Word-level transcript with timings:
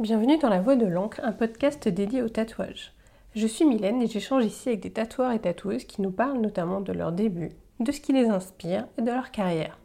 Bienvenue 0.00 0.38
dans 0.38 0.48
La 0.48 0.62
Voix 0.62 0.76
de 0.76 0.86
l'encre, 0.86 1.20
un 1.22 1.32
podcast 1.32 1.86
dédié 1.86 2.22
au 2.22 2.30
tatouage. 2.30 2.94
Je 3.34 3.46
suis 3.46 3.66
Mylène 3.66 4.00
et 4.00 4.06
j'échange 4.06 4.46
ici 4.46 4.70
avec 4.70 4.80
des 4.80 4.90
tatoueurs 4.90 5.32
et 5.32 5.38
tatoueuses 5.38 5.84
qui 5.84 6.00
nous 6.00 6.10
parlent 6.10 6.40
notamment 6.40 6.80
de 6.80 6.94
leurs 6.94 7.12
débuts, 7.12 7.52
de 7.80 7.92
ce 7.92 8.00
qui 8.00 8.14
les 8.14 8.30
inspire 8.30 8.86
et 8.96 9.02
de 9.02 9.10
leur 9.10 9.30
carrière. 9.30 9.78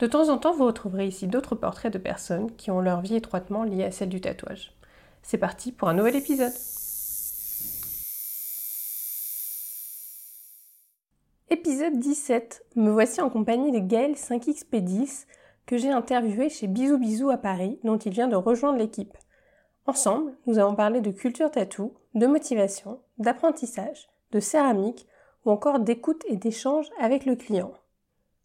De 0.00 0.08
temps 0.08 0.30
en 0.30 0.38
temps, 0.38 0.52
vous 0.52 0.66
retrouverez 0.66 1.06
ici 1.06 1.28
d'autres 1.28 1.54
portraits 1.54 1.92
de 1.92 1.98
personnes 1.98 2.50
qui 2.56 2.72
ont 2.72 2.80
leur 2.80 3.02
vie 3.02 3.14
étroitement 3.14 3.62
liée 3.62 3.84
à 3.84 3.92
celle 3.92 4.08
du 4.08 4.20
tatouage. 4.20 4.72
C'est 5.22 5.38
parti 5.38 5.70
pour 5.70 5.88
un 5.88 5.94
nouvel 5.94 6.16
épisode. 6.16 6.50
Épisode 11.50 12.00
17. 12.00 12.64
Me 12.74 12.90
voici 12.90 13.20
en 13.20 13.30
compagnie 13.30 13.70
de 13.70 13.78
Gaël 13.78 14.14
5XP10 14.14 15.26
que 15.66 15.78
j'ai 15.78 15.92
interviewé 15.92 16.48
chez 16.48 16.66
Bisou 16.66 16.98
Bisou 16.98 17.30
à 17.30 17.36
Paris, 17.36 17.78
dont 17.84 17.98
il 17.98 18.10
vient 18.10 18.26
de 18.26 18.34
rejoindre 18.34 18.78
l'équipe. 18.80 19.16
Ensemble, 19.86 20.32
nous 20.46 20.58
avons 20.58 20.76
parlé 20.76 21.00
de 21.00 21.10
culture 21.10 21.50
tatou, 21.50 21.94
de 22.14 22.26
motivation, 22.26 23.00
d'apprentissage, 23.18 24.08
de 24.30 24.38
céramique 24.38 25.08
ou 25.44 25.50
encore 25.50 25.80
d'écoute 25.80 26.22
et 26.28 26.36
d'échange 26.36 26.86
avec 27.00 27.26
le 27.26 27.34
client. 27.34 27.72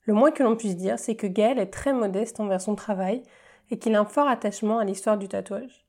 Le 0.01 0.15
moins 0.15 0.31
que 0.31 0.41
l'on 0.41 0.55
puisse 0.55 0.75
dire, 0.75 0.97
c'est 0.97 1.15
que 1.15 1.27
Gaël 1.27 1.59
est 1.59 1.67
très 1.67 1.93
modeste 1.93 2.39
envers 2.39 2.61
son 2.61 2.73
travail 2.73 3.21
et 3.69 3.77
qu'il 3.77 3.93
a 3.93 3.99
un 3.99 4.05
fort 4.05 4.27
attachement 4.27 4.79
à 4.79 4.85
l'histoire 4.85 5.17
du 5.17 5.27
tatouage. 5.27 5.85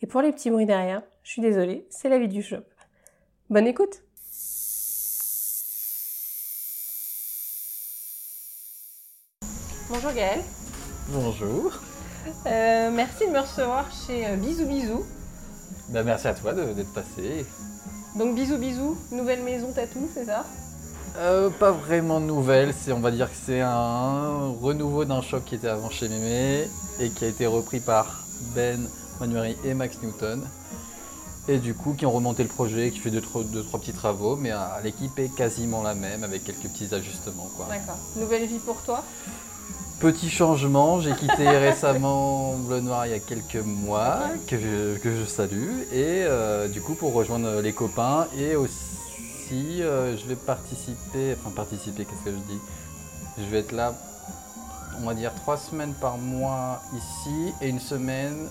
Et 0.00 0.06
pour 0.06 0.22
les 0.22 0.32
petits 0.32 0.50
bruits 0.50 0.64
derrière, 0.64 1.02
je 1.22 1.32
suis 1.32 1.42
désolée, 1.42 1.86
c'est 1.90 2.08
la 2.08 2.18
vie 2.18 2.28
du 2.28 2.42
shop. 2.42 2.64
Bonne 3.50 3.66
écoute 3.66 4.02
Bonjour 9.90 10.12
Gaël. 10.12 10.40
Bonjour. 11.08 11.80
Euh, 12.46 12.90
merci 12.92 13.26
de 13.26 13.32
me 13.32 13.40
recevoir 13.40 13.86
chez 14.06 14.26
euh, 14.26 14.36
Bisou 14.36 14.66
Bisou. 14.66 15.04
Bah, 15.90 16.02
merci 16.02 16.28
à 16.28 16.34
toi 16.34 16.52
de- 16.52 16.72
d'être 16.72 16.92
passé. 16.92 17.46
Donc 18.16 18.34
Bisou 18.34 18.56
Bisou, 18.58 18.96
nouvelle 19.12 19.42
maison 19.42 19.72
tatou, 19.72 20.08
c'est 20.14 20.24
ça? 20.26 20.44
Euh, 21.18 21.50
pas 21.50 21.70
vraiment 21.72 22.20
nouvelle, 22.20 22.72
c'est 22.78 22.92
on 22.92 23.00
va 23.00 23.10
dire 23.10 23.28
que 23.30 23.36
c'est 23.46 23.60
un 23.60 24.52
renouveau 24.60 25.04
d'un 25.04 25.20
shop 25.22 25.40
qui 25.40 25.56
était 25.56 25.68
avant 25.68 25.90
chez 25.90 26.08
Mémé 26.08 26.68
et 27.00 27.10
qui 27.10 27.24
a 27.24 27.28
été 27.28 27.46
repris 27.46 27.80
par 27.80 28.24
Ben 28.54 28.88
Manuary 29.20 29.56
et 29.64 29.74
Max 29.74 29.96
Newton. 30.02 30.42
Et 31.48 31.58
du 31.58 31.74
coup 31.74 31.94
qui 31.94 32.04
ont 32.04 32.12
remonté 32.12 32.42
le 32.42 32.48
projet, 32.48 32.90
qui 32.90 32.98
fait 32.98 33.10
deux, 33.10 33.22
trois, 33.22 33.42
deux, 33.42 33.64
trois 33.64 33.80
petits 33.80 33.94
travaux, 33.94 34.36
mais 34.36 34.52
euh, 34.52 34.56
l'équipe 34.84 35.18
est 35.18 35.34
quasiment 35.34 35.82
la 35.82 35.94
même 35.94 36.22
avec 36.22 36.44
quelques 36.44 36.68
petits 36.68 36.94
ajustements. 36.94 37.48
Quoi. 37.56 37.66
D'accord. 37.70 37.96
Nouvelle 38.16 38.46
vie 38.46 38.58
pour 38.58 38.76
toi? 38.82 39.02
Petit 40.00 40.30
changement, 40.30 41.00
j'ai 41.00 41.12
quitté 41.14 41.48
récemment 41.58 42.52
Bleu 42.54 42.80
Noir 42.80 43.06
il 43.06 43.12
y 43.12 43.14
a 43.14 43.18
quelques 43.18 43.56
mois, 43.64 44.20
que 44.46 44.56
je, 44.56 44.96
que 44.98 45.10
je 45.16 45.24
salue, 45.24 45.80
et 45.92 46.22
euh, 46.24 46.68
du 46.68 46.80
coup 46.80 46.94
pour 46.94 47.12
rejoindre 47.14 47.60
les 47.60 47.72
copains, 47.72 48.28
et 48.38 48.54
aussi 48.54 49.82
euh, 49.82 50.16
je 50.16 50.24
vais 50.26 50.36
participer, 50.36 51.34
enfin 51.40 51.50
participer, 51.54 52.04
qu'est-ce 52.04 52.24
que 52.24 52.30
je 52.30 52.52
dis? 52.52 52.60
Je 53.38 53.44
vais 53.46 53.58
être 53.58 53.72
là, 53.72 53.92
on 55.02 55.06
va 55.06 55.14
dire 55.14 55.32
trois 55.34 55.56
semaines 55.56 55.94
par 56.00 56.16
mois 56.16 56.80
ici, 56.96 57.52
et 57.60 57.68
une 57.68 57.80
semaine 57.80 58.46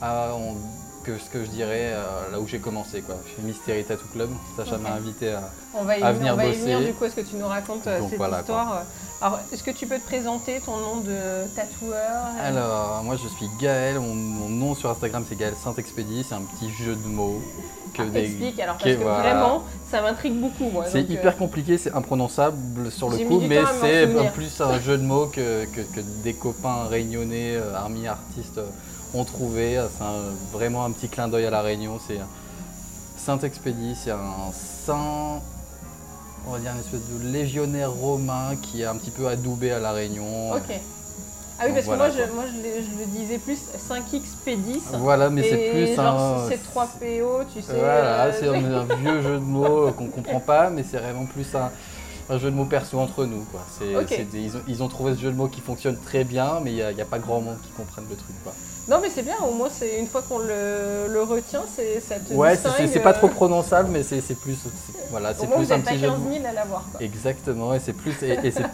à 0.00 0.30
on- 0.34 0.56
que 1.02 1.16
ce 1.18 1.30
que 1.30 1.42
je 1.44 1.48
dirais 1.50 1.92
euh, 1.94 2.30
là 2.30 2.40
où 2.40 2.46
j'ai 2.46 2.58
commencé 2.58 3.00
quoi. 3.00 3.16
Chez 3.34 3.40
Mystery 3.42 3.84
Tattoo 3.84 4.04
Club, 4.12 4.28
Sacha 4.56 4.76
m'a 4.76 4.92
invité 4.92 5.32
à, 5.32 5.50
On 5.74 5.82
va 5.84 5.96
y, 5.98 6.02
À 6.02 6.12
venir, 6.12 6.34
on 6.34 6.36
va 6.36 6.46
y 6.46 6.52
venir 6.52 6.80
du 6.80 6.92
coup, 6.92 7.04
est-ce 7.06 7.16
que 7.16 7.20
tu 7.22 7.36
nous 7.36 7.46
racontes 7.46 7.86
euh, 7.86 8.00
cette 8.08 8.18
voilà, 8.18 8.40
histoire. 8.40 8.82
Alors, 9.22 9.38
est-ce 9.52 9.62
que 9.62 9.70
tu 9.70 9.86
peux 9.86 9.98
te 9.98 10.06
présenter 10.06 10.60
ton 10.64 10.78
nom 10.78 10.96
de 11.00 11.46
tatoueur 11.54 11.94
euh, 12.38 12.48
Alors, 12.48 13.02
moi 13.04 13.16
je 13.22 13.28
suis 13.28 13.48
Gaël, 13.60 13.98
mon, 14.00 14.14
mon 14.14 14.48
nom 14.48 14.74
sur 14.74 14.88
Instagram 14.90 15.24
c'est 15.28 15.36
Gaël 15.36 15.52
Saint-Expédie, 15.62 16.24
c'est 16.26 16.34
un 16.34 16.40
petit 16.42 16.70
jeu 16.70 16.96
de 16.96 17.06
mots. 17.06 17.40
Que 17.92 18.02
Ah, 18.02 18.06
des- 18.06 18.20
Explique 18.20 18.60
alors, 18.60 18.76
parce 18.78 18.90
que 18.96 19.02
voilà. 19.02 19.18
vraiment, 19.34 19.64
ça 19.90 20.00
m'intrigue 20.00 20.40
beaucoup 20.40 20.70
moi. 20.70 20.84
C'est 20.88 20.98
euh, 21.00 21.12
hyper 21.12 21.36
compliqué, 21.36 21.76
c'est 21.76 21.92
imprononçable 21.92 22.90
sur 22.90 23.10
le 23.10 23.18
coup, 23.18 23.40
mais 23.40 23.60
c'est 23.80 24.06
plus 24.32 24.58
un 24.60 24.80
jeu 24.80 24.96
de 24.96 25.02
mots 25.02 25.26
que, 25.26 25.66
que- 25.66 25.80
que 25.82 26.00
des 26.22 26.32
copains 26.34 26.84
réunionnais, 26.88 27.56
euh, 27.56 27.74
army 27.74 28.06
artistes 28.08 28.56
euh, 28.58 28.66
ont 29.12 29.24
trouvé. 29.24 29.82
C'est 29.98 30.04
vraiment 30.56 30.84
un 30.86 30.92
petit 30.92 31.08
clin 31.08 31.28
d'œil 31.28 31.44
à 31.44 31.50
la 31.50 31.60
Réunion. 31.62 31.98
C'est 32.06 32.18
un 32.20 32.26
Saint-Expédie, 33.18 33.96
c'est 34.02 34.12
un 34.12 34.50
saint, 34.86 35.40
on 36.46 36.52
va 36.52 36.58
dire 36.58 36.72
une 36.72 36.80
espèce 36.80 37.08
de 37.08 37.28
légionnaire 37.32 37.90
romain 37.92 38.56
qui 38.60 38.82
est 38.82 38.86
un 38.86 38.96
petit 38.96 39.10
peu 39.10 39.28
adoubé 39.28 39.70
à 39.72 39.78
la 39.78 39.92
Réunion. 39.92 40.52
Ok. 40.52 40.62
Ah 41.62 41.64
oui, 41.66 41.72
parce 41.74 41.84
voilà, 41.84 42.08
que 42.08 42.16
moi, 42.16 42.26
je, 42.26 42.32
moi 42.32 42.44
je, 42.46 42.56
le- 42.56 42.82
je 42.84 42.98
le 43.00 43.06
disais 43.06 43.36
plus 43.38 43.58
5XP10. 43.86 44.96
Voilà, 44.98 45.28
mais 45.28 45.42
c'est 45.42 45.70
plus 45.70 45.94
genre 45.94 46.18
un. 46.20 46.48
C3PO, 46.48 47.44
tu 47.54 47.60
sais. 47.60 47.72
Voilà, 47.74 48.24
euh, 48.24 48.32
c'est 48.38 48.48
un, 48.48 48.96
vieux 48.96 49.22
jeu 49.22 49.34
de 49.34 49.38
mots 49.44 49.88
euh, 49.88 49.92
qu'on 49.92 50.06
comprend 50.06 50.40
pas, 50.40 50.70
mais 50.70 50.82
c'est 50.90 50.96
vraiment 50.98 51.26
plus 51.26 51.54
un, 51.54 51.70
un 52.34 52.38
jeu 52.38 52.50
de 52.50 52.56
mots 52.56 52.64
perso 52.64 52.98
entre 52.98 53.26
nous. 53.26 53.44
Quoi. 53.50 53.60
C'est- 53.78 53.94
c'est 54.08 54.30
des- 54.30 54.40
ils, 54.40 54.56
ont, 54.56 54.60
ils 54.68 54.82
ont 54.82 54.88
trouvé 54.88 55.14
ce 55.14 55.20
jeu 55.20 55.30
de 55.30 55.36
mots 55.36 55.48
qui 55.48 55.60
fonctionne 55.60 55.98
très 55.98 56.24
bien, 56.24 56.60
mais 56.64 56.70
il 56.70 56.76
n'y 56.76 56.82
a, 56.82 56.88
a 56.88 57.04
pas 57.04 57.18
grand 57.18 57.42
monde 57.42 57.58
qui 57.62 57.70
comprenne 57.72 58.06
le 58.08 58.16
truc. 58.16 58.34
Quoi. 58.42 58.54
Non, 58.88 58.98
mais 59.00 59.08
c'est 59.10 59.22
bien, 59.22 59.36
au 59.48 59.52
moins, 59.52 59.68
c'est 59.70 59.98
une 59.98 60.06
fois 60.08 60.22
qu'on 60.22 60.38
le, 60.38 61.06
le 61.08 61.22
retient, 61.22 61.62
c'est, 61.76 62.00
ça 62.00 62.18
te 62.18 62.32
Ouais, 62.32 62.56
c'est- 62.56 62.62
c'est 62.62 62.68
distingue, 62.70 62.90
c'est 62.92 63.00
pas 63.00 63.10
euh, 63.10 63.18
trop 63.18 63.28
prononçable, 63.28 63.88
mais 63.92 64.02
c'est 64.02 64.20
c'est 64.20 64.34
plus, 64.34 64.54
c'est- 64.54 65.08
voilà, 65.10 65.30
Au 65.30 65.34
c'est 65.38 65.46
moins, 65.46 65.56
plus 65.58 65.66
vous 65.66 65.72
un 65.72 65.76
êtes 65.76 65.84
pas 65.84 65.90
petit 65.92 66.00
jeu 66.00 66.06
de 66.08 66.12
15 66.12 66.20
mots. 66.20 66.32
000 66.32 66.46
à 66.46 66.52
l'avoir. 66.52 66.84
Quoi. 66.90 67.00
Exactement, 67.02 67.74
et 67.74 67.78
c'est 67.80 67.92
plus, 67.92 68.20
et, 68.22 68.38
et 68.42 68.50
c'est, 68.50 68.64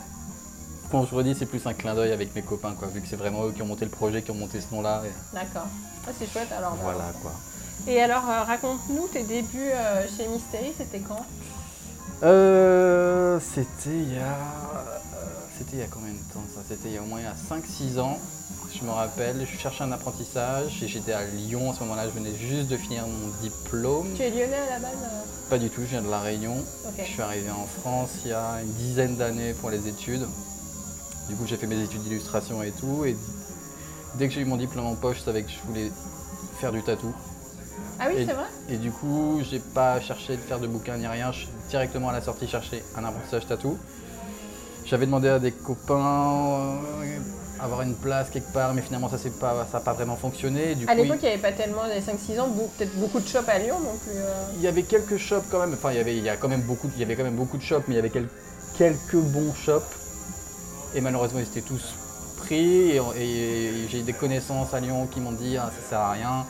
quand 0.91 1.05
je 1.05 1.15
redis, 1.15 1.35
c'est 1.39 1.45
plus 1.47 1.67
un 1.67 1.75
clin 1.75 1.95
d'œil 1.95 2.13
avec 2.13 2.35
mes 2.35 2.43
copains, 2.43 2.73
quoi, 2.79 2.89
vu 2.89 3.01
que 3.03 3.09
c'est 3.09 3.17
vraiment 3.17 3.45
eux 3.45 3.53
qui 3.53 3.61
ont 3.61 3.67
monté 3.67 3.85
le 3.85 3.91
projet, 3.91 4.23
qui 4.23 4.31
ont 4.31 4.35
monté 4.37 4.61
ce 4.61 4.75
nom-là. 4.75 5.03
et 5.05 5.35
D'accord. 5.35 5.67
Ah, 6.07 6.11
c'est 6.19 6.31
chouette 6.33 6.49
alors. 6.57 6.73
bah. 6.73 6.79
Voilà 6.83 7.05
quoi. 7.21 7.33
Et 7.87 8.01
alors, 8.01 8.23
euh, 8.31 8.43
raconte-nous 8.45 9.09
tes 9.09 9.23
débuts 9.25 9.71
euh, 9.73 10.07
chez 10.17 10.27
Mystery, 10.29 10.73
c'était 10.79 11.01
quand? 11.01 11.25
Euh, 12.23 13.39
c'était 13.41 13.91
il 13.91 14.15
y 14.15 14.19
a. 14.19 14.39
C'était 15.59 15.77
il 15.77 15.79
y 15.81 15.83
a 15.83 15.87
combien 15.91 16.13
de 16.13 16.33
temps 16.33 16.43
ça? 16.55 16.61
C'était 16.67 16.89
il 16.89 16.95
y 16.95 16.99
a 16.99 17.03
au 17.03 17.07
moins 17.07 17.19
il 17.21 17.25
y 17.25 17.27
a 17.27 17.35
5-6 17.35 17.99
ans. 18.01 18.19
Je 18.79 18.85
me 18.85 18.91
rappelle, 18.91 19.47
je 19.51 19.59
cherchais 19.59 19.85
un 19.85 19.93
apprentissage 19.93 20.83
et 20.83 20.89
j'étais 20.89 21.13
à 21.13 21.25
Lyon 21.25 21.71
à 21.71 21.75
ce 21.75 21.81
moment-là, 21.81 22.05
je 22.09 22.11
venais 22.11 22.35
juste 22.35 22.69
de 22.69 22.77
finir 22.77 23.05
mon 23.07 23.29
diplôme. 23.41 24.09
Tu 24.15 24.23
es 24.23 24.31
lyonnais 24.31 24.55
à 24.69 24.75
la 24.75 24.79
base 24.81 24.99
euh 25.03 25.49
Pas 25.49 25.59
du 25.59 25.71
tout, 25.71 25.81
je 25.83 25.87
viens 25.87 26.03
de 26.03 26.11
La 26.11 26.21
Réunion. 26.21 26.57
Je 26.99 27.05
suis 27.05 27.23
arrivé 27.23 27.51
en 27.51 27.65
France 27.81 28.11
il 28.25 28.33
y 28.33 28.35
a 28.35 28.61
une 28.63 28.73
dizaine 28.73 29.17
d'années 29.17 29.55
pour 29.55 29.71
les 29.71 29.89
études. 29.89 30.27
Du 31.29 31.37
coup, 31.37 31.45
j'ai 31.47 31.57
fait 31.57 31.67
mes 31.67 31.83
études 31.83 32.03
d'illustration 32.03 32.63
et 32.63 32.71
tout. 32.73 33.07
Et 33.07 33.17
dès 34.17 34.29
que 34.29 34.35
j'ai 34.35 34.43
eu 34.43 34.45
mon 34.45 34.59
diplôme 34.59 34.87
en 34.87 34.95
poche, 34.95 35.19
je 35.19 35.23
savais 35.23 35.43
que 35.43 35.51
je 35.51 35.67
voulais 35.67 35.91
faire 36.61 36.73
du 36.73 36.83
tatou. 36.83 37.15
Ah 37.99 38.09
oui, 38.09 38.25
c'est 38.27 38.35
vrai? 38.35 38.47
Et 38.69 38.77
du 38.77 38.91
coup, 38.91 39.41
j'ai 39.49 39.59
pas 39.59 40.01
cherché 40.01 40.37
de 40.37 40.43
faire 40.43 40.61
de 40.61 40.67
bouquin 40.67 40.99
ni 40.99 41.07
rien. 41.07 41.33
Je 41.33 41.39
suis 41.41 41.49
directement 41.71 42.11
à 42.11 42.13
la 42.13 42.21
sortie 42.21 42.47
chercher 42.47 42.85
un 42.95 43.05
apprentissage 43.05 43.47
tatou. 43.47 43.79
J'avais 44.85 45.07
demandé 45.07 45.29
à 45.29 45.39
des 45.39 45.51
copains 45.51 46.79
euh, 47.03 47.19
avoir 47.61 47.83
une 47.83 47.95
place 47.95 48.29
quelque 48.31 48.53
part, 48.53 48.75
mais 48.75 48.83
finalement 48.83 49.09
ça 49.09 49.17
n'a 49.17 49.31
pas, 49.41 49.67
ça 49.71 49.79
a 49.79 49.81
pas 49.81 49.93
vraiment 49.95 50.17
fonctionné. 50.17 50.73
Et 50.73 50.75
Du 50.75 50.87
À 50.89 50.95
l'époque, 50.95 51.19
il 51.23 51.27
n'y 51.27 51.33
avait 51.33 51.43
pas 51.43 51.53
tellement, 51.53 51.83
les 51.87 52.01
5-6 52.01 52.41
ans, 52.41 52.49
peut-être 52.77 52.95
beaucoup 52.97 53.21
de 53.21 53.27
shops 53.27 53.49
à 53.49 53.59
Lyon 53.59 53.79
non 53.81 53.97
plus. 54.05 54.17
euh. 54.17 54.33
il 54.57 54.63
y 54.63 54.67
avait 54.69 54.83
quelques 54.83 55.17
shops 55.17 55.45
quand 55.51 55.61
même. 55.61 55.73
Enfin, 55.75 55.91
il 55.93 55.97
y 55.97 56.01
avait, 56.01 56.17
il 56.17 56.23
y 56.25 56.29
a 56.29 56.37
quand 56.37 56.49
même 56.49 56.63
beaucoup, 56.63 56.91
il 56.95 57.01
y 57.01 57.05
avait 57.05 57.17
quand 57.17 57.25
même 57.25 57.37
beaucoup 57.37 57.57
de 57.57 57.63
shops, 57.63 57.85
mais 57.89 57.95
il 57.95 57.97
y 57.97 58.01
avait 58.01 58.11
quel- 58.11 58.29
quelques 58.77 59.17
bons 59.17 59.55
shops. 59.55 59.83
Et 60.95 61.01
malheureusement, 61.01 61.41
ils 61.41 61.47
étaient 61.47 61.61
tous 61.67 61.95
pris. 62.39 62.91
Et, 62.93 63.01
et 63.19 63.89
j'ai 63.91 64.03
des 64.03 64.13
connaissances 64.13 64.73
à 64.75 64.81
Lyon 64.81 65.07
qui 65.07 65.21
m'ont 65.21 65.33
dit 65.33 65.57
ah, 65.57 65.71
ça 65.83 65.89
sert 65.91 65.99
à 66.01 66.13
rien. 66.13 66.45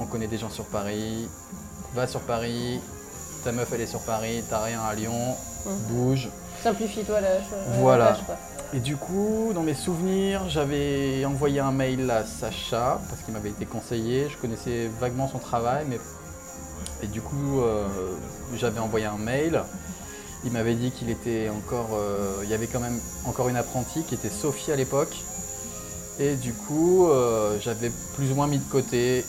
On 0.00 0.06
connaît 0.06 0.26
des 0.28 0.38
gens 0.38 0.50
sur 0.50 0.64
Paris. 0.64 1.28
Va 1.94 2.06
sur 2.06 2.20
Paris. 2.20 2.80
Ta 3.44 3.52
meuf 3.52 3.68
elle 3.72 3.80
est 3.82 3.86
sur 3.86 4.00
Paris. 4.00 4.42
T'as 4.48 4.62
rien 4.64 4.80
à 4.82 4.94
Lyon. 4.94 5.36
Mhm. 5.66 5.72
Bouge. 5.88 6.28
Simplifie-toi 6.62 7.20
la, 7.20 7.34
la 7.34 7.40
Voilà. 7.78 8.16
Et 8.72 8.78
du 8.78 8.96
coup, 8.96 9.50
dans 9.52 9.62
mes 9.62 9.74
souvenirs, 9.74 10.48
j'avais 10.48 11.24
envoyé 11.24 11.58
un 11.58 11.72
mail 11.72 12.08
à 12.08 12.24
Sacha 12.24 13.00
parce 13.08 13.22
qu'il 13.22 13.34
m'avait 13.34 13.50
été 13.50 13.66
conseillé. 13.66 14.28
Je 14.30 14.36
connaissais 14.36 14.88
vaguement 15.00 15.28
son 15.28 15.38
travail, 15.38 15.86
mais 15.88 15.98
et 17.02 17.06
du 17.06 17.20
coup, 17.20 17.60
euh, 17.60 17.86
j'avais 18.56 18.78
envoyé 18.78 19.06
un 19.06 19.18
mail. 19.18 19.62
Il 20.44 20.52
m'avait 20.52 20.74
dit 20.74 20.92
qu'il 20.92 21.10
était 21.10 21.48
encore, 21.48 21.90
euh, 21.94 22.42
il 22.44 22.50
y 22.50 22.54
avait 22.54 22.68
quand 22.68 22.80
même 22.80 22.98
encore 23.26 23.48
une 23.48 23.56
apprentie 23.56 24.04
qui 24.04 24.14
était 24.14 24.30
Sophie 24.30 24.70
à 24.70 24.76
l'époque. 24.76 25.16
Et 26.20 26.36
du 26.36 26.52
coup, 26.52 27.08
euh, 27.08 27.58
j'avais 27.60 27.90
plus 28.14 28.30
ou 28.30 28.34
moins 28.34 28.46
mis 28.46 28.58
de 28.58 28.70
côté. 28.70 29.24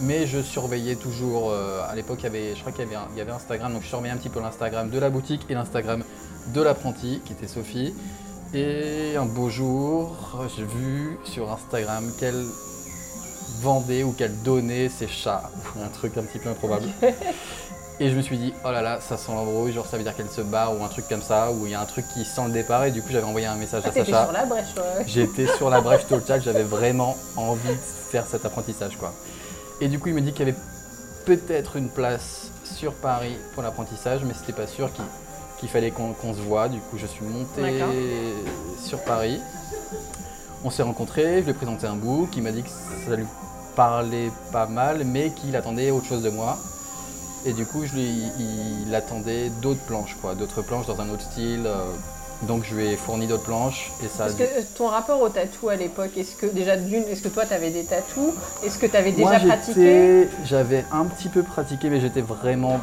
Mais 0.00 0.26
je 0.26 0.40
surveillais 0.40 0.96
toujours. 0.96 1.52
à 1.52 1.94
l'époque, 1.94 2.18
il 2.20 2.24
y 2.24 2.26
avait, 2.26 2.54
je 2.56 2.60
crois 2.60 2.72
qu'il 2.72 2.84
y 2.84 2.86
avait, 2.88 2.96
il 3.12 3.18
y 3.18 3.20
avait 3.20 3.30
Instagram, 3.30 3.72
donc 3.72 3.82
je 3.82 3.88
surveillais 3.88 4.12
un 4.12 4.16
petit 4.16 4.28
peu 4.28 4.40
l'Instagram 4.40 4.90
de 4.90 4.98
la 4.98 5.08
boutique 5.08 5.46
et 5.48 5.54
l'Instagram 5.54 6.02
de 6.52 6.60
l'apprenti, 6.60 7.20
qui 7.24 7.32
était 7.32 7.46
Sophie. 7.46 7.94
Et 8.54 9.16
un 9.16 9.24
beau 9.26 9.50
jour, 9.50 10.16
j'ai 10.56 10.64
vu 10.64 11.18
sur 11.24 11.50
Instagram 11.50 12.12
qu'elle 12.18 12.44
vendait 13.60 14.04
ou 14.04 14.12
qu'elle 14.12 14.40
donnait 14.42 14.88
ses 14.88 15.08
chats. 15.08 15.50
Un 15.82 15.88
truc 15.88 16.16
un 16.16 16.22
petit 16.22 16.38
peu 16.38 16.50
improbable. 16.50 16.86
Et 18.00 18.10
je 18.10 18.16
me 18.16 18.22
suis 18.22 18.36
dit, 18.36 18.52
oh 18.64 18.72
là 18.72 18.82
là, 18.82 19.00
ça 19.00 19.16
sent 19.16 19.30
l'embrouille, 19.32 19.72
genre 19.72 19.86
ça 19.86 19.96
veut 19.96 20.02
dire 20.02 20.16
qu'elle 20.16 20.28
se 20.30 20.40
barre 20.40 20.76
ou 20.78 20.84
un 20.84 20.88
truc 20.88 21.08
comme 21.08 21.22
ça, 21.22 21.52
ou 21.52 21.64
il 21.64 21.72
y 21.72 21.74
a 21.74 21.80
un 21.80 21.84
truc 21.84 22.04
qui 22.12 22.24
sent 22.24 22.42
le 22.46 22.52
départ. 22.52 22.84
Et 22.84 22.90
du 22.90 23.02
coup, 23.02 23.08
j'avais 23.10 23.26
envoyé 23.26 23.46
un 23.46 23.54
message 23.54 23.82
Ah, 23.86 23.88
à 23.88 23.92
Sacha. 23.92 24.24
sur 24.24 24.32
la 24.32 24.46
brèche, 24.46 24.74
ouais. 24.76 25.04
J'étais 25.06 25.46
sur 25.46 25.70
la 25.70 25.80
brèche 25.80 26.06
total, 26.06 26.42
j'avais 26.44 26.64
vraiment 26.64 27.16
envie 27.36 27.68
de 27.68 27.80
faire 28.10 28.26
cet 28.26 28.44
apprentissage 28.44 28.96
quoi. 28.98 29.12
Et 29.80 29.88
du 29.88 29.98
coup, 30.00 30.08
il 30.08 30.14
me 30.14 30.20
dit 30.20 30.32
qu'il 30.32 30.46
y 30.48 30.50
avait 30.50 30.58
peut-être 31.24 31.76
une 31.76 31.88
place 31.88 32.48
sur 32.64 32.92
Paris 32.94 33.36
pour 33.54 33.62
l'apprentissage, 33.62 34.22
mais 34.24 34.34
c'était 34.34 34.52
pas 34.52 34.66
sûr 34.66 34.92
qu'il 34.92 35.04
qu'il 35.64 35.70
fallait 35.70 35.92
qu'on 35.92 36.34
se 36.34 36.40
voit. 36.40 36.68
Du 36.68 36.78
coup, 36.78 36.98
je 36.98 37.06
suis 37.06 37.24
monté 37.24 37.62
sur 38.84 39.00
Paris. 39.00 39.40
On 40.62 40.70
s'est 40.70 40.82
rencontrés, 40.82 41.38
je 41.38 41.44
lui 41.44 41.50
ai 41.50 41.54
présenté 41.54 41.86
un 41.86 41.96
book, 41.96 42.28
il 42.36 42.42
m'a 42.42 42.52
dit 42.52 42.62
que 42.62 42.68
ça 42.68 43.16
lui 43.16 43.24
parlait 43.74 44.30
pas 44.52 44.66
mal, 44.66 45.04
mais 45.04 45.30
qu'il 45.30 45.56
attendait 45.56 45.90
autre 45.90 46.06
chose 46.06 46.22
de 46.22 46.28
moi. 46.28 46.58
Et 47.46 47.52
du 47.52 47.64
coup, 47.64 47.84
je 47.86 47.94
lui, 47.94 48.22
il, 48.86 48.94
attendait 48.94 49.48
d'autres 49.62 49.80
planches, 49.80 50.16
quoi, 50.20 50.34
d'autres 50.34 50.62
planches 50.62 50.86
dans 50.86 51.00
un 51.00 51.08
autre 51.08 51.22
style. 51.22 51.66
euh, 51.66 51.92
donc, 52.42 52.64
je 52.64 52.74
lui 52.74 52.86
ai 52.86 52.96
fourni 52.96 53.26
d'autres 53.26 53.44
planches 53.44 53.90
et 54.02 54.08
ça. 54.08 54.26
que 54.28 54.42
euh, 54.42 54.62
ton 54.76 54.88
rapport 54.88 55.20
au 55.20 55.28
tatou 55.28 55.68
à 55.68 55.76
l'époque, 55.76 56.10
est-ce 56.16 56.36
que 56.36 56.46
déjà 56.46 56.76
d'une, 56.76 57.04
est-ce 57.04 57.22
que 57.22 57.28
toi 57.28 57.46
tu 57.46 57.54
avais 57.54 57.70
des 57.70 57.84
tatous? 57.84 58.32
Est-ce 58.62 58.78
que 58.78 58.86
tu 58.86 58.96
avais 58.96 59.12
déjà 59.12 59.40
pratiqué? 59.40 60.28
J'avais 60.44 60.84
un 60.92 61.04
petit 61.04 61.28
peu 61.28 61.42
pratiqué, 61.42 61.88
mais 61.88 62.00
j'étais 62.00 62.22
vraiment, 62.22 62.80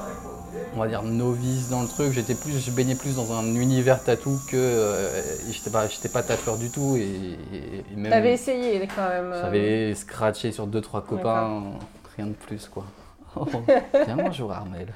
on 0.76 0.80
va 0.80 0.88
dire, 0.88 1.04
novice 1.04 1.70
dans 1.70 1.82
le 1.82 1.88
truc. 1.88 2.12
J'étais 2.14 2.36
plus, 2.36 2.64
je 2.66 2.72
baignais 2.72 2.96
plus 2.96 3.16
dans 3.16 3.34
un 3.34 3.44
univers 3.56 4.04
tatou 4.04 4.40
que 4.50 4.56
euh, 4.58 5.22
j'étais 5.52 5.70
pas, 5.70 5.88
j'étais 5.88 6.10
pas 6.10 6.24
tatoueur 6.24 6.58
du 6.58 6.70
tout 6.70 6.96
et, 6.98 7.02
et- 7.02 7.84
et 7.92 7.96
même. 7.96 8.12
T'avais 8.12 8.34
essayé 8.34 8.88
quand 8.96 9.08
même. 9.10 9.32
euh, 9.34 9.42
J'avais 9.42 9.96
scratché 9.96 10.52
sur 10.52 10.68
deux 10.68 10.82
trois 10.82 11.02
copains, 11.04 11.64
rien 12.18 12.28
de 12.28 12.34
plus 12.34 12.68
quoi. 12.68 12.86
Oh, 13.38 13.46
bien 14.06 14.18
bonjour 14.18 14.52
Armel, 14.52 14.88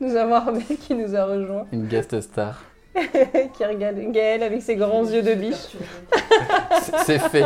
Nous 0.00 0.16
avons 0.16 0.34
Armel 0.36 0.62
qui 0.80 0.94
nous 0.94 1.14
a 1.14 1.24
rejoint, 1.26 1.66
une 1.72 1.86
guest 1.86 2.18
star. 2.22 2.62
qui 3.54 3.64
regarde 3.64 3.96
Gaël 4.12 4.42
avec 4.42 4.62
ses 4.62 4.74
grands 4.76 5.04
yeux 5.04 5.22
de 5.22 5.34
biche. 5.34 5.76
C'est- 6.82 6.98
C'est 7.04 7.18
fait, 7.18 7.44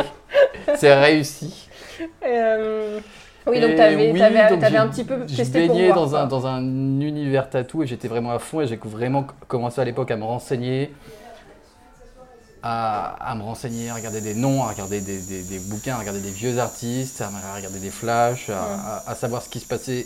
c'est 0.77 0.93
réussi. 0.95 1.67
Et, 1.99 2.05
euh, 2.27 2.99
Oui, 3.47 3.59
donc 3.59 3.71
oui, 4.13 4.19
donc 4.49 4.59
t'avais 4.59 4.71
j'ai- 4.71 4.77
un 4.77 4.87
petit 4.87 5.03
peu 5.03 5.25
testé 5.25 5.67
pour 5.67 5.75
voir. 5.87 5.95
dans, 6.05 6.09
quoi. 6.09 6.21
un, 6.21 6.27
dans 6.27 6.47
un 6.47 6.61
univers 7.01 7.49
tatou 7.49 7.83
et 7.83 7.87
j'étais 7.87 8.07
vraiment 8.07 8.31
à 8.31 8.39
fond 8.39 8.61
et 8.61 8.67
j'ai 8.67 8.77
vraiment 8.83 9.25
commencé 9.47 9.81
à 9.81 9.85
l'époque 9.85 10.11
à 10.11 10.15
me 10.17 10.23
renseigner, 10.23 10.93
à, 12.61 13.15
à 13.31 13.35
me 13.35 13.41
renseigner, 13.43 13.89
à 13.89 13.95
regarder 13.95 14.21
des 14.21 14.33
noms, 14.35 14.63
à 14.63 14.69
regarder 14.69 15.01
des, 15.01 15.19
des- 15.21 15.43
des 15.43 15.59
bouquins, 15.59 15.95
à 15.95 15.99
regarder 15.99 16.21
des 16.21 16.31
vieux 16.31 16.57
artistes, 16.59 17.21
à, 17.21 17.27
à 17.27 17.55
regarder 17.55 17.79
des 17.79 17.89
flashs, 17.91 18.49
à 18.49 19.15
savoir 19.15 19.41
ce 19.41 19.49
qui 19.49 19.59
se 19.59 19.67
passait 19.67 20.05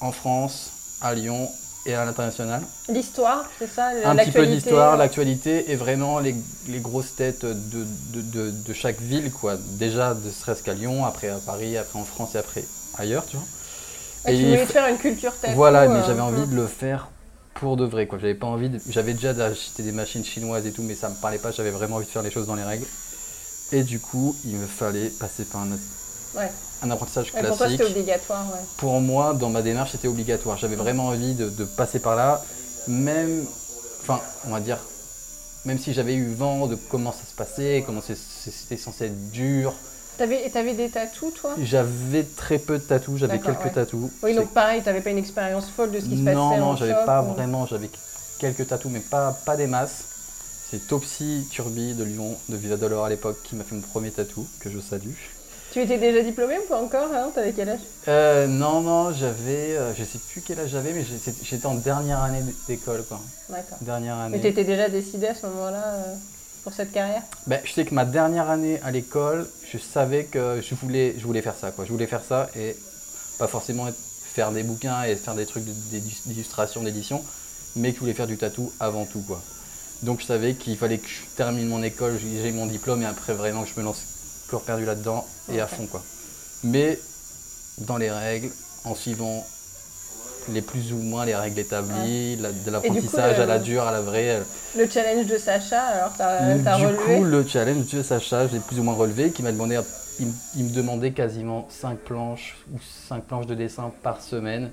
en 0.00 0.12
France, 0.12 0.98
à 1.00 1.14
Lyon 1.14 1.48
et 1.86 1.94
à 1.94 2.04
l'international. 2.04 2.62
L'histoire, 2.88 3.44
c'est 3.58 3.66
ça 3.68 3.90
Un 4.04 4.16
petit 4.16 4.30
peu 4.30 4.40
euh, 4.42 4.96
l'actualité 4.96 5.70
et 5.70 5.76
vraiment 5.76 6.18
les, 6.18 6.34
les 6.68 6.80
grosses 6.80 7.14
têtes 7.16 7.44
de, 7.44 7.52
de- 8.12 8.20
de- 8.22 8.50
de 8.50 8.72
chaque 8.72 9.00
ville. 9.00 9.30
quoi. 9.30 9.56
Déjà, 9.78 10.14
ne 10.14 10.30
serait-ce 10.30 10.62
qu'à 10.62 10.74
Lyon, 10.74 11.04
après 11.04 11.28
à 11.28 11.38
Paris, 11.38 11.76
après 11.76 11.98
en 11.98 12.04
France 12.04 12.34
et 12.34 12.38
après 12.38 12.64
ailleurs, 12.98 13.24
tu 13.26 13.36
vois. 13.36 13.46
Et 14.32 14.34
tu 14.36 14.42
il 14.42 14.48
voulais 14.48 14.64
f- 14.64 14.66
faire 14.66 14.88
une 14.88 14.98
culture 14.98 15.32
tatou. 15.40 15.54
voilà, 15.54 15.86
mais 15.88 16.00
euh, 16.00 16.06
j'avais 16.06 16.20
envie 16.20 16.46
de 16.46 16.54
le 16.56 16.66
faire 16.66 17.08
pour 17.54 17.76
de 17.76 17.84
vrai. 17.84 18.06
quoi. 18.06 18.18
J'avais 18.18 18.34
pas 18.34 18.46
envie 18.48 18.68
de- 18.68 18.80
J'avais 18.88 19.14
déjà 19.14 19.32
d'acheter 19.32 19.82
des 19.82 19.92
machines 19.92 20.24
chinoises 20.24 20.66
et 20.66 20.72
tout, 20.72 20.82
mais 20.82 20.94
ça 20.94 21.08
me 21.08 21.14
parlait 21.14 21.38
pas. 21.38 21.52
J'avais 21.52 21.70
vraiment 21.70 21.96
envie 21.96 22.06
de 22.06 22.10
faire 22.10 22.22
les 22.22 22.30
choses 22.30 22.46
dans 22.46 22.56
les 22.56 22.64
règles. 22.64 22.86
Et 23.72 23.82
du 23.82 23.98
coup, 24.00 24.34
il 24.44 24.56
me 24.56 24.66
fallait 24.66 25.08
passer 25.10 25.44
par 25.44 25.62
un, 25.62 25.68
Ouais. 26.36 26.50
un 26.82 26.90
apprentissage 26.90 27.28
Et 27.28 27.30
pour 27.40 27.56
toi, 27.56 27.66
classique. 27.66 27.78
c'était 27.80 27.90
obligatoire, 27.90 28.46
ouais. 28.52 28.60
Pour 28.76 29.00
moi, 29.00 29.34
dans 29.34 29.48
ma 29.50 29.62
démarche, 29.62 29.92
c'était 29.92 30.08
obligatoire. 30.08 30.56
J'avais 30.58 30.76
vraiment 30.76 31.06
envie 31.08 31.34
de, 31.34 31.48
de 31.48 31.64
passer 31.64 31.98
par 31.98 32.16
là, 32.16 32.42
même, 32.88 33.44
enfin, 34.02 34.20
on 34.46 34.50
va 34.50 34.60
dire, 34.60 34.78
même 35.64 35.78
si 35.78 35.92
j'avais 35.94 36.14
eu 36.14 36.32
vent 36.32 36.66
de 36.66 36.76
comment 36.90 37.12
ça 37.12 37.24
se 37.28 37.34
passait, 37.34 37.82
comment 37.86 38.00
c'était 38.02 38.76
censé 38.76 39.06
être 39.06 39.30
dur. 39.30 39.72
T'avais 40.18 40.48
t'avais 40.48 40.72
des 40.74 40.88
tatous, 40.88 41.34
toi? 41.34 41.54
J'avais 41.60 42.22
très 42.24 42.58
peu 42.58 42.78
de 42.78 42.82
tatous, 42.84 43.18
j'avais 43.18 43.38
quelques 43.38 43.64
ouais. 43.64 43.70
tatous. 43.72 44.10
Oui, 44.22 44.34
donc 44.34 44.50
pareil, 44.52 44.82
t'avais 44.82 45.00
pas 45.02 45.10
une 45.10 45.18
expérience 45.18 45.66
folle 45.68 45.90
de 45.90 46.00
ce 46.00 46.04
qui 46.06 46.16
se 46.18 46.22
passait 46.24 46.34
non, 46.34 46.56
non, 46.58 46.76
j'avais 46.76 46.94
pas 47.04 47.22
ou- 47.22 47.34
vraiment, 47.34 47.66
j'avais 47.66 47.90
quelques 48.38 48.66
tatous, 48.66 48.90
mais 48.92 49.00
pas, 49.00 49.32
pas 49.44 49.56
des 49.56 49.66
masses. 49.66 50.04
C'est 50.70 50.86
Topsy 50.88 51.46
Turbi 51.50 51.94
de 51.94 52.02
Lyon, 52.04 52.34
de 52.48 52.56
Villa 52.56 52.76
Dolor 52.76 53.04
à 53.04 53.08
l'époque, 53.08 53.36
qui 53.44 53.54
m'a 53.56 53.62
fait 53.64 53.74
mon 53.74 53.82
premier 53.82 54.10
tatou, 54.10 54.46
que 54.60 54.70
je 54.70 54.80
salue. 54.80 55.12
Tu 55.76 55.82
étais 55.82 55.98
déjà 55.98 56.22
diplômé 56.22 56.56
ou 56.56 56.66
pas 56.66 56.80
encore 56.80 57.12
hein 57.12 57.30
T'avais 57.34 57.52
quel 57.52 57.68
âge? 57.68 57.80
Euh, 58.08 58.46
non, 58.46 58.80
non, 58.80 59.12
j'avais, 59.12 59.76
euh, 59.76 59.92
je 59.94 60.04
sais 60.04 60.16
plus 60.30 60.40
quel 60.40 60.58
âge 60.58 60.70
j'avais, 60.70 60.94
mais 60.94 61.04
j'étais 61.42 61.66
en 61.66 61.74
dernière 61.74 62.22
année 62.22 62.40
d'école, 62.66 63.04
quoi. 63.06 63.20
D'accord. 63.50 63.76
Dernière 63.82 64.16
année. 64.16 64.38
Mais 64.38 64.40
t'étais 64.42 64.64
déjà 64.64 64.88
décidé 64.88 65.26
à 65.26 65.34
ce 65.34 65.44
moment-là 65.44 65.84
euh, 65.84 66.14
pour 66.64 66.72
cette 66.72 66.92
carrière? 66.92 67.20
Ben, 67.46 67.60
je 67.62 67.72
sais 67.74 67.84
que 67.84 67.92
ma 67.92 68.06
dernière 68.06 68.48
année 68.48 68.80
à 68.82 68.90
l'école, 68.90 69.46
je 69.70 69.76
savais 69.76 70.24
que 70.24 70.62
je 70.66 70.74
voulais, 70.74 71.14
je 71.18 71.24
voulais 71.26 71.42
faire 71.42 71.54
ça. 71.60 71.70
Quoi. 71.72 71.84
Je 71.84 71.92
voulais 71.92 72.06
faire 72.06 72.24
ça 72.26 72.48
et 72.58 72.74
pas 73.38 73.46
forcément 73.46 73.86
être- 73.86 73.98
faire 74.32 74.52
des 74.52 74.62
bouquins 74.62 75.02
et 75.02 75.14
faire 75.14 75.34
des 75.34 75.44
trucs 75.44 75.64
d'illustration, 75.64 76.84
d'édition, 76.84 77.22
mais 77.76 77.90
que 77.90 77.96
je 77.96 78.00
voulais 78.00 78.14
faire 78.14 78.26
du 78.26 78.38
tatou 78.38 78.72
avant 78.80 79.04
tout. 79.04 79.20
Quoi. 79.26 79.42
Donc 80.04 80.22
je 80.22 80.24
savais 80.24 80.54
qu'il 80.54 80.78
fallait 80.78 80.96
que 80.96 81.06
je 81.06 81.20
termine 81.36 81.68
mon 81.68 81.82
école, 81.82 82.18
j'ai 82.18 82.50
mon 82.52 82.64
diplôme 82.64 83.02
et 83.02 83.06
après 83.06 83.34
vraiment 83.34 83.62
que 83.64 83.68
je 83.74 83.78
me 83.78 83.84
lance 83.84 84.00
corps 84.48 84.62
perdu 84.62 84.84
là-dedans 84.84 85.26
et 85.52 85.60
à 85.60 85.66
fond. 85.66 85.86
Quoi. 85.86 86.02
Mais 86.64 86.98
dans 87.78 87.96
les 87.96 88.10
règles, 88.10 88.48
en 88.84 88.94
suivant 88.94 89.44
les 90.52 90.62
plus 90.62 90.92
ou 90.92 90.98
moins 90.98 91.24
les 91.24 91.34
règles 91.34 91.58
établies, 91.58 92.36
la- 92.36 92.52
de 92.52 92.70
l'apprentissage 92.70 93.40
à 93.40 93.46
la 93.46 93.58
dure, 93.58 93.82
à 93.82 93.90
la 93.90 94.00
vraie. 94.00 94.40
Le 94.78 94.88
challenge 94.88 95.26
de 95.26 95.38
Sacha, 95.38 95.80
alors 95.82 96.12
t'as 96.16 96.54
Du 96.78 96.86
relevé 96.86 97.16
coup, 97.18 97.24
le 97.24 97.44
challenge 97.46 97.86
de 97.92 98.02
Sacha, 98.02 98.46
j'ai 98.46 98.60
plus 98.60 98.78
ou 98.78 98.84
moins 98.84 98.94
relevé, 98.94 99.30
qui 99.30 99.42
m'a 99.42 99.50
demandé, 99.50 99.80
il, 100.20 100.28
il 100.56 100.64
me 100.66 100.70
demandait 100.70 101.10
quasiment 101.10 101.66
5 101.68 101.98
planches 101.98 102.56
ou 102.72 102.78
5 103.08 103.24
planches 103.24 103.46
de 103.46 103.54
dessin 103.56 103.92
par 104.04 104.22
semaine. 104.22 104.70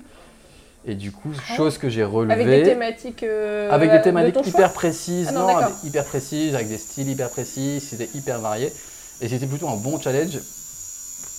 Et 0.86 0.94
du 0.94 1.10
coup, 1.10 1.30
Ah. 1.50 1.56
chose 1.56 1.78
que 1.78 1.88
j'ai 1.88 2.04
relevée. 2.04 2.34
Avec 2.34 2.46
des 2.46 2.62
thématiques. 2.62 3.22
euh, 3.24 3.70
avec 3.70 3.90
de 3.90 3.96
des 3.96 4.02
thématiques 4.02 4.46
hyper 4.46 4.72
précises, 4.74 5.26
Ah 5.30 5.32
non, 5.32 5.40
non, 5.40 5.46
d'accord. 5.48 5.62
avec- 5.64 5.74
hyper 5.84 6.04
précises, 6.04 6.54
avec 6.54 6.68
des 6.68 6.78
styles 6.78 7.08
hyper 7.08 7.30
précis, 7.30 7.80
c'était 7.80 8.08
hyper 8.14 8.38
varié. 8.38 8.70
Et 9.20 9.28
c'était 9.28 9.46
plutôt 9.46 9.68
un 9.68 9.76
bon 9.76 10.00
challenge. 10.00 10.38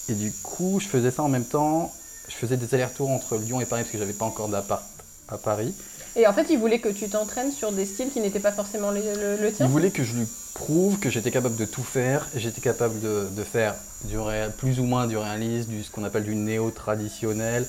Et 0.10 0.13
du 0.13 0.31
coup, 0.44 0.80
je 0.80 0.88
faisais 0.88 1.12
ça 1.12 1.24
en 1.24 1.30
même 1.30 1.45
temps. 1.45 1.92
Je 2.27 2.33
faisais 2.36 2.57
des 2.57 2.74
allers-retours 2.74 3.10
entre 3.10 3.38
Lyon 3.38 3.62
et 3.62 3.66
Paris 3.66 3.83
parce 3.83 3.92
que 3.92 3.98
j'avais 3.98 4.13
pas 4.13 4.25
encore 4.25 4.48
d'appart 4.50 4.83
à 5.27 5.38
Paris. 5.38 5.74
Et 6.16 6.27
en 6.27 6.33
fait, 6.33 6.48
il 6.50 6.57
voulait 6.57 6.80
que 6.80 6.89
tu 6.89 7.10
t'entraînes 7.10 7.51
sur 7.51 7.72
des 7.72 7.86
styles 7.86 8.10
qui 8.12 8.22
n'étaient 8.22 8.39
pas 8.39 8.51
forcément 8.53 8.91
le, 8.91 9.01
le, 9.01 9.38
le 9.41 9.51
tien 9.51 9.65
Il 9.65 9.72
voulait 9.72 9.91
que 9.91 10.03
je 10.03 10.13
lui 10.13 10.27
prouve 10.53 10.98
que 10.98 11.10
j'étais 11.10 11.32
capable 11.32 11.58
de 11.58 11.65
tout 11.65 11.84
faire, 11.84 12.27
j'étais 12.36 12.62
capable 12.62 13.01
de, 13.01 13.27
de 13.29 13.44
faire 13.44 13.75
du 14.05 14.17
réel, 14.17 14.51
plus 14.58 14.79
ou 14.79 14.86
moins 14.86 15.08
du 15.08 15.17
réalisme, 15.17 15.72
du, 15.72 15.84
ce 15.84 15.91
qu'on 15.91 16.05
appelle 16.05 16.24
du 16.24 16.36
néo-traditionnel. 16.36 17.67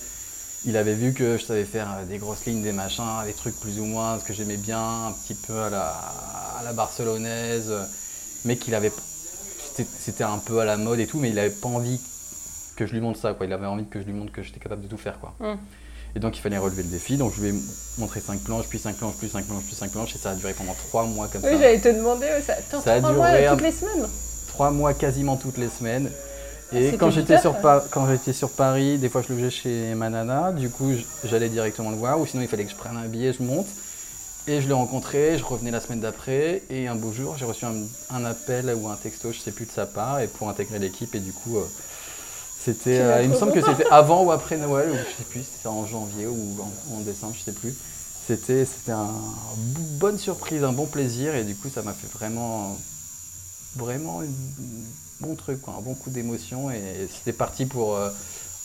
Il 0.64 0.76
avait 0.76 0.94
vu 0.94 1.12
que 1.12 1.38
je 1.38 1.44
savais 1.44 1.64
faire 1.64 1.88
euh, 1.98 2.04
des 2.04 2.18
grosses 2.18 2.44
lignes, 2.46 2.62
des 2.62 2.72
machins, 2.72 3.24
des 3.26 3.32
trucs 3.32 3.58
plus 3.58 3.80
ou 3.80 3.84
moins, 3.84 4.18
ce 4.20 4.24
que 4.24 4.32
j'aimais 4.32 4.56
bien, 4.56 5.06
un 5.06 5.12
petit 5.12 5.34
peu 5.34 5.58
à 5.58 5.70
la, 5.70 5.88
à 5.88 6.62
la 6.64 6.72
barcelonaise, 6.72 7.72
mais 8.44 8.56
qu'il 8.56 8.74
avait. 8.74 8.92
C'était- 9.84 10.24
un 10.24 10.38
peu 10.38 10.60
à 10.60 10.64
la 10.64 10.76
mode 10.76 10.98
et 11.00 11.06
tout, 11.06 11.18
mais 11.18 11.28
il 11.28 11.34
n'avait 11.34 11.50
pas 11.50 11.68
envie 11.68 12.00
que 12.76 12.86
je 12.86 12.92
lui 12.92 13.00
montre 13.00 13.18
ça, 13.18 13.32
quoi. 13.34 13.46
Il 13.46 13.52
avait 13.52 13.66
envie 13.66 13.86
que 13.86 14.00
je 14.00 14.04
lui 14.04 14.12
montre 14.12 14.32
que 14.32 14.42
j'étais 14.42 14.60
capable 14.60 14.82
de 14.82 14.88
tout 14.88 14.96
faire, 14.98 15.18
quoi. 15.20 15.34
Mm. 15.40 15.56
Et 16.14 16.18
donc 16.18 16.36
il 16.38 16.40
fallait 16.40 16.56
relever 16.58 16.82
le 16.82 16.88
défi, 16.88 17.16
donc 17.18 17.32
je 17.36 17.42
lui 17.42 17.48
ai 17.50 17.54
montré 17.98 18.20
5 18.20 18.40
planches, 18.40 18.66
puis 18.68 18.78
5 18.78 18.96
planches, 18.96 19.16
puis 19.18 19.28
5 19.28 19.44
planches, 19.46 19.64
puis 19.64 19.74
5 19.74 19.90
planches, 19.90 20.14
et 20.14 20.18
ça 20.18 20.30
a 20.30 20.34
duré 20.34 20.54
pendant 20.54 20.74
3 20.88 21.04
mois 21.04 21.28
comme 21.28 21.42
Oui, 21.44 21.50
ça. 21.52 21.58
j'allais 21.58 21.78
te 21.80 21.88
demander, 21.88 22.26
ça, 22.46 22.54
attends, 22.54 22.80
Ça 22.80 22.94
a 22.94 22.98
trois 23.00 23.12
mois, 23.12 23.28
duré 23.30 23.46
un- 23.46 23.52
toutes 23.52 23.62
les 23.64 23.72
semaines. 23.72 24.06
trois 24.48 24.70
mois 24.70 24.94
quasiment 24.94 25.36
toutes 25.36 25.58
les 25.58 25.68
semaines. 25.68 26.10
Ah, 26.72 26.76
Et 26.78 26.84
c'était 26.86 26.96
quand 26.96 27.10
j'étais 27.10 27.38
sur. 27.38 27.54
Pa- 27.60 27.84
sur 28.32 28.50
Paris, 28.50 28.98
des 28.98 29.08
fois 29.08 29.22
je 29.22 29.32
logeais 29.32 29.50
chez 29.50 29.94
ma 29.94 30.08
nana, 30.08 30.52
du 30.52 30.68
coup 30.70 30.90
j'allais 31.24 31.48
directement 31.50 31.90
le 31.90 31.96
voir, 31.96 32.18
ou 32.18 32.26
sinon 32.26 32.42
il 32.42 32.48
fallait 32.48 32.64
que 32.64 32.70
je 32.70 32.76
prenne 32.76 32.96
un 32.96 33.06
billet, 33.06 33.32
je 33.32 33.42
monte. 33.42 33.66
Et 34.48 34.60
je 34.60 34.68
l'ai 34.68 34.74
rencontré, 34.74 35.38
je 35.38 35.44
revenais 35.44 35.72
la 35.72 35.80
semaine 35.80 35.98
d'après, 36.00 36.62
et 36.70 36.86
un 36.86 36.94
beau 36.94 37.12
jour 37.12 37.36
j'ai 37.36 37.44
reçu 37.44 37.64
un, 37.64 37.74
un 38.10 38.24
appel 38.24 38.72
ou 38.80 38.88
un 38.88 38.94
texto, 38.94 39.32
je 39.32 39.40
sais 39.40 39.50
plus 39.50 39.66
de 39.66 39.72
sa 39.72 39.86
part, 39.86 40.20
et 40.20 40.28
pour 40.28 40.48
intégrer 40.48 40.78
l'équipe, 40.78 41.12
et 41.16 41.18
du 41.20 41.32
coup 41.32 41.56
euh, 41.56 41.64
c'était, 42.64 43.00
euh, 43.00 43.22
il 43.24 43.30
me 43.30 43.34
semble 43.34 43.52
que 43.52 43.60
c'était 43.60 43.86
avant 43.90 44.22
ou 44.22 44.30
après 44.30 44.56
Noël, 44.56 44.88
ou 44.90 44.94
je 44.94 45.16
sais 45.18 45.28
plus, 45.28 45.42
c'était 45.42 45.66
en 45.68 45.84
janvier 45.84 46.26
ou 46.28 46.56
en, 46.60 46.94
en 46.96 47.00
décembre, 47.00 47.34
je 47.36 47.42
sais 47.44 47.52
plus. 47.52 47.74
C'était, 48.28 48.64
c'était 48.64 48.92
un 48.92 49.06
b- 49.06 49.98
bonne 49.98 50.18
surprise, 50.18 50.62
un 50.62 50.72
bon 50.72 50.86
plaisir, 50.86 51.34
et 51.34 51.42
du 51.42 51.56
coup 51.56 51.68
ça 51.68 51.82
m'a 51.82 51.92
fait 51.92 52.08
vraiment 52.16 52.76
vraiment 53.74 54.20
un 54.22 54.26
bon 55.20 55.34
truc, 55.34 55.60
quoi, 55.60 55.74
un 55.76 55.82
bon 55.82 55.94
coup 55.94 56.10
d'émotion 56.10 56.70
et 56.70 57.08
c'était 57.12 57.32
parti 57.36 57.66
pour 57.66 57.96
euh, 57.96 58.10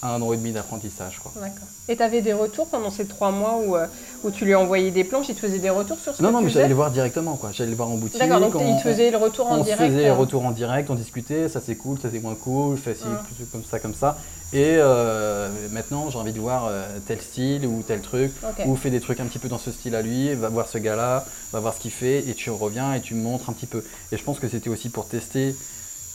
un 0.04 0.22
an 0.22 0.34
et 0.34 0.38
demi 0.38 0.52
d'apprentissage. 0.52 1.20
quoi. 1.20 1.32
D'accord. 1.36 1.68
Et 1.88 1.96
tu 1.96 2.04
avais 2.04 2.22
des 2.22 2.34
retours 2.34 2.68
pendant 2.68 2.90
ces 2.90 3.06
trois 3.06 3.32
mois 3.32 3.60
où, 3.64 3.76
euh, 3.76 3.86
où 4.24 4.32
tu 4.32 4.46
lui 4.46 4.56
envoyais 4.56 4.92
des 4.92 5.04
planches, 5.04 5.28
il 5.30 5.36
te 5.36 5.40
faisait 5.42 5.60
des 5.60 5.70
retours 5.70 6.00
sur 6.00 6.16
ce 6.16 6.22
Non, 6.24 6.30
que 6.30 6.34
non, 6.34 6.40
tu 6.40 6.46
mais 6.46 6.52
j'allais 6.52 6.74
voir 6.74 6.90
directement, 6.92 7.36
quoi. 7.36 7.52
J'allais 7.54 7.70
les 7.72 7.76
voir 7.76 7.90
en 7.90 7.96
boutique. 7.96 8.20
D'accord, 8.20 8.40
donc 8.40 8.56
on, 8.56 8.68
il 8.68 8.78
te 8.78 8.82
faisait 8.90 9.12
le 9.12 9.18
retour 9.18 9.48
en 9.52 9.60
on 9.60 9.64
direct. 9.64 9.82
faisait 9.82 10.04
les 10.04 10.10
euh, 10.10 10.14
retours 10.16 10.46
en 10.46 10.52
direct, 10.52 10.90
on 10.90 10.96
discutait, 10.96 11.50
ça 11.50 11.60
c'est 11.64 11.76
cool, 11.76 12.00
ça 12.00 12.10
c'est 12.12 12.20
moins 12.20 12.36
cool, 12.36 12.78
fais 12.78 12.96
ci, 12.96 13.04
Ouais. 13.04 13.10
plutôt 13.26 13.44
comme 13.52 13.64
ça, 13.64 13.80
comme 13.80 13.94
ça. 13.96 14.18
Et 14.54 14.76
euh, 14.80 15.50
maintenant, 15.72 16.10
j'ai 16.10 16.18
envie 16.18 16.34
de 16.34 16.40
voir 16.40 16.66
euh, 16.70 16.86
tel 17.08 17.22
style 17.22 17.66
ou 17.66 17.84
tel 17.88 18.02
truc, 18.02 18.32
ou 18.66 18.76
fais 18.76 18.90
des 18.90 19.00
trucs 19.00 19.20
un 19.20 19.26
petit 19.26 19.40
peu 19.40 19.48
dans 19.48 19.58
ce 19.58 19.72
style 19.72 19.96
à 19.96 20.02
lui, 20.02 20.34
va 20.34 20.50
voir 20.50 20.68
ce 20.68 20.78
gars-là, 20.78 21.26
va 21.54 21.60
voir 21.60 21.74
ce 21.74 21.80
qu'il 21.80 21.92
fait, 21.92 22.28
et 22.28 22.34
tu 22.34 22.50
reviens 22.50 22.94
et 22.94 23.02
tu 23.02 23.14
me 23.16 23.22
montres 23.24 23.50
un 23.50 23.54
petit 23.54 23.66
peu. 23.68 23.84
Et 24.12 24.18
je 24.18 24.24
pense 24.24 24.40
que 24.40 24.50
c'était 24.50 24.70
aussi 24.70 24.90
pour 24.90 25.08
tester 25.08 25.56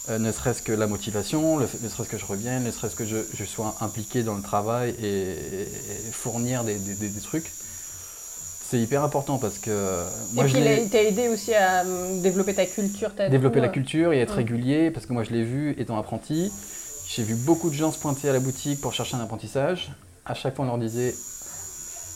Euh, 0.08 0.18
ne 0.18 0.30
serait-ce 0.30 0.62
que 0.62 0.72
la 0.72 0.86
motivation, 0.86 1.56
le 1.58 1.66
ne 1.82 1.88
serait-ce 1.88 2.08
que 2.08 2.18
je 2.18 2.26
revienne, 2.26 2.62
ne 2.62 2.70
serait-ce 2.70 2.94
que 2.94 3.04
je, 3.04 3.16
je 3.34 3.44
sois 3.44 3.74
impliqué 3.80 4.22
dans 4.22 4.34
le 4.34 4.42
travail 4.42 4.94
et, 5.02 5.32
et 5.32 6.12
fournir 6.12 6.62
des, 6.62 6.76
des- 6.76 6.94
des- 6.94 7.08
des 7.08 7.20
trucs. 7.20 7.50
C'est 8.68 8.78
hyper 8.78 9.02
important 9.04 9.38
parce 9.38 9.58
que 9.58 9.70
euh, 9.70 10.08
moi 10.32 10.44
et 10.44 10.48
puis, 10.48 10.60
il 10.84 10.90
t'a 10.90 11.02
aidé 11.02 11.28
aussi 11.28 11.54
à 11.54 11.84
euh, 11.84 12.20
développer 12.20 12.54
ta 12.54 12.66
culture, 12.66 13.14
ta 13.14 13.28
développer 13.28 13.60
la 13.60 13.68
culture 13.68 14.12
et 14.12 14.20
être 14.20 14.34
régulier 14.34 14.90
parce 14.92 15.06
que 15.06 15.12
moi 15.12 15.24
je 15.24 15.30
l'ai 15.30 15.42
vu 15.44 15.74
étant 15.78 15.98
apprenti. 15.98 16.52
J'ai 17.08 17.22
vu 17.24 17.34
beaucoup 17.34 17.68
de 17.70 17.74
gens 17.74 17.90
se 17.92 17.98
pointer 17.98 18.28
à 18.28 18.32
la 18.32 18.40
boutique 18.40 18.80
pour 18.80 18.92
chercher 18.92 19.16
un 19.16 19.20
apprentissage. 19.20 19.90
À 20.24 20.34
chaque 20.34 20.54
fois 20.56 20.64
on 20.64 20.68
leur 20.68 20.78
disait 20.78 21.14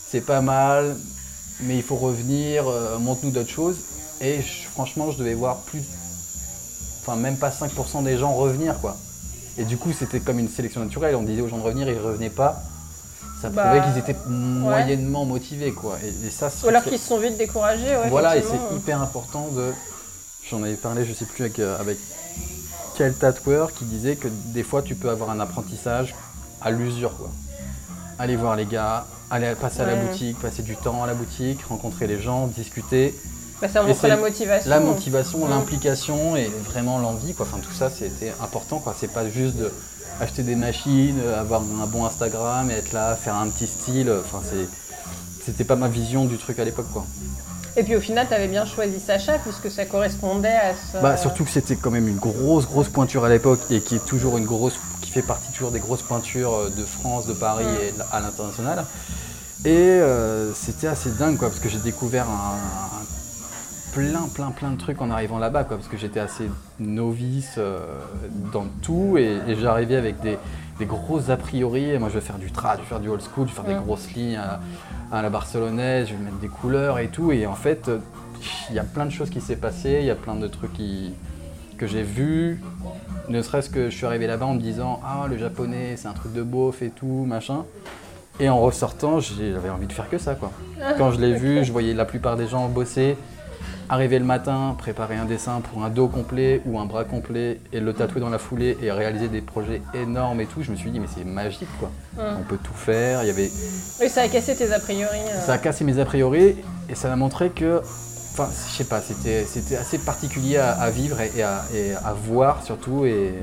c'est 0.07 0.25
pas 0.25 0.41
mal, 0.41 0.95
mais 1.61 1.77
il 1.77 1.83
faut 1.83 1.95
revenir, 1.95 2.67
euh, 2.67 2.99
montre-nous 2.99 3.31
d'autres 3.31 3.49
choses. 3.49 3.77
Et 4.21 4.41
je- 4.41 4.67
franchement 4.69 5.11
je 5.11 5.17
devais 5.17 5.33
voir 5.33 5.57
plus, 5.61 5.83
enfin 7.01 7.15
même 7.15 7.37
pas 7.37 7.49
5% 7.49 8.03
des 8.03 8.17
gens 8.17 8.33
revenir 8.33 8.79
quoi. 8.79 8.95
Et 9.57 9.63
du 9.65 9.77
coup 9.77 9.91
c'était 9.91 10.19
comme 10.19 10.39
une 10.39 10.49
sélection 10.49 10.81
naturelle, 10.83 11.15
on 11.15 11.23
disait 11.23 11.41
aux 11.41 11.47
gens 11.49 11.57
de 11.57 11.63
revenir, 11.63 11.89
ils 11.89 11.99
revenaient 11.99 12.29
pas. 12.29 12.61
Ça 13.41 13.49
Bah, 13.49 13.63
prouvait 13.71 13.81
qu'ils 13.81 13.97
étaient 13.97 14.19
moyennement 14.27 15.25
motivés 15.25 15.71
quoi. 15.71 15.97
Et, 16.03 16.27
et 16.27 16.29
ça, 16.29 16.49
Ou 16.63 16.67
alors 16.69 16.83
qu'ils 16.83 16.99
se 16.99 17.07
sont 17.07 17.17
vite 17.17 17.37
découragés. 17.37 17.95
Ouais, 17.97 18.09
voilà, 18.09 18.37
et 18.37 18.43
c'est 18.43 18.75
hyper 18.75 19.01
important 19.01 19.47
de. 19.55 19.71
J'en 20.49 20.61
avais 20.63 20.75
parlé, 20.75 21.05
je 21.05 21.13
sais 21.13 21.25
plus 21.25 21.43
avec, 21.45 21.59
euh, 21.59 21.79
avec 21.79 21.97
quel 22.97 23.13
tatoueur 23.15 23.73
qui 23.73 23.85
disait 23.85 24.15
que 24.15 24.27
des 24.53 24.63
fois 24.63 24.81
tu 24.83 24.95
peux 24.95 25.09
avoir 25.09 25.29
un 25.31 25.39
apprentissage 25.39 26.13
à 26.61 26.69
l'usure. 26.71 27.15
quoi. 27.17 27.29
Aller 28.19 28.35
voir 28.35 28.55
les 28.55 28.65
gars, 28.67 29.05
aller 29.31 29.53
passer 29.59 29.81
à 29.81 29.85
la 29.87 29.93
Ouais. 29.95 30.01
boutique, 30.05 30.37
passer 30.39 30.61
du 30.61 30.75
temps 30.75 31.03
à 31.03 31.07
la 31.07 31.15
boutique, 31.15 31.61
rencontrer 31.67 32.05
les 32.05 32.21
gens, 32.21 32.45
discuter. 32.47 33.15
Bah, 33.61 33.67
ça 33.71 33.83
montre 33.83 34.07
la 34.07 34.17
motivation. 34.17 34.69
La 34.69 34.79
motivation, 34.79 35.47
l'implication 35.47 36.35
et 36.35 36.51
vraiment 36.65 36.99
l'envie. 36.99 37.33
quoi. 37.33 37.45
Enfin, 37.49 37.61
tout 37.61 37.73
ça, 37.73 37.89
c'était 37.89 38.33
important. 38.41 38.79
quoi. 38.79 38.95
C'est 38.99 39.11
pas 39.11 39.29
juste 39.29 39.55
de 39.55 39.71
acheter 40.19 40.43
des 40.43 40.55
machines, 40.55 41.19
euh, 41.23 41.39
avoir 41.39 41.61
un 41.61 41.85
bon 41.85 42.05
Instagram 42.05 42.69
et 42.71 42.73
être 42.75 42.91
là, 42.91 43.15
faire 43.15 43.35
un 43.35 43.47
petit 43.49 43.67
style. 43.67 44.11
Enfin, 44.25 44.41
c'est. 44.49 44.67
C'était 45.45 45.63
pas 45.63 45.75
ma 45.75 45.87
vision 45.87 46.25
du 46.25 46.37
truc 46.37 46.59
à 46.59 46.63
l'époque, 46.65 46.85
quoi. 46.93 47.03
Et 47.77 47.83
puis 47.83 47.95
au 47.95 48.01
final, 48.01 48.27
tu 48.27 48.33
avais 48.33 48.47
bien 48.49 48.65
choisi 48.65 48.99
Sacha 48.99 49.39
puisque 49.39 49.71
ça 49.71 49.85
correspondait 49.85 50.49
à 50.49 50.73
ce. 50.73 51.01
Bah, 51.01 51.15
surtout 51.17 51.45
que 51.45 51.49
c'était 51.51 51.75
quand 51.77 51.89
même 51.89 52.07
une 52.07 52.17
grosse, 52.17 52.65
grosse 52.67 52.89
pointure 52.89 53.23
à 53.25 53.29
l'époque 53.29 53.59
et 53.71 53.81
qui 53.81 53.95
est 53.95 54.05
toujours 54.05 54.37
une 54.37 54.45
grosse, 54.45 54.77
qui 55.01 55.09
fait 55.09 55.21
partie 55.21 55.51
toujours 55.53 55.71
des 55.71 55.79
grosses 55.79 56.01
pointures 56.01 56.53
euh, 56.53 56.69
de 56.69 56.83
France, 56.85 57.25
de 57.27 57.33
Paris 57.33 57.65
et 57.81 57.93
à 58.11 58.19
l'international. 58.19 58.85
Et 59.63 59.69
euh, 59.71 60.53
c'était 60.53 60.87
assez 60.87 61.09
dingue 61.11 61.37
quoi, 61.37 61.47
parce 61.49 61.59
que 61.61 61.69
j'ai 61.69 61.77
découvert 61.79 62.25
un- 62.29 63.00
plein, 63.93 64.27
plein, 64.33 64.51
plein 64.51 64.71
de 64.71 64.77
trucs 64.77 65.01
en 65.01 65.09
arrivant 65.09 65.39
là-bas 65.39 65.63
quoi, 65.63 65.77
parce 65.77 65.87
que 65.89 65.97
j'étais 65.97 66.19
assez 66.19 66.49
novice 66.79 67.55
euh, 67.57 67.79
dans 68.53 68.65
tout 68.81 69.17
et, 69.17 69.37
et 69.47 69.55
j'arrivais 69.55 69.95
avec 69.95 70.19
des, 70.21 70.37
des 70.79 70.85
grosses 70.85 71.29
a 71.29 71.37
priori. 71.37 71.89
Et 71.89 71.99
moi, 71.99 72.09
je 72.09 72.15
vais 72.15 72.21
faire 72.21 72.37
du 72.37 72.51
trad, 72.51 72.77
je 72.77 72.83
vais 72.83 72.89
faire 72.89 72.99
du 72.99 73.09
old 73.09 73.21
school, 73.21 73.47
je 73.47 73.53
vais 73.53 73.61
faire 73.61 73.65
des 73.65 73.83
grosses 73.83 74.11
lignes 74.13 74.37
à, 74.37 74.59
à 75.11 75.21
la 75.21 75.29
barcelonaise, 75.29 76.07
je 76.07 76.13
vais 76.13 76.23
mettre 76.23 76.39
des 76.39 76.47
couleurs 76.47 76.99
et 76.99 77.07
tout. 77.07 77.31
Et 77.31 77.45
en 77.45 77.55
fait, 77.55 77.89
euh, 77.89 77.99
il 78.69 78.75
y 78.75 78.79
a 78.79 78.83
plein 78.83 79.05
de 79.05 79.11
choses 79.11 79.29
qui 79.29 79.41
s'est 79.41 79.55
passé, 79.55 79.97
il 79.99 80.05
y 80.05 80.09
a 80.09 80.15
plein 80.15 80.35
de 80.35 80.47
trucs 80.47 80.73
qui, 80.73 81.13
que 81.77 81.87
j'ai 81.87 82.03
vus. 82.03 82.61
Ne 83.29 83.41
serait-ce 83.41 83.69
que 83.69 83.89
je 83.89 83.95
suis 83.95 84.05
arrivé 84.05 84.27
là-bas 84.27 84.45
en 84.45 84.55
me 84.55 84.59
disant 84.59 84.99
Ah, 85.03 85.27
le 85.29 85.37
japonais, 85.37 85.95
c'est 85.97 86.07
un 86.07 86.13
truc 86.13 86.33
de 86.33 86.43
beauf 86.43 86.81
et 86.81 86.89
tout, 86.89 87.25
machin. 87.27 87.65
Et 88.39 88.49
en 88.49 88.59
ressortant, 88.59 89.19
j'avais 89.19 89.69
envie 89.69 89.85
de 89.85 89.93
faire 89.93 90.09
que 90.09 90.17
ça, 90.17 90.33
quoi. 90.35 90.51
Quand 90.97 91.11
je 91.11 91.19
l'ai 91.19 91.33
vu, 91.33 91.63
je 91.63 91.71
voyais 91.71 91.93
la 91.93 92.05
plupart 92.05 92.37
des 92.37 92.47
gens 92.47 92.67
bosser, 92.69 93.15
arriver 93.91 94.19
le 94.19 94.25
matin, 94.25 94.73
préparer 94.77 95.17
un 95.17 95.25
dessin 95.25 95.59
pour 95.61 95.83
un 95.83 95.89
dos 95.89 96.07
complet 96.07 96.61
ou 96.65 96.79
un 96.79 96.85
bras 96.85 97.03
complet 97.03 97.59
et 97.73 97.81
le 97.81 97.93
tatouer 97.93 98.21
dans 98.21 98.29
la 98.29 98.39
foulée 98.39 98.77
et 98.81 98.89
réaliser 98.89 99.27
des 99.27 99.41
projets 99.41 99.81
énormes 99.93 100.39
et 100.39 100.45
tout. 100.45 100.63
Je 100.63 100.71
me 100.71 100.77
suis 100.77 100.89
dit, 100.91 100.99
mais 101.01 101.07
c'est 101.13 101.25
magique, 101.25 101.67
quoi. 101.77 101.91
On 102.17 102.43
peut 102.43 102.57
tout 102.57 102.73
faire. 102.73 103.21
Il 103.23 103.27
y 103.27 103.29
avait 103.29 103.51
Oui, 103.99 104.07
ça 104.09 104.21
a 104.21 104.27
cassé 104.29 104.55
tes 104.55 104.71
a 104.73 104.79
priori. 104.79 105.17
euh. 105.19 105.45
ça 105.45 105.53
a 105.53 105.57
cassé 105.57 105.83
mes 105.83 105.99
a 105.99 106.05
priori 106.05 106.55
et 106.89 106.95
ça 106.95 107.09
m'a 107.09 107.17
montré 107.17 107.49
que, 107.49 107.81
enfin, 108.33 108.47
je 108.69 108.77
sais 108.77 108.85
pas, 108.85 109.01
c'était, 109.01 109.43
c'était 109.45 109.75
assez 109.75 109.97
particulier 109.97 110.55
à, 110.57 110.71
à 110.71 110.89
vivre 110.89 111.19
et, 111.19 111.29
et 111.35 111.43
à, 111.43 111.61
et 111.75 111.91
à 111.93 112.13
voir 112.13 112.63
surtout. 112.63 113.03
Et, 113.05 113.33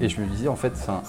et 0.00 0.08
je 0.08 0.20
me 0.20 0.26
disais, 0.26 0.48
en 0.48 0.56
fait, 0.56 0.76
ça, 0.76 1.00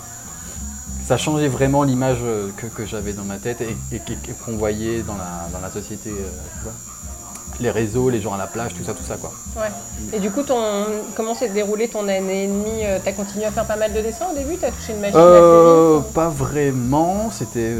ça 1.04 1.18
changeait 1.18 1.48
vraiment 1.48 1.82
l'image 1.82 2.20
que, 2.58 2.68
que 2.68 2.86
j'avais 2.86 3.14
dans 3.14 3.26
ma 3.26 3.38
tête 3.38 3.62
et, 3.62 4.00
qu'on 4.46 4.56
voyait 4.56 5.02
dans 5.02 5.16
la, 5.16 5.50
dans 5.52 5.62
la 5.62 5.72
société. 5.72 6.12
euh, 6.12 6.30
tu 6.58 6.64
vois. 6.64 6.74
Les 7.60 7.70
réseaux, 7.72 8.10
les 8.10 8.22
gens 8.22 8.34
à 8.34 8.38
la 8.38 8.48
plage, 8.48 8.74
tout 8.74 8.84
ça, 8.84 8.94
tout 8.94 9.04
ça, 9.04 9.18
quoi. 9.18 9.32
Ouais. 9.56 9.70
Et 10.14 10.20
du 10.20 10.32
coup, 10.32 10.42
ton... 10.44 10.60
comment 11.16 11.36
s'est 11.36 11.50
déroulé 11.50 11.88
ton 11.88 12.08
année 12.08 12.46
et 12.46 12.48
demie 12.48 12.84
euh, 12.86 12.98
T'as 13.04 13.12
continué 13.12 13.46
à 13.46 13.52
faire 13.52 13.66
pas 13.66 13.76
mal 13.76 13.94
de 13.94 14.02
dessins 14.02 14.26
au 14.32 14.36
début 14.36 14.56
T'as 14.58 14.72
touché 14.72 14.94
une 14.94 15.00
machine 15.02 15.18
Euh, 15.20 15.98
assez 15.98 16.06
vite 16.06 16.14
pas 16.14 16.30
vraiment, 16.30 17.30
c'était 17.32 17.74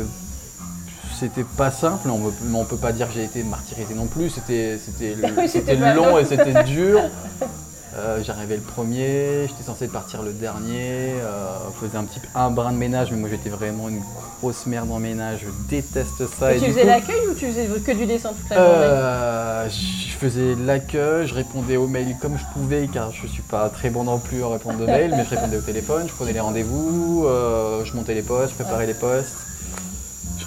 c'était 1.20 1.46
pas 1.56 1.70
simple, 1.70 2.10
on 2.10 2.32
on 2.56 2.66
peut 2.66 2.78
pas 2.78 2.92
dire 2.92 3.08
que 3.08 3.14
j'ai 3.14 3.24
été 3.24 3.44
martyrisé 3.44 3.94
non 3.94 4.08
plus, 4.08 4.32
c'était 4.32 4.80
c'était 4.84 5.16
Oui, 5.38 5.78
long 5.96 6.08
long. 6.08 6.18
et 6.18 6.26
c'était 6.26 6.64
dur. 6.64 7.00
Euh, 7.98 8.24
J'arrivais 8.24 8.56
le 8.56 8.62
premier, 8.62 9.48
j'étais 9.48 9.64
censé 9.66 9.88
partir 9.90 10.22
le 10.24 10.32
dernier, 10.32 11.12
euh, 11.22 11.58
on 11.68 11.72
faisait 11.72 11.98
un 11.98 12.06
petit 12.06 12.22
un 12.36 12.50
brin 12.50 12.72
de 12.72 12.78
ménage, 12.78 13.10
mais 13.12 13.18
moi 13.18 13.28
j'étais 13.30 13.50
vraiment 13.50 13.90
une 13.90 14.02
grosse 14.40 14.66
merde 14.66 14.90
en 14.92 15.00
ménage, 15.00 15.40
je 15.44 15.50
déteste 15.70 16.26
ça. 16.40 16.54
Et 16.54 16.60
tu 16.60 16.68
faisais 16.72 16.86
l'accueil 16.86 17.20
ou 17.30 17.34
tu 17.34 17.48
faisais 17.48 17.68
que 17.68 17.92
du 17.92 18.06
dessin 18.06 18.30
toute 18.30 18.50
la 18.50 18.56
journée? 18.56 18.72
Euh, 18.82 19.70
je 19.70 20.14
faisais 20.18 20.56
l'accueil, 20.56 21.28
je 21.28 21.34
répondais 21.34 21.76
aux 21.76 21.88
mails 21.88 22.16
comme 22.22 22.38
je 22.38 22.46
pouvais 22.54 22.88
car 22.88 23.12
je 23.12 23.28
suis 23.28 23.42
pas 23.42 23.68
très 23.68 23.90
bon 23.90 24.06
non 24.06 24.20
plus 24.20 24.42
à 24.42 24.48
répondre 24.48 24.82
aux 24.82 24.88
mails, 24.88 25.14
mais 25.16 25.26
je 25.26 25.30
répondais 25.32 25.58
au 25.58 25.62
téléphone, 25.62 26.06
je 26.08 26.14
prenais 26.14 26.32
les 26.32 26.40
rendez-vous, 26.40 27.26
euh, 27.28 27.84
je 27.84 27.94
montais 27.94 28.14
les 28.14 28.22
postes, 28.22 28.52
je 28.58 28.64
préparais 28.64 28.88
les 28.88 28.94
postes, 28.94 29.36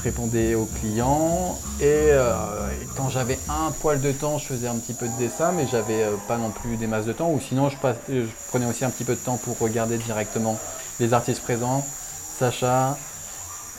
répondais 0.08 0.54
aux 0.54 0.66
clients 0.80 1.58
et, 1.80 1.84
euh, 1.84 2.34
et 2.70 2.86
quand 2.96 3.08
j'avais 3.08 3.38
un 3.48 3.70
poil 3.72 4.00
de 4.00 4.12
temps, 4.12 4.38
je 4.38 4.44
faisais 4.44 4.68
un 4.68 4.76
petit 4.76 4.92
peu 4.92 5.08
de 5.08 5.16
dessin, 5.18 5.50
mais 5.52 5.66
j'avais 5.66 6.02
euh, 6.04 6.10
pas 6.28 6.36
non 6.36 6.50
plus 6.50 6.76
des 6.76 6.86
masses 6.86 7.06
de 7.06 7.12
temps 7.14 7.30
ou 7.30 7.40
sinon 7.40 7.70
je, 7.70 7.76
passe- 7.78 7.96
je 8.08 8.22
prenais 8.48 8.66
aussi 8.66 8.84
un 8.84 8.90
petit 8.90 9.04
peu 9.04 9.14
de 9.14 9.18
temps 9.20 9.38
pour 9.38 9.58
regarder 9.58 9.96
directement 9.96 10.58
les 11.00 11.12
artistes 11.14 11.42
présents, 11.42 11.84
Sacha, 12.38 12.96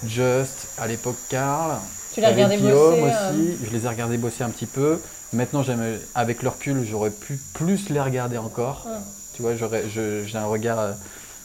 Just, 0.05 0.67
à 0.79 0.87
l'époque 0.87 1.17
Karl. 1.29 1.77
Tu 2.13 2.21
l'as 2.21 2.29
regardé 2.31 2.57
Guillaume 2.57 3.01
bosser 3.01 3.13
euh, 3.13 3.29
aussi, 3.31 3.57
je 3.63 3.69
les 3.71 3.85
ai 3.85 3.87
regardés 3.87 4.17
bosser 4.17 4.43
un 4.43 4.49
petit 4.49 4.65
peu. 4.65 4.99
Maintenant, 5.31 5.63
j'aime, 5.63 5.99
avec 6.15 6.41
le 6.43 6.49
recul, 6.49 6.85
j'aurais 6.89 7.09
pu 7.11 7.39
plus 7.53 7.89
les 7.89 7.99
regarder 8.01 8.37
encore. 8.37 8.85
Ouais. 8.87 8.97
Tu 9.35 9.41
vois, 9.41 9.51
j'ai 9.55 10.37
un 10.37 10.45
regard 10.45 10.79
euh, 10.79 10.91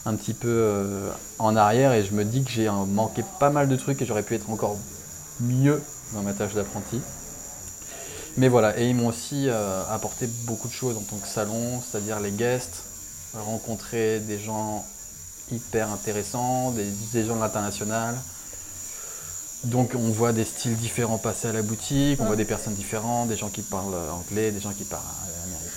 un 0.07 0.15
petit 0.15 0.35
peu 0.35 0.49
euh, 0.49 1.11
en 1.39 1.57
arrière 1.57 1.93
et 1.93 2.05
je 2.05 2.13
me 2.13 2.25
dis 2.25 2.43
que 2.43 2.51
j'ai 2.51 2.69
euh, 2.69 2.85
manqué 2.87 3.23
pas 3.39 3.51
mal 3.51 3.69
de 3.69 3.77
trucs 3.77 4.01
et 4.01 4.07
j'aurais 4.07 4.23
pu 4.23 4.35
être 4.35 4.51
encore 4.51 4.77
mieux 5.41 5.83
dans 6.15 6.23
ma 6.23 6.33
tâche 6.33 6.55
d'apprenti. 6.55 7.01
Mais 8.37 8.49
voilà, 8.49 8.79
et 8.79 8.89
ils 8.89 8.95
m'ont 8.95 9.09
aussi 9.09 9.49
euh, 9.49 9.83
apporté 9.91 10.27
beaucoup 10.45 10.69
de 10.69 10.73
choses 10.73 10.97
en 10.97 11.01
tant 11.01 11.17
que 11.17 11.29
salon, 11.29 11.83
c'est-à-dire 11.83 12.21
les 12.21 12.31
guests, 12.31 12.85
rencontrer 13.35 14.21
des 14.21 14.39
gens 14.39 14.85
hyper 15.53 15.91
intéressants, 15.91 16.71
des, 16.71 16.87
des 17.13 17.27
gens 17.27 17.37
de 17.37 17.41
l'international. 17.41 18.15
Donc 19.65 19.93
on 19.95 20.11
voit 20.11 20.33
des 20.33 20.45
styles 20.45 20.77
différents 20.77 21.19
passer 21.19 21.49
à 21.49 21.53
la 21.53 21.61
boutique, 21.61 22.19
on 22.21 22.25
voit 22.25 22.37
des 22.37 22.47
personnes 22.47 22.75
différentes, 22.75 23.29
des 23.29 23.37
gens 23.37 23.51
qui 23.51 23.61
parlent 23.61 23.95
anglais, 24.11 24.53
des 24.53 24.61
gens 24.61 24.73
qui 24.73 24.85
parlent 24.85 25.03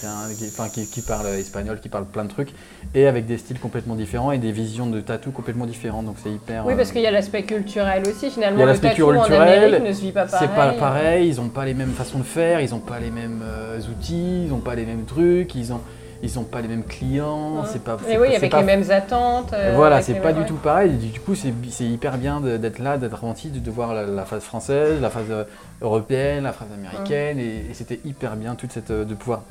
américain, 0.05 0.35
qui, 0.37 0.45
enfin, 0.47 0.69
qui, 0.69 0.85
qui 0.87 1.01
parlent 1.01 1.27
espagnol, 1.27 1.79
qui 1.79 1.89
parlent 1.89 2.05
plein 2.05 2.23
de 2.25 2.29
trucs, 2.29 2.49
et 2.95 3.07
avec 3.07 3.25
des 3.25 3.37
styles 3.37 3.59
complètement 3.59 3.95
différents 3.95 4.31
et 4.31 4.37
des 4.37 4.51
visions 4.51 4.87
de 4.87 4.99
tatou 5.01 5.31
complètement 5.31 5.65
différentes. 5.65 6.05
Donc 6.05 6.15
c'est 6.23 6.31
hyper. 6.31 6.65
Oui, 6.65 6.73
euh, 6.73 6.77
parce 6.77 6.91
qu'il 6.91 7.01
y 7.01 7.07
a 7.07 7.11
l'aspect 7.11 7.43
culturel 7.43 8.03
aussi. 8.07 8.29
Finalement, 8.29 8.57
Il 8.57 8.61
y 8.61 8.63
a 8.63 8.67
l'aspect 8.67 8.91
en 8.91 8.93
culturel, 8.95 9.83
ne 9.83 9.93
se 9.93 10.01
vit 10.01 10.11
pas 10.11 10.25
pareil. 10.25 10.47
c'est 10.49 10.55
pas 10.55 10.71
pareil, 10.73 11.29
ils 11.29 11.35
n'ont 11.37 11.49
pas 11.49 11.65
les 11.65 11.73
mêmes 11.73 11.91
façons 11.93 12.19
de 12.19 12.23
faire, 12.23 12.59
ils 12.61 12.71
n'ont 12.71 12.79
pas 12.79 12.99
les 12.99 13.11
mêmes 13.11 13.41
euh, 13.43 13.79
outils, 13.91 14.43
ils 14.45 14.49
n'ont 14.49 14.59
pas 14.59 14.75
les 14.75 14.85
mêmes 14.85 15.05
trucs, 15.05 15.53
ils 15.55 15.71
ont, 15.73 15.81
ils 16.21 16.39
ont 16.39 16.43
pas 16.43 16.61
les 16.61 16.69
mêmes 16.69 16.85
clients, 16.85 17.57
Ouais. 17.57 17.67
c'est 17.71 17.83
pas. 17.83 17.97
C'est 18.07 18.17
oui, 18.17 18.29
pas- 18.29 18.35
avec 18.37 18.51
pas- 18.51 18.59
les 18.59 18.65
mêmes 18.65 18.89
attentes. 18.91 19.51
euh, 19.53 19.73
voilà, 19.75 20.01
c'est 20.01 20.13
pas 20.15 20.27
mêmes- 20.27 20.35
du 20.35 20.41
ouais. 20.41 20.47
tout 20.47 20.55
pareil. 20.55 20.91
Du 20.91 21.07
du 21.07 21.19
coup, 21.19 21.35
c'est 21.35 21.83
hyper 21.83 22.17
bien 22.17 22.39
d'être 22.39 22.79
là, 22.79 22.97
d'être 22.97 23.13
apprenti, 23.15 23.49
de 23.49 23.71
voir 23.71 23.93
la, 23.93 24.03
la 24.05 24.23
phase 24.25 24.43
française, 24.43 25.01
la 25.01 25.09
phase 25.09 25.25
euh, 25.31 25.43
européenne, 25.81 26.43
la 26.45 26.53
phase 26.53 26.69
américaine, 26.73 27.39
et, 27.39 27.65
et 27.69 27.73
c'était 27.73 27.99
hyper 28.05 28.35
bien 28.37 28.55
toute 28.55 28.71
cette 28.71 28.91
euh, 28.91 29.03
de 29.05 29.13
pouvoir 29.15 29.41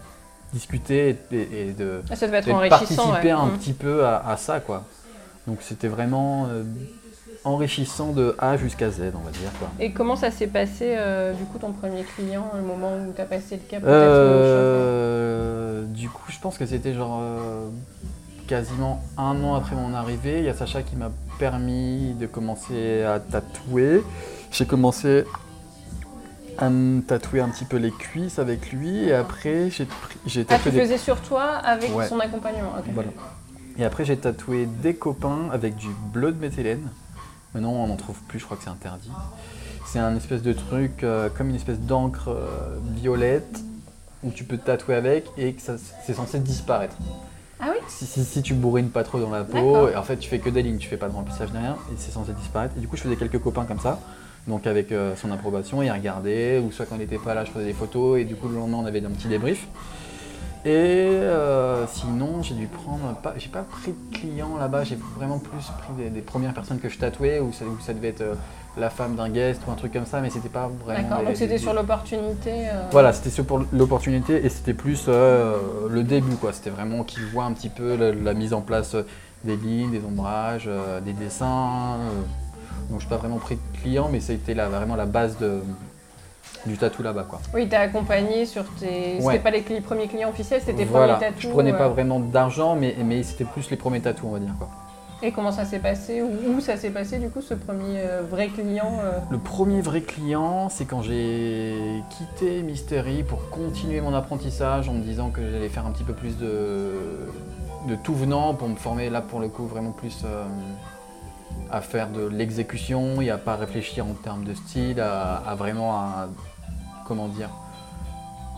discuter 0.52 1.16
et, 1.32 1.72
de, 1.72 2.02
Ah, 2.10 2.16
Ça 2.16 2.26
devait 2.26 2.38
être 2.38 2.46
de 2.48 2.52
enrichissant. 2.52 2.78
participer 3.08 3.26
ouais. 3.28 3.30
un 3.40 3.46
Mm. 3.46 3.58
petit 3.58 3.72
peu 3.72 4.04
à, 4.06 4.18
à 4.28 4.36
ça, 4.36 4.60
quoi. 4.60 4.84
Donc 5.46 5.58
c'était 5.62 5.88
vraiment 5.88 6.46
euh, 6.50 6.62
enrichissant 7.44 8.12
de 8.12 8.36
A 8.38 8.56
jusqu'à 8.56 8.90
Z, 8.90 9.12
on 9.14 9.24
va 9.24 9.30
dire, 9.32 9.50
quoi. 9.58 9.68
Et 9.80 9.90
comment 9.92 10.14
ça 10.16 10.30
s'est 10.30 10.46
passé, 10.46 10.94
euh, 10.96 11.32
du 11.32 11.44
coup, 11.44 11.58
ton 11.58 11.72
premier 11.72 12.04
client, 12.04 12.50
le 12.54 12.62
moment 12.62 12.92
où 12.96 13.12
tu 13.14 13.20
as 13.20 13.24
passé 13.24 13.56
le 13.56 13.62
cap 13.68 13.82
Euh, 13.86 15.82
du 15.84 16.08
coup, 16.08 16.22
je 16.30 16.38
pense 16.38 16.58
que 16.58 16.66
c'était 16.66 16.94
genre 16.94 17.20
quasiment 18.46 19.02
un 19.16 19.42
an 19.42 19.54
après 19.54 19.74
mon 19.76 19.94
arrivée. 19.94 20.38
Il 20.38 20.44
y 20.44 20.48
a 20.48 20.54
Sacha 20.54 20.82
qui 20.82 20.96
m'a 20.96 21.10
permis 21.38 22.14
de 22.20 22.26
commencer 22.26 23.02
à 23.02 23.18
tatouer. 23.20 24.02
J'ai 24.50 24.66
commencé 24.66 25.24
à 26.58 26.70
me 26.70 27.00
tatouer 27.02 27.40
un 27.40 27.48
petit 27.48 27.64
peu 27.64 27.76
les 27.76 27.90
cuisses 27.90 28.38
avec 28.38 28.72
lui 28.72 29.04
et 29.08 29.14
après 29.14 29.70
j'ai 29.70 29.86
Ah, 29.88 30.26
tu 30.26 30.44
tatoué 30.44 30.70
des 30.72 30.80
faisais 30.80 30.98
sur 30.98 31.20
toi 31.20 31.42
avec 31.44 31.94
Ouais. 31.94 32.06
son 32.08 32.20
accompagnement. 32.20 32.72
voilà. 32.92 33.08
Et 33.78 33.84
après, 33.86 34.04
j'ai 34.04 34.18
tatoué 34.18 34.66
des 34.66 34.94
copains 34.94 35.48
avec 35.50 35.76
du 35.76 35.88
bleu 36.12 36.30
de 36.30 36.38
méthylène. 36.38 36.90
Maintenant, 37.54 37.70
on 37.72 37.86
n'en 37.86 37.96
trouve 37.96 38.18
plus, 38.28 38.38
je 38.38 38.44
crois 38.44 38.58
que 38.58 38.62
c'est 38.64 38.68
interdit. 38.70 39.10
C'est 39.86 39.98
un 39.98 40.14
espèce 40.14 40.42
de 40.42 40.52
truc, 40.52 41.02
euh, 41.02 41.30
comme 41.30 41.48
une 41.48 41.56
espèce 41.56 41.78
d'encre 41.80 42.28
euh, 42.28 42.76
violette, 42.96 43.60
où 44.22 44.30
tu 44.30 44.44
peux 44.44 44.58
te 44.58 44.66
tatouer 44.66 44.94
avec 44.94 45.24
et 45.38 45.54
que 45.54 45.62
c'est 46.04 46.12
censé 46.14 46.38
disparaître. 46.38 46.96
Ah 47.60 47.68
oui 47.70 47.78
Si, 47.88 48.04
si, 48.04 48.24
si 48.24 48.42
tu 48.42 48.52
bourrines 48.52 48.90
pas 48.90 49.04
trop 49.04 49.18
dans 49.20 49.30
la 49.30 49.42
peau, 49.44 49.88
et 49.88 49.96
en 49.96 50.02
fait 50.02 50.18
tu 50.18 50.28
fais 50.28 50.38
que 50.38 50.50
des 50.50 50.62
lignes, 50.62 50.76
tu 50.78 50.88
fais 50.88 50.96
pas 50.98 51.08
de 51.08 51.14
remplissage 51.14 51.50
ni 51.52 51.58
rien, 51.58 51.76
et 51.90 51.94
c'est 51.96 52.10
censé 52.12 52.32
disparaître. 52.32 52.74
Et 52.76 52.80
du 52.80 52.88
coup 52.88 52.96
je 52.98 53.02
faisais 53.02 53.16
quelques 53.16 53.40
copains 53.40 53.64
comme 53.64 53.80
ça, 53.80 54.00
donc 54.46 54.66
avec 54.66 54.90
euh, 54.92 55.14
son 55.16 55.30
approbation, 55.30 55.82
il 55.82 55.90
regardait, 55.90 56.58
ou 56.58 56.72
soit 56.72 56.86
quand 56.86 56.96
il 56.96 57.00
n'était 57.00 57.18
pas 57.18 57.34
là 57.34 57.44
je 57.44 57.50
faisais 57.50 57.66
des 57.66 57.72
photos, 57.72 58.18
et 58.20 58.24
du 58.24 58.34
coup 58.34 58.48
le 58.48 58.56
lendemain 58.56 58.78
on 58.82 58.86
avait 58.86 59.04
un 59.04 59.10
petit 59.10 59.28
débrief. 59.28 59.66
Et 60.64 60.70
euh, 60.70 61.86
sinon 61.88 62.42
j'ai 62.42 62.54
dû 62.54 62.66
prendre, 62.66 63.16
pas, 63.22 63.34
j'ai 63.36 63.48
pas 63.48 63.62
pris 63.62 63.92
de 63.92 64.16
clients 64.16 64.56
là-bas, 64.58 64.84
j'ai 64.84 64.96
vraiment 65.16 65.38
plus 65.38 65.58
pris 65.78 65.92
des, 65.98 66.08
des 66.10 66.20
premières 66.20 66.54
personnes 66.54 66.78
que 66.78 66.88
je 66.88 66.98
tatouais, 66.98 67.40
où 67.40 67.50
ça, 67.52 67.92
devait 67.92 68.08
être 68.08 68.20
euh, 68.20 68.34
la 68.76 68.88
femme 68.88 69.16
d'un 69.16 69.28
guest 69.28 69.60
ou 69.66 69.72
un 69.72 69.74
truc 69.74 69.92
comme 69.92 70.06
ça, 70.06 70.20
mais 70.20 70.30
c'était 70.30 70.48
pas 70.48 70.70
vraiment... 70.84 71.08
D'accord, 71.08 71.24
donc 71.24 71.36
c'était 71.36 71.54
des- 71.54 71.58
sur 71.58 71.74
l'opportunité. 71.74 72.68
euh, 72.68 72.82
voilà, 72.92 73.12
c'était 73.12 73.30
sur 73.30 73.44
pour 73.44 73.62
l'opportunité 73.72 74.44
et 74.44 74.48
c'était 74.48 74.72
plus 74.72 75.06
euh, 75.08 75.56
le 75.90 76.04
début 76.04 76.36
quoi. 76.36 76.52
C'était 76.52 76.70
vraiment 76.70 77.02
qu'ils 77.02 77.26
voient 77.26 77.44
un 77.44 77.52
petit 77.52 77.68
peu 77.68 77.96
la, 77.96 78.12
la 78.12 78.32
mise 78.34 78.54
en 78.54 78.60
place 78.60 78.94
des 79.44 79.56
lignes, 79.56 79.90
des 79.90 80.04
ombrages, 80.04 80.70
des 81.04 81.12
dessins. 81.12 81.98
Donc 82.90 83.00
je 83.00 83.04
n'ai 83.06 83.10
pas 83.10 83.16
vraiment 83.16 83.38
pris 83.38 83.56
de 83.56 83.78
clients, 83.80 84.08
mais 84.10 84.20
c'était 84.20 84.54
la- 84.54 84.68
vraiment 84.68 84.96
la 84.96 85.06
base 85.06 85.38
de, 85.38 85.60
du 86.66 86.76
tatou 86.76 87.02
là-bas 87.02 87.26
quoi. 87.28 87.40
Oui, 87.54 87.68
t'as 87.68 87.80
accompagné 87.80 88.46
sur 88.46 88.64
tes. 88.74 89.16
Ouais. 89.16 89.20
C'était 89.20 89.38
pas 89.38 89.50
les 89.50 89.62
cli- 89.62 89.80
premiers 89.82 90.06
clients 90.08 90.30
officiels, 90.30 90.60
c'était 90.60 90.74
tes 90.78 90.84
Voilà, 90.84 91.14
premiers 91.14 91.28
tatous. 91.30 91.42
je 91.42 91.48
prenais 91.48 91.72
pas 91.72 91.86
euh, 91.86 91.88
vraiment 91.88 92.20
d'argent, 92.20 92.76
mais, 92.76 92.94
mais 93.04 93.22
c'était 93.22 93.44
plus 93.44 93.70
les 93.70 93.76
premiers 93.76 94.00
tatous 94.00 94.24
on 94.28 94.32
va 94.32 94.38
dire 94.38 94.54
quoi. 94.58 94.68
Et 95.24 95.30
comment 95.30 95.52
ça 95.52 95.64
s'est 95.64 95.78
passé 95.78 96.20
Où 96.20 96.56
où 96.56 96.60
ça 96.60 96.76
s'est 96.76 96.90
passé 96.90 97.18
du 97.18 97.28
coup 97.28 97.42
ce 97.42 97.54
premier 97.54 97.98
euh, 98.00 98.22
vrai 98.28 98.48
client 98.48 98.92
euh, 99.04 99.18
Le 99.30 99.38
premier 99.38 99.80
vrai 99.80 100.00
client, 100.00 100.68
c'est 100.68 100.84
quand 100.84 101.00
j'ai 101.00 102.02
quitté 102.10 102.60
Mystery 102.62 103.22
pour 103.22 103.48
continuer 103.50 104.00
mon 104.00 104.14
apprentissage 104.14 104.88
en 104.88 104.94
me 104.94 105.00
disant 105.02 105.30
que 105.30 105.40
j'allais 105.48 105.68
faire 105.68 105.86
un 105.86 105.92
petit 105.92 106.02
peu 106.02 106.12
plus 106.12 106.38
de, 106.38 106.90
de 107.88 107.94
tout 108.02 108.14
venant 108.14 108.54
pour 108.54 108.68
me 108.68 108.74
former 108.74 109.10
là 109.10 109.20
pour 109.20 109.38
le 109.38 109.46
coup 109.46 109.64
vraiment 109.66 109.92
plus 109.92 110.22
euh, 110.24 110.44
à 111.70 111.80
faire 111.80 112.10
de 112.10 112.26
l'exécution 112.26 113.20
et 113.20 113.30
à 113.30 113.38
pas 113.38 113.56
réfléchir 113.56 114.06
en 114.06 114.14
termes 114.14 114.44
de 114.44 114.54
style, 114.54 115.00
à, 115.00 115.54
vraiment 115.56 115.94
à, 115.94 116.28
comment 117.06 117.28
dire, 117.28 117.50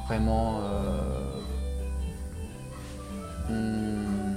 vraiment 0.09 0.61
euh, 0.61 1.41
hmm, 3.51 4.34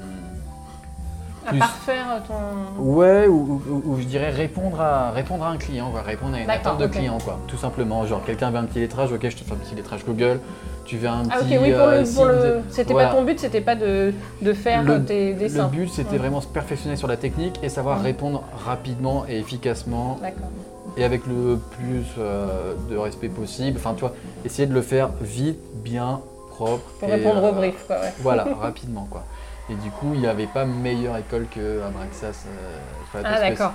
à 1.48 1.52
Plus- 1.52 1.60
parfaire 1.60 2.06
ton. 2.28 2.82
Ouais, 2.84 3.26
ou, 3.28 3.62
ou- 3.70 3.82
ou 3.86 3.98
je 4.00 4.06
dirais 4.06 4.30
répondre 4.30 4.82
à, 4.82 5.12
répondre 5.12 5.46
à 5.46 5.50
un 5.50 5.58
client, 5.58 5.90
quoi, 5.92 6.02
répondre 6.02 6.36
à 6.36 6.42
une 6.42 6.50
attente 6.50 6.78
de 6.78 6.86
ok. 6.86 6.92
client, 6.92 7.18
quoi, 7.24 7.40
tout 7.48 7.58
simplement. 7.58 8.06
Genre, 8.06 8.22
quelqu'un 8.26 8.52
veut 8.52 8.58
un 8.58 8.66
petit 8.66 8.80
lettrage, 8.80 9.12
ok, 9.14 9.22
je 9.30 9.36
te 9.38 9.44
fais 9.44 9.54
un 9.54 9.56
petit 9.56 9.74
lettrage 9.76 10.06
Google, 10.06 10.40
tu 10.86 10.98
veux 10.98 11.08
un 11.08 11.24
Ah 11.32 11.38
ok, 11.40 11.46
petit. 11.46 11.58
oui, 11.58 11.72
pour 11.72 11.82
euh, 11.82 12.02
le. 12.02 12.14
Pour 12.16 12.26
le... 12.26 12.60
C'était 12.70 12.92
Voilà. 12.94 13.10
pas 13.10 13.16
ton 13.16 13.24
but, 13.24 13.40
c'était 13.40 13.62
pas 13.62 13.76
de, 13.76 14.14
de 14.42 14.54
faire 14.54 14.84
Le- 14.84 14.94
euh, 14.96 15.00
tes 15.00 15.34
Le 15.34 15.40
dessins. 15.40 15.68
but, 15.68 15.90
c'était 15.90 16.12
Ouais. 16.12 16.18
vraiment 16.18 16.42
se 16.42 16.48
perfectionner 16.48 16.98
sur 16.98 17.08
la 17.08 17.16
technique 17.18 17.58
et 17.64 17.70
savoir 17.70 17.98
Ouais. 18.00 18.04
répondre 18.04 18.44
rapidement 18.66 19.24
et 19.30 19.40
efficacement 19.40 20.18
D'accord. 20.22 20.50
et 20.98 21.06
avec 21.06 21.26
le 21.28 21.58
plus 21.78 22.06
euh, 22.20 22.74
de 22.90 22.98
respect 22.98 23.30
possible. 23.30 23.78
Enfin, 23.80 23.94
tu 23.94 24.02
vois, 24.02 24.14
essayer 24.44 24.68
de 24.68 24.74
le 24.74 24.82
faire 24.82 25.10
vite, 25.22 25.60
bien, 25.76 26.20
propre. 26.50 26.84
Pour 27.00 27.08
et, 27.08 27.14
répondre 27.14 27.42
euh, 27.44 27.52
au 27.52 27.54
brief, 27.54 27.86
quoi, 27.88 27.96
ouais. 28.02 28.14
Voilà, 28.20 28.46
rapidement, 28.62 29.08
quoi. 29.10 29.24
Et 29.70 29.76
du 29.76 29.92
coup, 29.92 30.12
il 30.14 30.22
n'y 30.22 30.28
avait 30.28 30.48
pas 30.48 30.66
meilleure 30.66 31.18
école 31.18 31.48
que 31.54 31.82
Abraxas. 31.82 32.46
euh, 32.48 33.22
Ah 33.24 33.40
d'accord. 33.40 33.74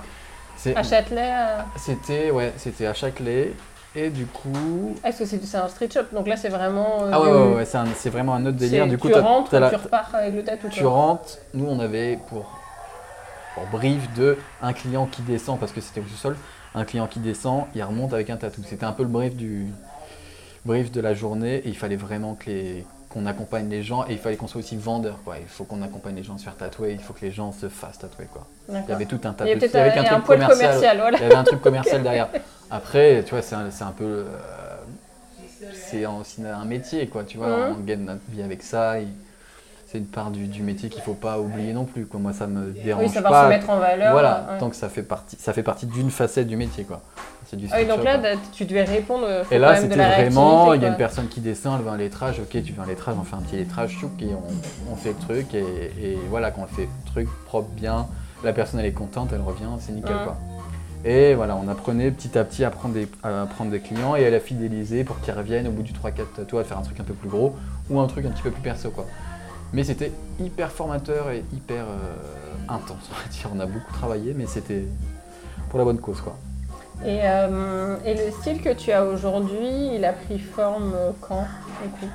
À 0.76 0.83
Châtelet, 0.83 1.33
euh, 1.33 1.59
C'était 1.76 2.31
ouais, 2.31 2.52
c'était 2.57 2.87
à 2.87 2.94
Châtelet 2.94 3.52
et 3.94 4.09
du 4.11 4.26
coup 4.26 4.94
est-ce 5.05 5.18
que 5.18 5.26
c'est 5.26 5.57
un 5.57 5.68
street 5.68 5.88
shop? 5.92 6.05
Donc 6.12 6.26
là, 6.28 6.37
c'est 6.37 6.48
vraiment. 6.48 7.02
euh, 7.02 7.11
ah 7.12 7.20
ouais 7.20 7.31
ouais, 7.31 7.55
ouais, 7.57 7.64
c'est 7.96 8.11
vraiment 8.11 8.35
un 8.35 8.46
autre 8.46 8.57
délire. 8.59 8.87
Du 8.87 8.96
coup 8.96 9.09
tu 9.09 9.18
rentres, 9.18 9.52
la- 9.59 9.70
tu 9.70 9.76
repars 9.76 10.14
avec 10.14 10.35
le 10.35 10.44
tatou. 10.44 10.68
tu 10.68 10.85
rentres. 10.87 11.38
Nous 11.52 11.66
on 11.66 11.81
avait 11.81 12.18
pour 12.28 12.46
pour 13.55 13.66
brief 13.66 14.12
de 14.14 14.38
un 14.62 14.72
client 14.72 15.07
qui 15.07 15.22
descend 15.22 15.59
parce 15.59 15.72
que 15.72 15.81
c'était 15.81 16.00
au 16.00 16.05
sous-sol, 16.05 16.37
un 16.74 16.85
client 16.85 17.07
qui 17.07 17.18
descend, 17.18 17.64
il 17.74 17.83
remonte 17.83 18.14
avec 18.14 18.31
un 18.31 18.37
tatou. 18.37 18.62
C'était 18.66 18.87
un 18.87 18.92
peu 18.92 19.02
le 19.02 19.09
brief 19.11 19.35
du 19.37 19.66
brief 20.64 20.90
de 20.92 21.00
la 21.00 21.12
journée 21.12 21.57
et 21.57 21.68
il 21.68 21.76
fallait 21.76 21.96
vraiment 21.96 22.35
que 22.35 22.46
les 22.50 22.87
qu'on 23.12 23.27
accompagne 23.27 23.68
les 23.68 23.83
gens 23.83 24.05
et 24.09 24.12
il 24.12 24.18
fallait 24.18 24.37
qu'on 24.37 24.46
soit 24.48 24.61
aussi 24.61 24.77
vendeur 24.77 25.18
quoi. 25.25 25.37
Il 25.38 25.46
faut 25.46 25.64
qu'on 25.64 25.83
accompagne 25.83 26.14
les 26.16 26.22
gens 26.22 26.35
à 26.35 26.38
se 26.38 26.44
faire 26.44 26.57
tatouer, 26.57 26.92
il 26.92 26.98
faut 27.01 27.12
que 27.12 27.25
les 27.25 27.31
gens 27.31 27.53
se 27.53 27.68
fassent 27.68 27.98
tatouer 27.98 28.27
quoi. 28.33 28.46
Il 28.68 28.75
y 28.88 28.92
avait 28.92 29.07
tout 29.07 29.20
un 29.25 29.33
peut-être 29.33 29.75
avec 29.75 29.96
un, 29.96 30.03
il 30.03 30.05
y 30.05 30.09
a 30.09 30.16
un 30.16 30.20
truc 30.20 30.27
commercial. 30.27 30.57
commercial, 30.59 30.98
voilà. 30.98 31.18
Il 31.18 31.22
y 31.22 31.27
avait 31.27 31.35
un 31.35 31.44
truc 31.44 31.61
commercial 31.61 32.03
derrière. 32.03 32.29
Après, 32.70 33.22
tu 33.25 33.31
vois, 33.31 33.42
c'est 33.42 33.55
un, 33.55 33.70
c'est 33.70 33.85
un 33.85 33.90
peu. 33.90 34.05
euh, 34.05 34.25
c'est 35.75 36.07
aussi 36.07 36.42
un 36.44 36.64
métier, 36.64 37.07
quoi, 37.07 37.25
tu 37.25 37.37
vois. 37.38 37.68
Mhm. 37.68 37.77
On 37.77 37.81
gagne 37.85 38.05
notre 38.05 38.22
vie 38.29 38.42
avec 38.42 38.62
ça. 38.62 38.98
et 38.98 39.07
c'est 39.92 39.98
une 39.98 40.07
part 40.07 40.31
du, 40.31 40.46
du 40.46 40.62
métier 40.62 40.88
qu'il 40.88 41.02
faut 41.02 41.12
pas 41.12 41.38
oublier 41.38 41.74
non 41.74 41.85
plus. 41.85 42.07
Quoi. 42.07 42.18
Moi, 42.18 42.33
ça 42.33 42.46
me 42.46 42.70
dérange 42.72 43.05
Oui, 43.05 43.11
savoir 43.11 43.33
pas. 43.33 43.44
se 43.44 43.48
mettre 43.50 43.68
en 43.68 43.76
valeur. 43.78 44.12
voilà, 44.12 44.46
ouais. 44.52 44.59
tant 44.59 44.70
que 44.70 44.76
ça 44.76 44.88
fait 44.88 45.02
partie, 45.02 45.37
ça 45.38 45.52
fait 45.52 45.62
partie 45.62 45.85
d'une 45.85 46.11
facette 46.11 46.46
du 46.46 46.57
métier, 46.57 46.85
quoi. 46.85 47.02
C'est 47.46 47.57
du 47.57 47.68
Ah 47.70 47.76
oui, 47.81 47.87
donc 47.87 48.02
là, 48.02 48.16
quoi. 48.18 48.28
tu 48.52 48.64
devais 48.64 48.85
répondre. 48.85 49.24
euh, 49.28 49.44
faut 49.44 49.55
Et 49.55 49.59
là, 49.59 49.76
c'était 49.76 49.94
vraiment, 49.96 50.72
il 50.72 50.81
y 50.81 50.87
a 50.87 50.88
une 50.88 50.96
personne 50.96 51.28
qui 51.28 51.40
descend, 51.40 51.78
elle 51.78 51.85
veut 51.85 51.90
un 51.92 51.98
lettrage, 51.98 52.40
ok, 52.40 52.62
tu 52.62 52.72
veux 52.72 52.83
un 52.83 52.87
lettrage, 52.87 53.16
on 53.20 53.24
fait 53.24 53.37
un 53.37 53.40
petit 53.42 53.57
lettrage, 53.57 53.90
chouk, 53.90 54.22
et 54.22 54.31
on, 54.35 54.92
on 54.92 54.96
fait 54.96 55.11
le 55.11 55.16
truc, 55.26 55.55
et, 55.55 55.59
et 56.00 56.18
voilà, 56.31 56.50
quand 56.52 56.62
on 56.62 56.66
fait 56.74 56.83
le 56.83 57.11
truc 57.11 57.28
propre, 57.44 57.68
bien, 57.72 58.07
la 58.42 58.55
personne 58.55 58.81
elle 58.81 58.87
est 58.87 58.92
contente, 58.92 59.28
elle 59.35 59.42
revient, 59.42 59.66
c'est 59.78 59.92
nickel 59.92 60.16
Ouais. 60.16 60.22
quoi. 60.24 60.37
Et 61.05 61.35
voilà, 61.35 61.57
on 61.62 61.68
apprenait 61.68 62.12
petit 62.12 62.38
à 62.38 62.44
petit 62.44 62.64
à 62.64 62.70
prendre 62.70 62.94
des, 62.94 63.09
à 63.24 63.44
prendre 63.46 63.70
des 63.72 63.81
clients 63.81 64.14
et 64.14 64.24
à 64.24 64.31
la 64.31 64.38
fidéliser 64.38 65.02
pour 65.02 65.20
qu'ils 65.20 65.35
reviennent 65.35 65.66
au 65.66 65.72
bout 65.72 65.83
du 65.83 65.92
3-4 65.92 66.12
tatouages 66.37 66.64
à 66.64 66.68
faire 66.68 66.78
un 66.78 66.83
truc 66.83 67.00
un 67.00 67.05
peu 67.05 67.12
plus 67.12 67.28
gros 67.28 67.57
ou 67.90 67.98
un 68.00 68.07
truc 68.07 68.24
un 68.24 68.31
petit 68.31 68.42
peu 68.42 68.52
plus 68.52 68.62
perso 68.62 68.90
quoi. 68.90 69.05
Mais 69.72 69.85
c'était 69.85 70.12
hyper 70.38 70.70
formateur 70.70 71.30
et 71.30 71.44
hyper 71.54 71.85
euh, 71.85 72.14
intense, 72.68 73.08
on 73.11 73.14
va 73.14 73.28
dire. 73.30 73.48
On 73.54 73.61
a 73.61 73.66
beaucoup 73.66 73.92
travaillé, 73.92 74.35
mais 74.35 74.46
c'était 74.46 74.85
pour 75.70 75.78
la 75.78 75.85
bonne 75.87 75.98
cause 75.98 76.20
quoi. 76.20 76.37
Et, 77.04 77.20
euh, 77.22 77.96
et 78.04 78.14
le 78.14 78.30
style 78.30 78.61
que 78.61 78.72
tu 78.74 78.92
as 78.92 79.04
aujourd'hui, 79.04 79.94
il 79.96 80.04
a 80.04 80.12
pris 80.12 80.38
forme 80.38 80.92
euh, 80.94 81.11
quand 81.20 81.46
du 81.82 81.88
coup? 81.90 82.06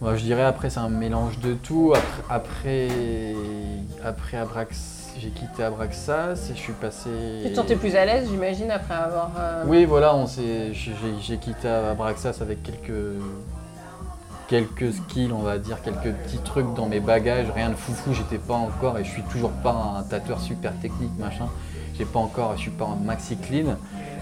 Moi, 0.00 0.14
je 0.14 0.22
dirais 0.22 0.44
après 0.44 0.70
c'est 0.70 0.78
un 0.78 0.88
mélange 0.88 1.40
de 1.40 1.54
tout. 1.54 1.92
Après, 2.30 2.88
après, 2.88 2.88
après 4.04 4.36
Abrax, 4.36 5.10
j'ai 5.18 5.30
quitté 5.30 5.64
Abraxas 5.64 6.34
et 6.50 6.54
je 6.54 6.58
suis 6.60 6.72
passé. 6.74 7.10
Tu 7.42 7.50
te 7.50 7.56
sentais 7.56 7.74
plus 7.74 7.96
à 7.96 8.04
l'aise, 8.04 8.28
j'imagine, 8.30 8.70
après 8.70 8.94
avoir. 8.94 9.32
euh, 9.36 9.64
Oui, 9.66 9.84
voilà, 9.84 10.14
on 10.14 10.28
s'est, 10.28 10.72
j'ai, 10.72 10.92
j'ai 11.20 11.38
quitté 11.38 11.66
Abraxas 11.68 12.38
avec 12.40 12.62
quelques 12.62 12.92
quelques 14.48 14.92
skills, 14.94 15.32
on 15.32 15.42
va 15.42 15.58
dire, 15.58 15.80
quelques 15.82 16.12
petits 16.12 16.38
trucs 16.38 16.74
dans 16.74 16.86
mes 16.86 17.00
bagages. 17.00 17.46
Rien 17.54 17.70
de 17.70 17.74
foufou, 17.74 18.12
j'étais 18.12 18.38
pas 18.38 18.54
encore 18.54 18.98
et 18.98 19.04
je 19.04 19.10
suis 19.10 19.22
toujours 19.22 19.50
pas 19.50 19.94
un 19.98 20.02
tatoueur 20.02 20.40
super 20.40 20.72
technique, 20.80 21.16
machin. 21.18 21.46
J'ai 21.96 22.04
pas 22.04 22.18
encore, 22.20 22.52
je 22.56 22.60
suis 22.62 22.70
pas 22.70 22.84
en 22.84 22.94
maxi 22.96 23.36
clean, 23.36 23.74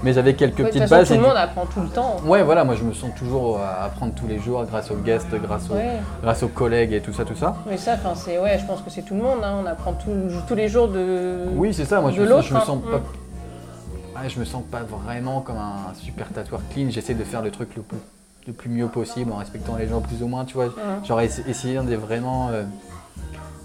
mais 0.03 0.15
j'avais 0.15 0.35
quelques 0.35 0.61
ouais, 0.61 0.65
petites 0.65 0.83
façon, 0.85 0.95
bases. 0.97 1.09
tout 1.09 1.15
le 1.15 1.21
monde 1.21 1.37
apprend 1.37 1.67
tout 1.67 1.81
le 1.83 1.89
temps. 1.89 2.17
Ouais, 2.25 2.43
voilà, 2.43 2.65
moi 2.65 2.75
je 2.75 2.83
me 2.83 2.95
sens 2.95 3.11
toujours 3.15 3.61
à 3.61 3.85
apprendre 3.85 4.15
tous 4.15 4.27
les 4.27 4.39
jours 4.39 4.65
grâce 4.65 4.91
aux 4.91 4.97
guests, 4.97 5.35
grâce 5.35 5.69
aux, 5.71 5.75
grâce 6.23 6.43
aux 6.43 6.49
collègues 6.49 6.95
et 6.95 7.01
tout 7.03 7.13
ça, 7.13 7.27
tout 7.27 7.37
ça. 7.37 7.55
Mais 7.69 7.77
ça, 7.77 7.95
enfin, 7.95 8.15
c'est, 8.15 8.39
ouais, 8.39 8.59
je 8.59 8.65
pense 8.65 8.81
que 8.81 8.89
c'est 8.89 9.03
tout 9.03 9.15
le 9.15 9.23
monde. 9.23 9.41
hein, 9.45 9.59
On 9.63 9.67
apprend 9.67 9.93
tout- 9.93 10.11
tous 10.49 10.55
les 10.55 10.69
jours 10.69 10.89
de. 10.89 11.45
Oui, 11.55 11.75
c'est 11.75 11.85
ça, 11.85 12.01
moi 12.01 12.11
je 12.13 12.21
me, 12.23 12.27
sens, 12.27 12.35
l'autre, 12.35 12.49
je 12.49 12.55
me 12.55 12.59
hein. 12.59 12.83
pas. 12.91 14.23
Mm. 14.25 14.29
Je 14.29 14.41
me 14.41 14.45
sens 14.47 14.63
pas 14.71 14.81
vraiment 14.81 15.43
comme 15.43 15.59
un 15.59 15.93
super 16.03 16.31
tatoueur 16.31 16.63
clean. 16.73 16.87
J'essaie 16.89 17.13
de 17.13 17.25
faire 17.25 17.43
le 17.43 17.51
truc 17.51 17.77
le 17.77 17.83
plus, 17.83 17.99
le 18.47 18.53
plus 18.53 18.71
mieux 18.71 18.89
possible 18.89 19.33
en 19.33 19.37
respectant 19.37 19.77
les 19.77 19.89
gens 19.89 20.01
plus 20.01 20.23
ou 20.23 20.29
moins, 20.29 20.45
tu 20.45 20.55
vois. 20.55 20.67
Ouais. 20.67 20.73
Genre 21.05 21.21
essa- 21.21 21.43
essayer 21.49 21.81
d'être 21.83 22.01
vraiment. 22.01 22.49
euh, 22.51 22.65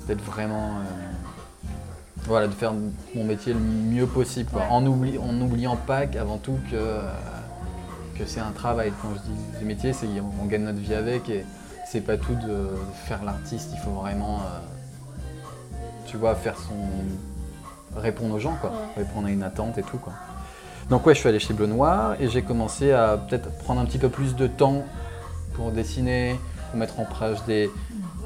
d'être 0.07 0.23
vraiment. 0.23 0.69
euh, 0.79 1.69
voilà, 2.25 2.47
de 2.47 2.53
faire 2.53 2.73
mon 3.15 3.23
métier 3.23 3.53
le 3.53 3.59
mieux 3.59 4.05
possible, 4.05 4.49
quoi. 4.51 4.61
Ouais. 4.61 4.67
En, 4.69 4.85
oubli- 4.85 5.17
en 5.19 5.33
n'oubliant 5.33 5.75
pas 5.75 6.05
qu'avant 6.07 6.37
tout 6.37 6.57
que, 6.69 6.75
euh, 6.75 7.01
que 8.17 8.25
c'est 8.25 8.39
un 8.39 8.51
travail. 8.51 8.91
Quand 9.01 9.09
je 9.15 9.19
dis 9.21 9.39
le 9.59 9.65
métier, 9.65 9.93
c'est 9.93 10.07
on 10.41 10.45
gagne 10.45 10.63
notre 10.63 10.79
vie 10.79 10.93
avec 10.95 11.29
et 11.29 11.45
c'est 11.87 12.01
pas 12.01 12.17
tout 12.17 12.35
de 12.35 12.69
faire 13.05 13.23
l'artiste. 13.23 13.69
Il 13.73 13.79
faut 13.79 13.91
vraiment, 13.91 14.39
tu 16.05 16.17
vois, 16.17 16.35
faire 16.35 16.57
son. 16.57 17.99
répondre 17.99 18.35
aux 18.35 18.39
gens, 18.39 18.55
quoi. 18.61 18.69
Ouais. 18.69 19.03
Répondre 19.03 19.27
à 19.27 19.31
une 19.31 19.43
attente 19.43 19.77
et 19.77 19.83
tout, 19.83 19.97
quoi. 19.97 20.13
Donc 20.89 21.05
ouais, 21.05 21.13
je 21.13 21.19
suis 21.19 21.29
allé 21.29 21.39
chez 21.39 21.53
Bleu 21.53 21.67
Noir 21.67 22.15
et 22.19 22.27
j'ai 22.27 22.41
commencé 22.41 22.91
à 22.91 23.17
peut-être 23.17 23.49
prendre 23.59 23.79
un 23.81 23.85
petit 23.85 23.97
peu 23.97 24.09
plus 24.09 24.35
de 24.35 24.47
temps 24.47 24.83
pour 25.53 25.71
dessiner, 25.71 26.39
pour 26.69 26.79
mettre 26.79 26.99
en 26.99 27.05
place 27.05 27.45
des, 27.45 27.69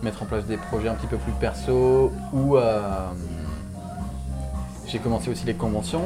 mettre 0.02 0.24
en 0.24 0.26
place 0.26 0.46
des 0.46 0.58
projets 0.58 0.90
un 0.90 0.96
petit 0.96 1.08
peu 1.08 1.18
plus 1.18 1.32
perso 1.34 2.12
ou 2.34 2.58
euh, 2.58 2.82
j'ai 4.88 5.00
commencé 5.00 5.30
aussi 5.30 5.46
les 5.46 5.54
conventions, 5.54 6.06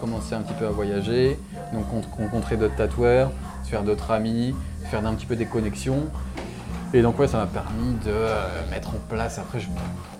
commencer 0.00 0.34
un 0.34 0.42
petit 0.42 0.54
peu 0.54 0.66
à 0.66 0.70
voyager, 0.70 1.38
donc 1.72 1.88
con- 1.88 2.02
rencontrer 2.18 2.56
d'autres 2.56 2.76
tatoueurs, 2.76 3.30
se 3.64 3.70
faire 3.70 3.82
d'autres 3.82 4.10
amis, 4.10 4.54
faire 4.90 5.04
un 5.06 5.14
petit 5.14 5.26
peu 5.26 5.36
des 5.36 5.46
connexions. 5.46 6.04
Et 6.96 7.02
donc 7.02 7.18
ouais, 7.18 7.28
ça 7.28 7.36
m'a 7.36 7.46
permis 7.46 7.92
de 8.06 8.10
euh, 8.10 8.40
mettre 8.70 8.88
en 8.88 8.98
place. 9.10 9.38
Après, 9.38 9.60
je 9.60 9.66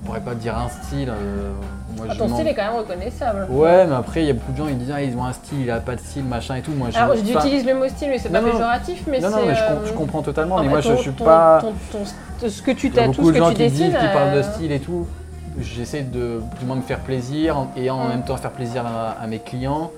pourrais 0.05 0.21
pas 0.21 0.35
dire 0.35 0.59
un 0.59 0.69
style. 0.69 1.09
euh, 1.09 1.51
moi, 1.97 2.05
Ah, 2.11 2.15
ton 2.15 2.29
style 2.29 2.47
est 2.49 2.55
quand 2.55 2.65
même 2.71 2.77
reconnaissable. 2.77 3.47
Ouais, 3.49 3.87
mais 3.87 3.95
après, 3.95 4.21
il 4.23 4.27
y 4.27 4.31
a 4.31 4.35
beaucoup 4.35 4.53
de 4.53 4.59
gens, 4.59 4.69
ils 4.69 4.77
disent 4.77 4.93
ah, 4.95 5.03
ils 5.03 5.17
ont 5.17 5.25
un 5.25 5.33
style, 5.33 5.63
il 5.63 5.71
a 5.71 5.81
pas 5.81 5.95
de 5.95 6.01
style, 6.01 6.25
machin 6.25 6.57
et 6.57 6.61
tout. 6.61 6.73
Moi, 6.73 6.89
Alors, 6.95 7.17
j'utilise 7.17 7.65
le 7.65 7.75
mot 7.75 7.89
style, 7.89 8.09
mais 8.11 8.19
c'est 8.19 8.29
pas 8.29 8.43
Non, 8.43 8.51
péjoratif, 8.51 9.05
mais 9.09 9.21
Non, 9.21 9.29
c'est. 9.31 9.37
non, 9.41 9.47
mais 9.47 9.55
je, 9.55 9.63
euh, 9.63 9.87
je 9.87 9.93
comprends 9.95 10.21
totalement. 10.21 10.57
en 10.57 10.63
mais 10.63 10.69
moi, 10.69 10.81
je, 10.83 10.89
ton- 10.91 10.97
je 10.97 11.01
suis 11.01 11.13
ton- 11.13 11.25
pas. 11.25 11.61
ton- 11.63 11.73
ton- 12.41 12.49
ce 12.51 12.61
que 12.61 12.73
tu 12.73 12.91
tatoues, 12.91 13.13
beaucoup 13.13 13.29
ce 13.29 13.33
de 13.33 13.39
gens 13.39 13.49
que 13.53 13.57
tu 13.57 13.63
qui 13.65 13.71
disent, 13.71 13.97
qui 13.99 14.09
parlent 14.13 14.37
de 14.37 14.43
style 14.43 14.73
et 14.73 14.81
tout. 14.81 15.07
J'essaie 15.59 16.03
de 16.03 16.43
plus 16.57 16.65
ou 16.65 16.67
moins 16.67 16.77
me 16.77 16.83
faire 16.83 16.99
plaisir 17.01 17.57
et 17.75 17.89
en 17.89 18.09
même 18.09 18.23
temps 18.25 18.37
faire 18.37 18.51
plaisir 18.51 18.85
à, 18.85 19.13
à 19.23 19.27
mes 19.27 19.39
clients. 19.39 19.91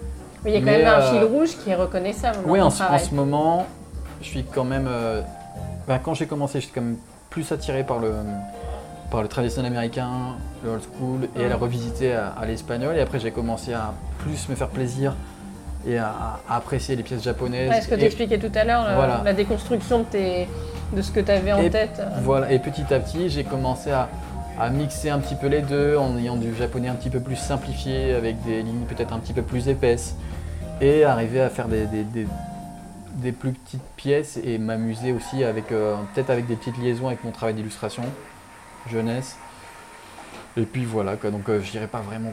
Mais 0.45 0.53
il 0.53 0.55
y 0.55 0.57
a 0.59 0.61
quand 0.61 0.67
Mais, 0.67 0.85
même 0.85 0.87
un 0.87 1.01
fil 1.03 1.25
rouge 1.25 1.57
qui 1.65 1.71
est 1.71 1.75
reconnaissable. 1.75 2.39
Oui, 2.47 2.61
en, 2.61 2.71
ce 2.71 2.85
moment, 3.13 3.67
je 4.23 4.27
suis 4.29 4.45
quand 4.45 4.63
même. 4.63 4.89
Ben, 5.89 5.99
quand 5.99 6.15
j'ai 6.15 6.27
commencé, 6.27 6.61
j'étais 6.61 6.73
quand 6.75 6.83
même 6.83 6.97
plus 7.31 7.51
attiré 7.51 7.83
par 7.85 7.99
le, 7.99 8.13
par 9.11 9.23
le 9.23 9.29
traditionnel 9.29 9.73
américain, 9.73 10.09
le 10.65 10.71
old 10.71 10.83
school, 10.83 11.29
et 11.39 11.45
à 11.45 11.49
la 11.49 11.57
revisiter 11.57 12.13
à, 12.15 12.29
à 12.41 12.45
l'espagnol. 12.47 12.97
Et 12.97 13.01
après, 13.01 13.19
j'ai 13.19 13.31
commencé 13.31 13.73
à 13.73 13.93
plus 14.19 14.49
me 14.49 14.55
faire 14.55 14.69
plaisir 14.69 15.15
et 15.87 15.97
à, 15.99 16.13
à 16.49 16.57
apprécier 16.57 16.95
les 16.97 17.03
pièces 17.03 17.23
japonaises. 17.23 17.71
Ouais, 17.71 17.81
ce 17.81 17.89
que 17.89 17.95
tu 17.95 18.05
expliquais 18.05 18.39
tout 18.39 18.53
à 18.55 18.65
l'heure, 18.65 18.85
la- 18.85 18.95
Voilà. 18.95 19.23
la 19.25 19.33
déconstruction 19.33 20.01
de, 20.01 20.05
tes, 20.05 20.49
de 20.95 21.03
ce 21.03 21.11
que 21.11 21.21
tu 21.21 21.31
avais 21.31 21.53
en 21.53 21.63
Et 21.63 21.71
tête. 21.71 22.03
Voilà, 22.23 22.53
et 22.53 22.59
petit 22.59 22.93
à 22.93 23.01
petit, 23.01 23.31
j'ai 23.31 23.45
commencé 23.45 23.91
à, 23.91 24.09
à 24.61 24.71
mixer 24.71 25.09
un 25.11 25.19
petit 25.21 25.37
peu 25.37 25.47
les 25.47 25.63
deux 25.63 25.97
en 25.97 26.17
ayant 26.19 26.37
du 26.37 26.55
japonais 26.55 26.89
un 26.89 26.95
petit 26.95 27.11
peu 27.11 27.21
plus 27.21 27.37
simplifié, 27.37 28.15
avec 28.15 28.43
des 28.45 28.63
lignes 28.63 28.85
peut-être 28.89 29.15
un 29.15 29.19
petit 29.21 29.33
peu 29.33 29.43
plus 29.43 29.69
épaisses, 29.69 30.17
et 30.81 31.05
arriver 31.05 31.41
à 31.41 31.49
faire 31.49 31.69
des, 31.69 31.87
des- 31.87 32.05
des- 32.05 32.27
des 33.19 33.33
plus 33.33 33.53
petites 33.53 33.83
pièces 33.97 34.39
et 34.43 34.59
m'amuser 34.59 35.13
aussi 35.13 35.45
avec 35.45 35.71
euh, 35.73 35.97
peut-être 36.15 36.31
avec 36.31 36.47
des 36.47 36.57
petites 36.57 36.79
liaisons 36.79 37.09
avec 37.09 37.23
mon 37.25 37.31
travail 37.31 37.55
d'illustration, 37.55 38.03
jeunesse. 38.91 39.37
Et 40.57 40.63
puis 40.63 40.85
voilà, 40.85 41.17
quoi, 41.17 41.31
donc 41.31 41.49
euh, 41.49 41.61
je 41.63 41.71
dirais 41.71 41.87
pas 41.87 42.01
vraiment. 42.01 42.33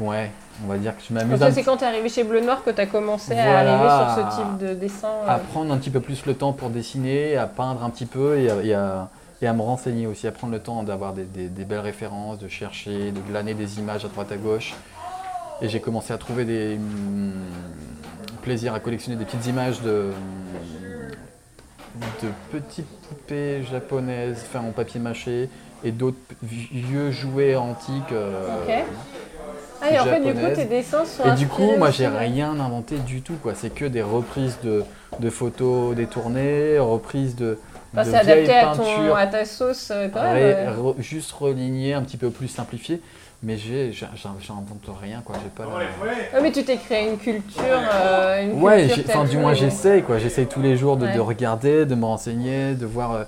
Ouais, 0.00 0.30
on 0.64 0.68
va 0.68 0.78
dire 0.78 0.96
que 0.96 1.02
je 1.06 1.12
m'amuse 1.12 1.38
c'est 1.52 1.62
quand 1.62 1.76
tu 1.76 1.84
es 1.84 1.86
arrivé 1.86 2.08
chez 2.08 2.24
Bleu 2.24 2.40
Noir 2.40 2.64
que 2.64 2.70
tu 2.70 2.80
as 2.80 2.86
commencé 2.86 3.34
à 3.38 3.58
arriver 3.58 3.88
sur 4.16 4.30
ce 4.30 4.36
type 4.36 4.58
de 4.68 4.74
dessin. 4.74 5.08
euh. 5.26 5.28
à 5.34 5.38
prendre 5.38 5.72
un 5.72 5.76
petit 5.76 5.90
peu 5.90 6.00
plus 6.00 6.24
le 6.26 6.34
temps 6.34 6.52
pour 6.52 6.70
dessiner, 6.70 7.36
à 7.36 7.46
peindre 7.46 7.84
un 7.84 7.90
petit 7.90 8.06
peu 8.06 8.38
et 8.38 8.50
à, 8.50 8.54
et 8.62 8.74
à- 8.74 9.08
et 9.42 9.46
à 9.48 9.52
me 9.52 9.60
renseigner 9.62 10.06
aussi, 10.06 10.28
à 10.28 10.30
prendre 10.32 10.52
le 10.52 10.60
temps 10.60 10.84
d'avoir 10.84 11.12
des, 11.14 11.24
des- 11.24 11.48
des 11.48 11.64
belles 11.64 11.80
références, 11.80 12.38
de 12.38 12.46
chercher, 12.46 13.10
de 13.10 13.18
glaner 13.28 13.54
des 13.54 13.80
images 13.80 14.04
à 14.04 14.08
droite 14.08 14.30
à 14.30 14.36
gauche. 14.36 14.72
Et 15.62 15.68
j'ai 15.68 15.80
commencé 15.80 16.12
à 16.12 16.18
trouver 16.18 16.44
des 16.44 16.74
hum, 16.76 17.32
plaisirs 18.42 18.74
à 18.74 18.80
collectionner 18.80 19.16
des 19.16 19.24
petites 19.24 19.46
images 19.46 19.80
de, 19.82 20.10
de 22.22 22.28
petites 22.50 22.86
poupées 23.08 23.62
japonaises 23.70 24.38
faites 24.50 24.60
en 24.60 24.72
papier 24.72 25.00
mâché 25.00 25.48
et 25.84 25.90
d'autres 25.92 26.16
vieux 26.42 27.10
jouets 27.10 27.56
antiques. 27.56 28.12
euh. 28.12 28.48
Ah, 29.84 29.92
et 29.92 29.98
en 29.98 30.04
fait, 30.04 30.20
du 30.20 30.32
coup, 30.32 30.46
tes 30.54 30.64
dessins 30.66 31.04
sont 31.04 31.24
et 31.24 31.32
du 31.36 31.48
coup, 31.48 31.76
moi, 31.76 31.90
j'ai 31.90 32.06
rien 32.06 32.58
inventé 32.60 32.98
du 32.98 33.20
tout. 33.20 33.34
quoi. 33.42 33.54
C'est 33.56 33.70
que 33.74 33.84
des 33.84 34.02
reprises 34.02 34.58
de, 34.62 34.84
de 35.18 35.30
photos 35.30 35.96
détournées, 35.96 36.78
reprises 36.78 37.34
de, 37.34 37.58
Enfin, 37.92 38.04
c'est 38.04 38.16
adapté 38.16 38.54
à, 38.54 38.74
ton, 38.76 39.14
à 39.14 39.26
ta 39.26 39.44
sauce 39.44 39.90
euh, 39.90 40.08
quand 40.08 40.22
même. 40.22 40.32
ré- 40.34 40.54
ouais. 40.54 40.92
re- 40.92 41.00
juste 41.02 41.32
relignées, 41.32 41.92
un 41.94 42.02
petit 42.02 42.16
peu 42.16 42.30
plus 42.30 42.48
simplifiées. 42.48 43.02
Mais 43.44 43.56
j'invente 43.58 44.88
rien, 45.02 45.20
quoi. 45.24 45.34
J'ai 45.42 45.48
pas 45.50 45.64
la- 45.64 45.76
Ouais, 45.76 46.42
mais 46.42 46.52
tu 46.52 46.62
t'es 46.64 46.76
créé 46.76 47.10
une 47.10 47.18
culture. 47.18 47.62
euh, 47.92 48.42
une 48.44 48.62
Ouais, 48.62 48.88
enfin, 49.08 49.24
du 49.24 49.36
moins 49.36 49.52
j'essaye, 49.54 50.02
quoi. 50.02 50.18
J'essaye 50.18 50.46
tous 50.46 50.62
les 50.62 50.76
jours 50.76 50.96
de, 50.96 51.06
de 51.08 51.18
regarder, 51.20 51.84
de 51.84 51.94
me 51.94 52.04
renseigner, 52.04 52.74
de 52.74 52.86
voir. 52.86 53.12
euh, 53.12 53.24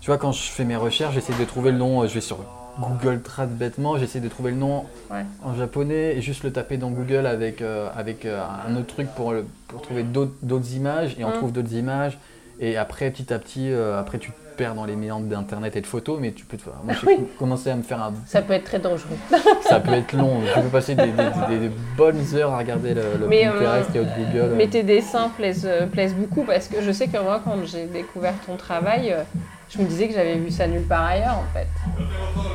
tu 0.00 0.06
vois, 0.10 0.16
quand 0.16 0.32
je 0.32 0.40
fais 0.42 0.64
mes 0.64 0.76
recherches, 0.76 1.14
j'essaie 1.14 1.34
de 1.38 1.44
trouver 1.44 1.70
le 1.72 1.78
nom. 1.78 2.02
euh, 2.02 2.08
je 2.08 2.14
vais 2.14 2.20
sur 2.22 2.38
Google 2.80 3.20
Trad 3.20 3.50
bêtement, 3.50 3.98
j'essaie 3.98 4.20
de 4.20 4.28
trouver 4.28 4.52
le 4.52 4.56
nom 4.56 4.84
Ouais. 5.10 5.24
en 5.44 5.54
japonais 5.54 6.16
et 6.16 6.22
juste 6.22 6.44
le 6.44 6.52
taper 6.52 6.76
dans 6.76 6.90
Google 6.90 7.26
avec, 7.26 7.60
euh, 7.60 7.88
avec 7.96 8.24
euh, 8.24 8.40
un 8.68 8.76
autre 8.76 8.86
truc 8.86 9.08
pour, 9.16 9.32
le- 9.32 9.44
pour 9.66 9.82
trouver 9.82 10.04
d'autres 10.04 10.32
d'autres 10.42 10.72
images 10.74 11.16
et 11.18 11.24
on 11.24 11.30
Mm. 11.30 11.34
trouve 11.34 11.52
d'autres 11.52 11.74
images. 11.74 12.18
Et 12.60 12.76
après, 12.76 13.10
petit 13.10 13.32
à 13.34 13.38
petit, 13.40 13.70
euh, 13.72 13.98
après 14.00 14.18
tu 14.18 14.30
te 14.30 14.36
perds 14.58 14.74
dans 14.74 14.84
les 14.84 14.96
méandres 14.96 15.26
d'internet 15.26 15.76
et 15.76 15.80
de 15.80 15.86
photos, 15.86 16.18
mais 16.20 16.32
tu 16.32 16.44
peux. 16.44 16.56
te- 16.56 16.64
Moi, 16.84 16.94
j'ai 17.00 17.06
Oui. 17.06 17.16
commencé 17.38 17.70
à 17.70 17.76
me 17.76 17.82
faire 17.82 18.02
un. 18.02 18.12
Ça 18.26 18.42
peut 18.42 18.52
être 18.54 18.64
très 18.64 18.78
dangereux. 18.80 19.16
Ça 19.62 19.78
peut 19.80 19.92
être 19.92 20.12
long. 20.12 20.40
Tu 20.52 20.60
peux 20.60 20.68
passer 20.68 20.94
des, 20.94 21.06
des- 21.06 21.48
des- 21.48 21.68
des 21.68 21.74
bonnes 21.96 22.22
heures 22.34 22.52
à 22.52 22.58
regarder 22.58 22.92
le, 22.92 23.02
le 23.20 23.26
Mais, 23.28 23.46
euh, 23.46 23.52
Pinterest 23.52 23.94
et 23.96 24.00
autres 24.00 24.10
Google. 24.18 24.54
Mais 24.56 24.66
tes 24.66 24.82
dessins 24.82 25.30
plaisent, 25.36 25.64
euh, 25.70 25.86
plaisent 25.86 26.14
beaucoup 26.14 26.42
parce 26.42 26.66
que 26.68 26.82
je 26.82 26.90
sais 26.92 27.06
que 27.06 27.18
moi, 27.22 27.40
quand 27.44 27.54
j'ai 27.64 27.86
découvert 27.86 28.34
ton 28.46 28.56
travail, 28.56 29.12
euh, 29.12 29.22
je 29.70 29.78
me 29.78 29.84
disais 29.86 30.08
que 30.08 30.14
j'avais 30.14 30.34
vu 30.34 30.50
ça 30.50 30.66
nulle 30.66 30.82
part 30.82 31.04
ailleurs 31.06 31.38
en 31.38 31.52
fait. 31.54 31.68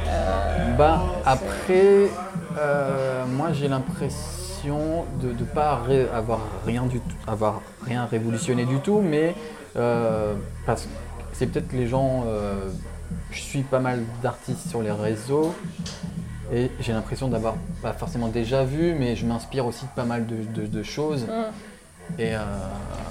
Euh, 0.09 0.73
Bah 0.77 1.01
après, 1.25 2.09
euh, 2.59 3.23
moi 3.27 3.49
j'ai 3.53 3.67
l'impression 3.67 5.05
de 5.21 5.27
ne 5.29 5.43
pas 5.45 5.79
avoir 6.15 6.39
rien 6.65 6.83
du 6.83 6.99
tout, 6.99 7.15
avoir 7.27 7.61
rien 7.85 8.07
révolutionné 8.09 8.65
du 8.65 8.77
tout, 8.79 9.01
mais 9.03 9.35
euh, 9.75 10.33
parce 10.65 10.83
que 10.83 10.89
c'est 11.33 11.47
peut-être 11.47 11.67
que 11.67 11.75
les 11.75 11.87
gens, 11.87 12.23
euh, 12.27 12.55
je 13.31 13.39
suis 13.41 13.61
pas 13.63 13.79
mal 13.79 14.01
d'artistes 14.21 14.69
sur 14.69 14.81
les 14.81 14.91
réseaux 14.91 15.53
et 16.53 16.71
j'ai 16.79 16.93
l'impression 16.93 17.27
d'avoir 17.27 17.55
pas 17.81 17.93
forcément 17.93 18.27
déjà 18.27 18.63
vu, 18.63 18.95
mais 18.97 19.15
je 19.15 19.25
m'inspire 19.25 19.65
aussi 19.65 19.85
de 19.85 19.91
pas 19.95 20.05
mal 20.05 20.25
de, 20.25 20.35
de- 20.61 20.67
de 20.67 20.83
choses 20.83 21.25
et 22.19 22.35
euh, 22.35 22.39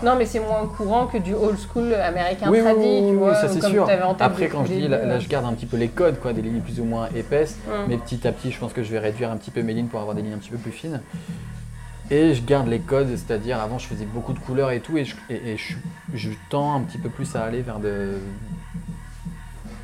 Non, 0.05 0.17
mais 0.17 0.27
c'est 0.27 0.39
moins 0.39 0.67
courant 0.67 1.07
que 1.07 1.17
du 1.17 1.33
old 1.35 1.57
school 1.59 1.95
américain 1.95 2.49
oui, 2.51 2.59
oui, 2.59 2.65
tradi, 2.65 2.81
oui, 2.81 3.09
tu 3.11 3.17
vois. 3.17 3.35
ça 3.35 3.49
c'est 3.49 3.63
sûr. 3.63 3.85
en 3.89 4.13
Après 4.21 4.49
quand 4.49 4.65
je 4.67 4.73
dis, 4.73 4.87
là, 4.89 5.05
là, 5.05 5.19
je 5.19 5.29
garde 5.29 5.47
un 5.47 5.55
petit 5.55 5.67
peu 5.67 5.79
les 5.79 5.89
codes, 5.89 6.21
quoi, 6.21 6.33
des 6.35 6.43
lignes 6.43 6.61
plus 6.61 6.79
ou 6.79 6.85
moins 6.85 7.09
épaisses. 7.17 7.57
Hum. 7.69 7.87
Mais 7.89 7.97
petit 7.97 8.27
à 8.29 8.33
petit, 8.33 8.53
je 8.53 8.59
pense 8.59 8.73
que 8.75 8.83
je 8.83 8.91
vais 8.93 8.99
réduire 8.99 9.31
un 9.31 9.37
petit 9.39 9.51
peu 9.51 9.63
mes 9.63 9.73
lignes 9.73 9.87
pour 9.87 10.01
avoir 10.01 10.15
des 10.15 10.21
lignes 10.23 10.35
un 10.35 10.39
petit 10.39 10.51
peu 10.51 10.59
plus 10.59 10.73
fines. 10.73 11.01
Et 12.13 12.35
je 12.35 12.43
garde 12.45 12.69
les 12.69 12.81
codes, 12.81 13.09
c'est-à-dire 13.17 13.59
avant 13.59 13.79
je 13.79 13.87
faisais 13.87 14.05
beaucoup 14.05 14.35
de 14.35 14.39
couleurs 14.39 14.71
et 14.71 14.81
tout, 14.81 14.99
et 14.99 15.05
je, 15.07 15.17
et- 15.31 15.53
et 15.53 15.57
je, 15.57 15.77
je 16.15 16.29
tends 16.51 16.75
un 16.75 16.81
petit 16.81 16.99
peu 16.99 17.09
plus 17.09 17.35
à 17.37 17.43
aller 17.45 17.63
vers 17.63 17.79
de, 17.79 18.19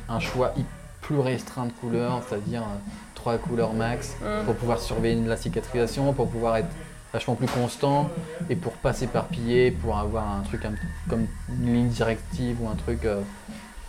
un 0.07 0.19
choix 0.19 0.53
plus 1.01 1.17
restreint 1.19 1.65
de 1.65 1.71
couleurs, 1.71 2.21
c'est-à-dire 2.29 2.61
euh, 2.61 2.91
trois 3.15 3.37
couleurs 3.39 3.73
max, 3.73 4.15
Hum. 4.23 4.45
pour 4.45 4.55
pouvoir 4.55 4.79
surveiller 4.79 5.19
la 5.25 5.37
cicatrisation, 5.37 6.13
pour 6.13 6.29
pouvoir 6.29 6.57
être 6.57 6.69
vachement 7.11 7.33
plus 7.33 7.47
constant, 7.47 8.11
et 8.47 8.55
pour 8.55 8.73
pas 8.73 8.93
s'éparpiller, 8.93 9.71
pour 9.71 9.97
avoir 9.97 10.27
un 10.31 10.41
truc 10.41 10.65
un- 10.65 10.73
comme 11.09 11.25
une 11.63 11.73
ligne 11.73 11.87
directive 11.89 12.61
ou 12.61 12.67
un 12.69 12.75
truc 12.75 13.05
euh, 13.05 13.21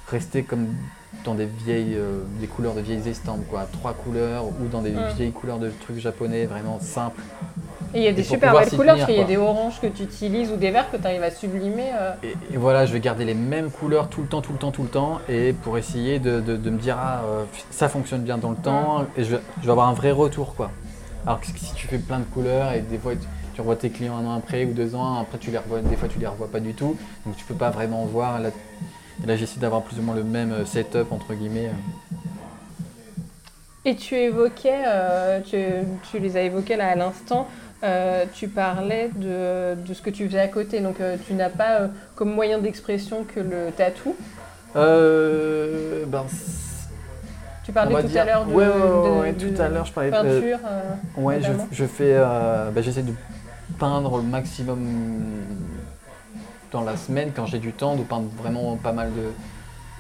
rester 0.09 0.45
comme 0.45 0.69
dans 1.27 1.35
des 1.35 1.45
vieilles 1.45 1.95
euh, 1.97 2.23
des 2.41 2.47
couleurs 2.47 2.75
de 2.75 2.81
vieilles 2.81 3.07
estampes 3.07 3.47
quoi 3.51 3.67
trois 3.71 3.93
couleurs 3.93 4.47
ou 4.47 4.67
dans 4.73 4.81
des 4.81 4.93
Mm. 4.93 5.09
vieilles 5.17 5.33
couleurs 5.33 5.59
de 5.59 5.69
trucs 5.69 5.99
japonais 5.99 6.47
vraiment 6.47 6.81
simples 6.81 7.21
Et 7.93 7.99
il 7.99 8.05
y 8.05 8.09
a 8.09 8.13
des 8.13 8.23
super 8.23 8.53
belles 8.53 8.71
couleurs, 8.71 8.95
tenir, 8.95 9.07
parce 9.07 9.07
qu'il 9.07 9.21
y 9.21 9.25
a 9.25 9.27
des 9.27 9.37
oranges 9.37 9.81
que 9.81 9.87
tu 9.89 10.05
utilises 10.05 10.51
ou 10.53 10.57
des 10.57 10.71
verts 10.71 10.91
que 10.93 10.97
tu 10.97 11.05
arrives 11.07 11.23
à 11.25 11.31
sublimer. 11.31 11.91
euh. 11.99 12.13
et, 12.23 12.35
et 12.55 12.57
voilà 12.57 12.87
je 12.87 12.93
vais 12.93 13.01
garder 13.01 13.25
les 13.25 13.35
mêmes 13.35 13.71
couleurs 13.71 14.09
tout 14.09 14.21
le 14.23 14.29
temps 14.29 14.41
tout 14.43 14.53
le 14.53 14.59
temps 14.59 14.71
tout 14.71 14.83
le 14.85 14.89
temps 14.89 15.21
et 15.29 15.53
pour 15.53 15.77
essayer 15.77 16.19
de, 16.21 16.41
de- 16.41 16.57
de 16.57 16.71
me 16.71 16.79
dire 16.79 16.97
ah 17.01 17.23
euh, 17.27 17.45
ça 17.71 17.89
fonctionne 17.89 18.23
bien 18.23 18.39
dans 18.39 18.51
le 18.51 18.57
temps 18.57 19.07
et 19.17 19.25
je 19.25 19.37
vais, 19.37 19.43
je 19.61 19.67
vais 19.67 19.73
avoir 19.73 19.89
un 19.89 19.95
vrai 19.95 20.13
retour 20.13 20.55
quoi 20.55 20.71
alors 21.27 21.41
que 21.41 21.47
si 21.47 21.75
tu 21.75 21.89
fais 21.89 21.99
plein 21.99 22.21
de 22.21 22.25
couleurs 22.25 22.73
et 22.73 22.81
des 22.81 22.97
fois 22.99 23.13
tu, 23.55 23.61
revois 23.61 23.77
tes 23.77 23.91
clients 23.91 24.17
un 24.17 24.25
an 24.27 24.37
après 24.39 24.65
ou 24.65 24.73
deux 24.73 24.95
ans 24.95 25.19
après 25.21 25.39
tu 25.39 25.51
les 25.51 25.59
revois 25.59 25.81
des 25.81 25.97
fois 25.97 26.09
tu 26.09 26.19
les 26.21 26.27
revois 26.29 26.49
pas 26.49 26.61
du 26.61 26.73
tout 26.75 26.97
donc 27.27 27.37
tu 27.37 27.45
peux 27.45 27.55
pas 27.55 27.71
vraiment 27.71 28.05
voir 28.07 28.39
là, 28.41 28.51
et 29.23 29.27
là 29.27 29.37
j'essaie 29.37 29.59
d'avoir 29.61 29.83
plus 29.83 29.99
ou 29.99 30.03
moins 30.03 30.15
le 30.15 30.25
même 30.25 30.53
euh, 30.53 30.65
setup 30.65 31.11
entre 31.11 31.35
guillemets. 31.35 31.71
Et 33.87 33.97
tu 33.97 34.15
évoquais, 34.15 34.83
euh, 34.87 35.41
tu, 35.41 35.57
tu 36.11 36.19
les 36.19 36.37
as 36.37 36.43
évoqués 36.43 36.77
là 36.77 36.89
à 36.91 36.95
l'instant, 36.95 37.49
euh, 37.83 38.25
tu 38.35 38.49
parlais 38.49 39.11
de, 39.17 39.75
de 39.87 39.95
ce 39.95 40.03
que 40.03 40.11
tu 40.11 40.27
faisais 40.27 40.41
à 40.41 40.49
côté. 40.49 40.81
Donc 40.81 41.01
euh, 41.01 41.17
tu 41.27 41.35
n'as 41.35 41.49
pas 41.51 41.81
euh, 41.81 41.89
comme 42.15 42.33
moyen 42.35 42.59
d'expression 42.59 43.25
que 43.25 43.41
le 43.41 43.71
tatou. 43.77 44.15
Euh, 44.77 46.05
ben, 46.07 46.25
Tu 47.65 47.73
parlais 47.73 48.01
tout 48.03 48.09
dire- 48.09 48.23
à 48.23 48.25
l'heure 48.25 48.45
de, 48.47 48.53
Ouais, 48.55 48.67
ouais, 48.67 49.21
ouais, 49.21 49.33
de- 49.33 49.49
tout 49.57 49.63
à 49.63 49.69
l'heure, 49.69 49.85
je 49.87 49.93
parlais 49.93 50.11
de- 50.11 50.17
peinture. 50.17 50.59
Ouais, 51.17 51.41
je, 51.41 51.53
je 51.73 51.85
fais. 51.87 52.17
bah, 52.19 52.81
J'essaie 52.83 53.03
de 53.03 53.13
peindre 53.79 54.17
le 54.19 54.23
maximum 54.25 54.87
dans 56.73 56.83
la 56.83 56.97
semaine 56.97 57.33
quand 57.35 57.47
j'ai 57.47 57.59
du 57.59 57.73
temps, 57.73 57.97
de 57.97 58.03
peindre 58.03 58.29
vraiment 58.41 58.77
pas 58.77 58.93
mal 58.93 59.09
de 59.13 59.23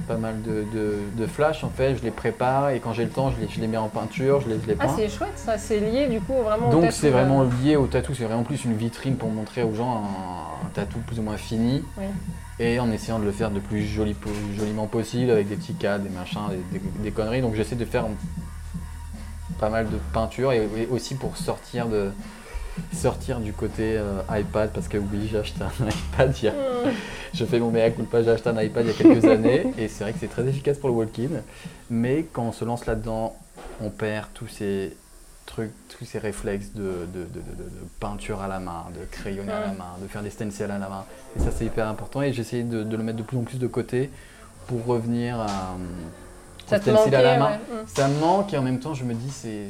pas 0.06 0.16
mal 0.16 0.40
de, 0.42 0.64
de, 0.74 0.94
de 1.16 1.26
flash 1.26 1.64
en 1.64 1.70
fait. 1.70 1.96
Je 1.96 2.02
les 2.02 2.10
prépare 2.10 2.70
et 2.70 2.80
quand 2.80 2.92
j'ai 2.92 3.04
le 3.04 3.10
temps, 3.10 3.30
je 3.30 3.40
les, 3.40 3.48
je 3.48 3.60
les 3.60 3.66
mets 3.66 3.76
en 3.76 3.88
peinture, 3.88 4.40
je 4.40 4.48
les, 4.48 4.60
je 4.60 4.66
les 4.66 4.76
Ah, 4.80 4.86
peins. 4.86 4.94
c'est 4.96 5.08
chouette 5.08 5.36
ça, 5.36 5.58
c'est 5.58 5.78
lié 5.80 6.06
du 6.08 6.20
coup 6.20 6.34
vraiment 6.44 6.68
au 6.68 6.72
Donc 6.72 6.92
c'est 6.92 7.10
vraiment 7.10 7.42
euh. 7.42 7.46
lié 7.62 7.76
au 7.76 7.86
tatou, 7.86 8.14
c'est 8.14 8.24
vraiment 8.24 8.42
plus 8.42 8.64
une 8.64 8.76
vitrine 8.76 9.16
pour 9.16 9.30
montrer 9.30 9.62
aux 9.62 9.74
gens 9.74 10.04
un, 10.04 10.66
un 10.66 10.70
tatou 10.74 10.98
plus 11.06 11.18
ou 11.18 11.22
moins 11.22 11.36
fini. 11.36 11.82
Oui. 11.98 12.04
Et 12.58 12.78
en 12.78 12.90
essayant 12.92 13.18
de 13.18 13.24
le 13.24 13.32
faire 13.32 13.48
le 13.50 13.60
plus 13.60 13.84
joli, 13.86 14.14
joliment 14.56 14.86
possible 14.86 15.30
avec 15.30 15.48
des 15.48 15.56
petits 15.56 15.74
cadres, 15.74 16.04
des 16.04 16.10
machins, 16.10 16.40
des, 16.72 16.78
des- 16.78 16.84
des 17.04 17.10
conneries. 17.10 17.40
Donc 17.40 17.54
j'essaie 17.54 17.74
de 17.76 17.84
faire 17.86 18.04
pas 19.58 19.70
mal 19.70 19.86
de 19.90 19.96
peinture 20.12 20.52
et, 20.52 20.68
et 20.76 20.86
aussi 20.90 21.14
pour 21.14 21.36
sortir 21.36 21.86
de, 21.86 22.10
sortir 22.94 23.40
du 23.40 23.52
côté 23.52 23.96
euh, 23.96 24.20
iPad 24.30 24.70
parce 24.72 24.88
que 24.88 24.96
oui, 24.98 25.28
j'ai 25.30 25.38
acheté 25.38 25.60
un 25.62 25.88
iPad. 25.88 26.34
il 26.42 26.44
y 26.44 26.48
a- 26.48 26.52
Je 27.34 27.44
fais 27.44 27.58
mon 27.60 27.70
mea 27.70 27.90
culpa, 27.90 28.22
j'ai 28.22 28.30
acheté 28.30 28.48
un 28.50 28.60
iPad 28.60 28.84
il 28.86 28.88
y 28.88 28.90
a 28.90 28.94
quelques 28.94 29.24
années 29.36 29.72
et 29.78 29.88
c'est 29.88 30.04
vrai 30.04 30.12
que 30.12 30.18
c'est 30.18 30.28
très 30.28 30.46
efficace 30.46 30.78
pour 30.78 30.88
le 30.90 30.94
walk-in. 30.96 31.28
Mais 31.90 32.24
quand 32.32 32.42
on 32.44 32.52
se 32.52 32.64
lance 32.64 32.86
là-dedans, 32.86 33.36
on 33.80 33.90
perd 33.90 34.26
tous 34.34 34.48
ces 34.48 34.96
trucs, 35.46 35.72
tous 35.96 36.04
ces 36.04 36.18
réflexes 36.18 36.72
de, 36.74 36.82
de- 37.12 37.24
de- 37.24 37.40
peinture 37.98 38.40
à 38.40 38.48
la 38.48 38.58
main, 38.60 38.84
de 38.98 39.04
crayonner 39.10 39.52
à 39.52 39.60
la 39.60 39.66
main, 39.72 39.96
de 40.02 40.06
faire 40.08 40.22
des 40.22 40.30
stencils 40.30 40.64
à 40.64 40.78
la 40.78 40.88
main. 40.88 41.04
Et 41.36 41.40
ça, 41.40 41.50
c'est 41.56 41.64
hyper 41.66 41.86
important 41.88 42.22
et 42.22 42.32
j'essaie 42.32 42.62
de, 42.62 42.82
de 42.82 42.96
le 42.96 43.02
mettre 43.02 43.18
de 43.18 43.22
plus 43.22 43.36
en 43.36 43.42
plus 43.42 43.58
de 43.58 43.66
côté 43.66 44.10
pour 44.66 44.84
revenir 44.86 45.40
à, 45.40 45.46
Ça 46.66 46.78
te 46.78 46.90
à 46.90 47.22
la 47.22 47.38
main. 47.38 47.50
ouais. 47.50 47.56
Mm. 47.82 47.86
Ça 47.86 48.08
me 48.08 48.18
manque 48.20 48.54
et 48.54 48.58
en 48.58 48.62
même 48.62 48.78
temps 48.78 48.94
je 48.94 49.04
me 49.04 49.14
dis 49.14 49.30
c'est 49.30 49.66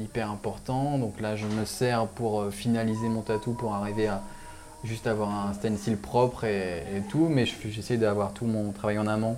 hyper 0.00 0.30
important. 0.30 0.98
Donc 0.98 1.20
là 1.20 1.34
je 1.36 1.46
me 1.46 1.64
sers 1.64 2.06
pour 2.06 2.40
euh, 2.42 2.50
finaliser 2.50 3.08
mon 3.08 3.22
tatou 3.22 3.52
pour 3.52 3.74
arriver 3.74 4.06
à 4.06 4.22
juste 4.84 5.06
avoir 5.06 5.30
un 5.48 5.52
stencil 5.54 5.96
propre 5.96 6.44
et, 6.44 6.78
et 6.96 7.00
tout. 7.10 7.28
Mais 7.28 7.46
je- 7.46 7.54
j'essaie 7.70 7.96
d'avoir 7.96 8.32
tout 8.32 8.44
mon 8.46 8.70
travail 8.72 8.98
en 8.98 9.06
amont 9.06 9.36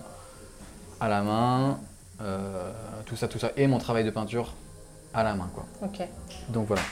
à 1.00 1.08
la 1.08 1.22
main, 1.22 1.78
euh, 2.20 2.70
tout 3.04 3.16
ça, 3.16 3.28
tout 3.28 3.38
ça, 3.38 3.50
et 3.56 3.66
mon 3.66 3.78
travail 3.78 4.04
de 4.04 4.10
peinture 4.10 4.54
à 5.14 5.22
la 5.22 5.34
main 5.34 5.48
quoi. 5.54 5.64
Ok. 5.82 6.06
Donc 6.48 6.66
voilà. 6.66 6.82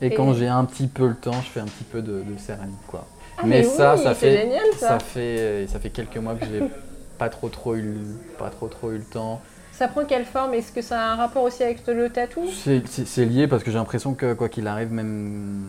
Et, 0.00 0.06
Et- 0.06 0.14
quand 0.14 0.32
j'ai 0.34 0.48
un 0.48 0.64
petit 0.64 0.86
peu 0.86 1.06
le 1.08 1.14
temps, 1.14 1.32
je 1.42 1.48
fais 1.48 1.60
un 1.60 1.64
petit 1.66 1.84
peu 1.84 2.02
de, 2.02 2.22
de 2.22 2.38
céramique 2.38 2.86
quoi. 2.86 3.06
Ah, 3.38 3.42
mais, 3.44 3.58
mais 3.58 3.62
ça, 3.64 3.94
oui, 3.96 4.02
ça 4.02 4.14
fait, 4.14 4.36
génial, 4.36 4.66
ça. 4.76 4.88
ça 4.88 4.98
fait, 4.98 5.66
ça 5.68 5.80
fait 5.80 5.90
quelques 5.90 6.16
mois 6.18 6.34
que 6.34 6.44
j'ai 6.44 6.62
pas 7.18 7.28
trop 7.28 7.48
trop 7.48 7.74
eu, 7.76 7.96
pas 8.38 8.50
trop 8.50 8.68
trop 8.68 8.92
eu 8.92 8.98
le 8.98 9.04
temps. 9.04 9.40
Ça 9.72 9.88
prend 9.88 10.04
quelle 10.04 10.26
forme? 10.26 10.52
Est-ce 10.54 10.70
que 10.70 10.82
ça 10.82 11.00
a 11.00 11.12
un 11.12 11.16
rapport 11.16 11.42
aussi 11.44 11.62
avec 11.62 11.86
le 11.86 12.10
tatou? 12.10 12.42
C'est 12.52 13.24
lié 13.24 13.48
parce 13.48 13.62
que 13.64 13.70
j'ai 13.70 13.78
l'impression 13.78 14.12
que 14.14 14.34
quoi 14.34 14.48
qu'il 14.50 14.66
arrive, 14.66 14.92
même 14.92 15.64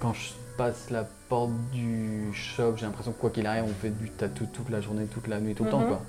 quand 0.00 0.12
je 0.14 0.30
passe 0.56 0.90
la 0.90 1.04
porte 1.28 1.52
du 1.72 2.32
shop, 2.32 2.74
j'ai 2.76 2.86
l'impression 2.86 3.12
que 3.12 3.20
quoi 3.20 3.30
qu'il 3.30 3.46
arrive, 3.46 3.64
on 3.64 3.80
fait 3.82 3.90
du 3.90 4.10
tatou 4.10 4.46
toute 4.52 4.70
la 4.70 4.80
journée, 4.80 5.04
toute 5.06 5.28
la 5.28 5.40
nuit, 5.40 5.54
tout 5.54 5.64
le 5.64 5.70
temps. 5.70 5.80
Mhm. 5.80 5.88
Quoi. 5.88 6.02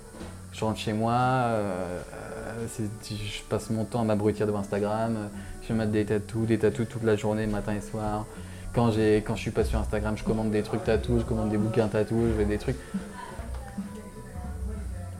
Je 0.53 0.63
rentre 0.63 0.79
chez 0.79 0.93
moi, 0.93 1.13
euh, 1.13 2.01
euh, 2.13 2.87
je 3.09 3.43
passe 3.49 3.69
mon 3.69 3.83
temps 3.83 4.01
à 4.01 4.03
m'abrutir 4.03 4.47
devant 4.47 4.59
Instagram, 4.59 5.29
je 5.67 5.73
mets 5.73 5.87
des 5.87 6.05
tatous, 6.05 6.47
des 6.47 6.57
tatous 6.57 6.87
toute 6.87 7.03
la 7.03 7.15
journée, 7.15 7.45
matin 7.47 7.73
et 7.73 7.81
soir. 7.81 8.25
Quand, 8.73 8.91
quand 9.25 9.35
je 9.35 9.41
suis 9.41 9.51
pas 9.51 9.63
sur 9.63 9.79
Instagram, 9.79 10.17
je 10.17 10.23
commande 10.23 10.51
des 10.51 10.61
trucs 10.61 10.83
tatous, 10.83 11.19
je 11.19 11.25
commande 11.25 11.49
des 11.49 11.57
bouquins 11.57 11.87
tatous, 11.87 12.17
je 12.29 12.37
fais 12.37 12.45
des 12.45 12.57
trucs. 12.57 12.77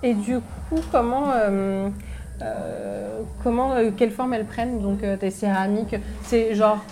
Et 0.03 0.13
du 0.13 0.39
coup, 0.69 0.79
comment, 0.91 1.31
euh, 1.31 1.89
euh, 2.41 3.21
comment 3.43 3.73
euh, 3.73 3.89
quelle 3.95 4.11
forme 4.11 4.33
elles 4.33 4.45
prennent 4.45 4.79
Donc 4.79 4.99
tes 5.19 5.31
céramiques, 5.31 5.95
c'est 6.23 6.53
genre, 6.53 6.83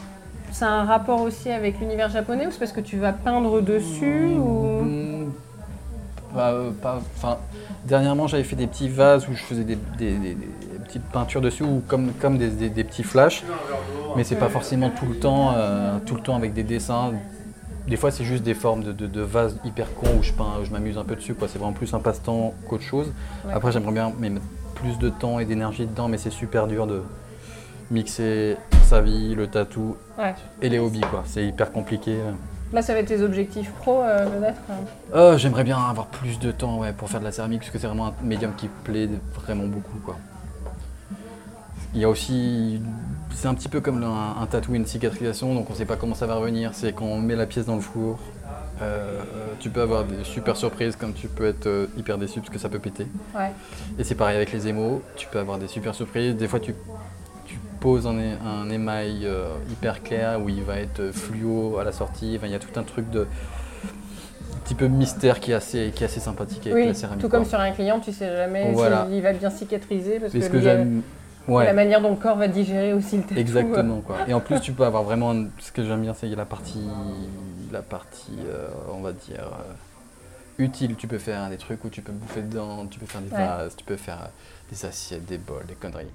c'est 0.53 0.65
un 0.65 0.85
rapport 0.85 1.21
aussi 1.21 1.49
avec 1.49 1.79
l'univers 1.79 2.09
japonais 2.09 2.47
ou 2.47 2.51
c'est 2.51 2.59
parce 2.59 2.71
que 2.71 2.79
tu 2.81 2.97
vas 2.97 3.11
peindre 3.11 3.59
dessus 3.61 4.27
ou? 4.37 4.83
Mm, 4.83 5.31
pas- 6.33 6.51
euh, 6.51 6.69
enfin, 7.17 7.37
dernièrement, 7.85 8.27
j'avais 8.27 8.43
fait 8.43 8.55
des 8.55 8.67
petits 8.67 8.87
vases 8.87 9.27
où 9.27 9.33
je 9.33 9.43
faisais 9.43 9.63
des, 9.63 9.77
des- 9.97 10.17
des- 10.17 10.35
des 10.35 10.79
petites 10.85 11.03
peintures 11.11 11.41
dessus 11.41 11.63
ou 11.63 11.81
comme, 11.87 12.11
comme 12.13 12.37
des, 12.37 12.49
petits 12.83 13.03
flashs. 13.03 13.43
Mais 14.15 14.23
c'est 14.23 14.35
pas 14.35 14.49
forcément 14.49 14.91
tout 14.91 15.07
le 15.07 15.15
temps, 15.15 15.53
euh, 15.55 15.97
tout 16.05 16.15
le 16.15 16.21
temps 16.21 16.35
avec 16.35 16.53
des 16.53 16.63
dessins. 16.63 17.13
Des 17.87 17.97
fois, 17.97 18.11
c'est 18.11 18.23
juste 18.23 18.43
des 18.43 18.53
formes 18.53 18.83
de, 18.83 18.91
de- 18.91 19.07
de 19.07 19.21
vases 19.21 19.57
hyper 19.65 19.93
cons 19.95 20.19
où 20.19 20.23
je 20.23 20.31
peins, 20.33 20.59
où 20.61 20.65
je 20.65 20.71
m'amuse 20.71 20.97
un 20.97 21.03
peu 21.03 21.15
dessus. 21.15 21.33
quoi. 21.33 21.47
C'est 21.47 21.57
vraiment 21.57 21.73
plus 21.73 21.93
un 21.93 21.99
passe-temps 21.99 22.53
qu'autre 22.69 22.83
chose. 22.83 23.11
Ouais. 23.45 23.53
Après, 23.53 23.71
j'aimerais 23.71 23.91
bien 23.91 24.13
mettre 24.19 24.41
plus 24.75 24.97
de 24.99 25.09
temps 25.09 25.39
et 25.39 25.45
d'énergie 25.45 25.85
dedans, 25.85 26.07
mais 26.07 26.17
c'est 26.17 26.29
super 26.29 26.67
dur 26.67 26.85
de 26.87 27.01
mixer 27.93 28.57
sa 28.83 29.01
vie, 29.01 29.35
le 29.35 29.47
tatou 29.47 29.95
Ouais. 30.17 30.33
et 30.61 30.69
les 30.69 30.79
hobbies. 30.79 31.01
quoi. 31.01 31.23
C'est 31.25 31.45
hyper 31.45 31.71
compliqué. 31.71 32.17
Là, 32.73 32.81
ça 32.81 32.93
va 32.93 32.99
être 32.99 33.07
tes 33.07 33.21
objectifs 33.21 33.71
pro 33.73 34.01
euh, 34.01 34.25
peut-être. 34.27 34.59
hein. 34.71 34.73
Euh, 35.13 35.37
J'aimerais 35.37 35.63
bien 35.63 35.77
avoir 35.77 36.07
plus 36.07 36.39
de 36.39 36.51
temps 36.51 36.79
ouais, 36.79 36.91
pour 36.91 37.07
faire 37.09 37.19
de 37.19 37.25
la 37.25 37.31
céramique 37.31 37.59
parce 37.61 37.71
que 37.71 37.77
c'est 37.77 37.85
vraiment 37.87 38.07
un 38.07 38.13
médium 38.23 38.51
qui 38.55 38.67
plaît 38.83 39.09
vraiment 39.35 39.65
beaucoup. 39.67 39.99
Quoi. 40.03 40.17
Il 41.93 42.01
y 42.01 42.03
a 42.03 42.09
aussi. 42.09 42.81
C'est 43.35 43.47
un 43.47 43.53
petit 43.53 43.69
peu 43.69 43.79
comme 43.81 44.01
un, 44.03 44.41
un 44.41 44.45
tatou, 44.47 44.73
une 44.73 44.85
cicatrisation, 44.85 45.53
donc 45.53 45.69
on 45.69 45.73
ne 45.73 45.77
sait 45.77 45.85
pas 45.85 45.95
comment 45.95 46.15
ça 46.15 46.25
va 46.25 46.35
revenir. 46.35 46.71
C'est 46.73 46.93
quand 46.93 47.05
on 47.05 47.19
met 47.19 47.35
la 47.35 47.45
pièce 47.45 47.65
dans 47.65 47.75
le 47.75 47.81
four, 47.81 48.17
euh, 48.81 49.21
tu 49.59 49.69
peux 49.69 49.81
avoir 49.81 50.03
des 50.03 50.23
super 50.23 50.55
surprises 50.57 50.95
comme 50.95 51.13
tu 51.13 51.27
peux 51.27 51.45
être 51.45 51.67
euh, 51.67 51.87
hyper 51.97 52.17
déçu 52.17 52.39
parce 52.39 52.49
que 52.51 52.57
ça 52.59 52.69
peut 52.69 52.79
péter. 52.79 53.05
Ouais. 53.35 53.51
Et 53.99 54.03
c'est 54.03 54.15
pareil 54.15 54.35
avec 54.35 54.51
les 54.51 54.67
émaux, 54.67 55.01
tu 55.15 55.27
peux 55.27 55.37
avoir 55.39 55.59
des 55.59 55.67
super 55.67 55.93
surprises. 55.93 56.35
Des 56.35 56.47
fois, 56.47 56.59
tu, 56.59 56.73
tu 57.73 57.79
poses 57.79 58.07
un, 58.07 58.69
émail 58.69 59.21
euh, 59.25 59.47
hyper 59.69 60.03
clair 60.03 60.39
où 60.41 60.49
il 60.49 60.63
va 60.63 60.79
être 60.79 61.11
fluo 61.11 61.77
à 61.77 61.83
la 61.83 61.91
sortie. 61.91 62.35
Enfin, 62.37 62.47
il 62.47 62.53
y 62.53 62.55
a 62.55 62.59
tout 62.59 62.77
un 62.79 62.83
truc 62.83 63.09
de. 63.09 63.27
petit 64.63 64.75
peu 64.75 64.87
mystère 64.87 65.39
qui 65.39 65.51
est 65.51 65.55
assez, 65.55 65.91
qui 65.93 66.03
est 66.03 66.05
assez 66.07 66.19
sympathique 66.19 66.65
avec 66.67 66.75
Oui, 66.75 66.85
la 66.87 66.93
céramique. 66.93 67.21
tout 67.21 67.29
comme 67.29 67.45
sur 67.45 67.59
un 67.59 67.71
client, 67.71 67.99
tu 67.99 68.11
sais 68.11 68.27
jamais 68.27 68.71
Voilà. 68.71 69.07
s'il 69.09 69.21
va 69.21 69.33
bien 69.33 69.49
cicatriser 69.49 70.19
parce 70.19 70.33
que, 70.33 70.61
j'aime. 70.61 71.01
Ouais. 71.45 71.65
la 71.65 71.73
manière 71.73 71.99
dont 72.01 72.11
le 72.11 72.15
corps 72.15 72.37
va 72.37 72.47
digérer 72.47 72.93
aussi 72.93 73.17
le 73.17 73.23
tatou. 73.23 73.37
Exactement 73.37 73.99
quoi. 73.99 74.19
Et 74.29 74.33
en 74.33 74.39
plus 74.39 74.61
tu 74.61 74.71
peux 74.71 74.85
avoir 74.85 75.03
vraiment 75.03 75.31
un- 75.31 75.47
ce 75.59 75.73
que 75.73 75.83
j'aime 75.83 76.01
bien 76.01 76.13
c'est 76.13 76.27
la 76.29 76.45
partie 76.45 76.79
la 77.73 77.81
partie 77.81 78.37
euh, 78.47 78.69
on 78.93 79.01
va 79.01 79.11
dire 79.11 79.41
euh, 79.51 80.63
utile. 80.63 80.95
Tu 80.95 81.05
peux 81.07 81.17
faire 81.17 81.49
des 81.49 81.57
trucs 81.57 81.83
où 81.83 81.89
tu 81.89 82.01
peux 82.01 82.13
bouffer 82.13 82.43
dedans, 82.43 82.85
tu 82.89 82.97
peux 82.97 83.05
faire 83.05 83.19
des 83.19 83.29
Ouais. 83.29 83.37
vases, 83.45 83.75
tu 83.75 83.83
peux 83.83 83.97
faire 83.97 84.19
euh, 84.21 84.27
des 84.71 84.85
assiettes, 84.85 85.25
des 85.25 85.37
bols, 85.37 85.65
des 85.67 85.73
conneries. 85.73 86.05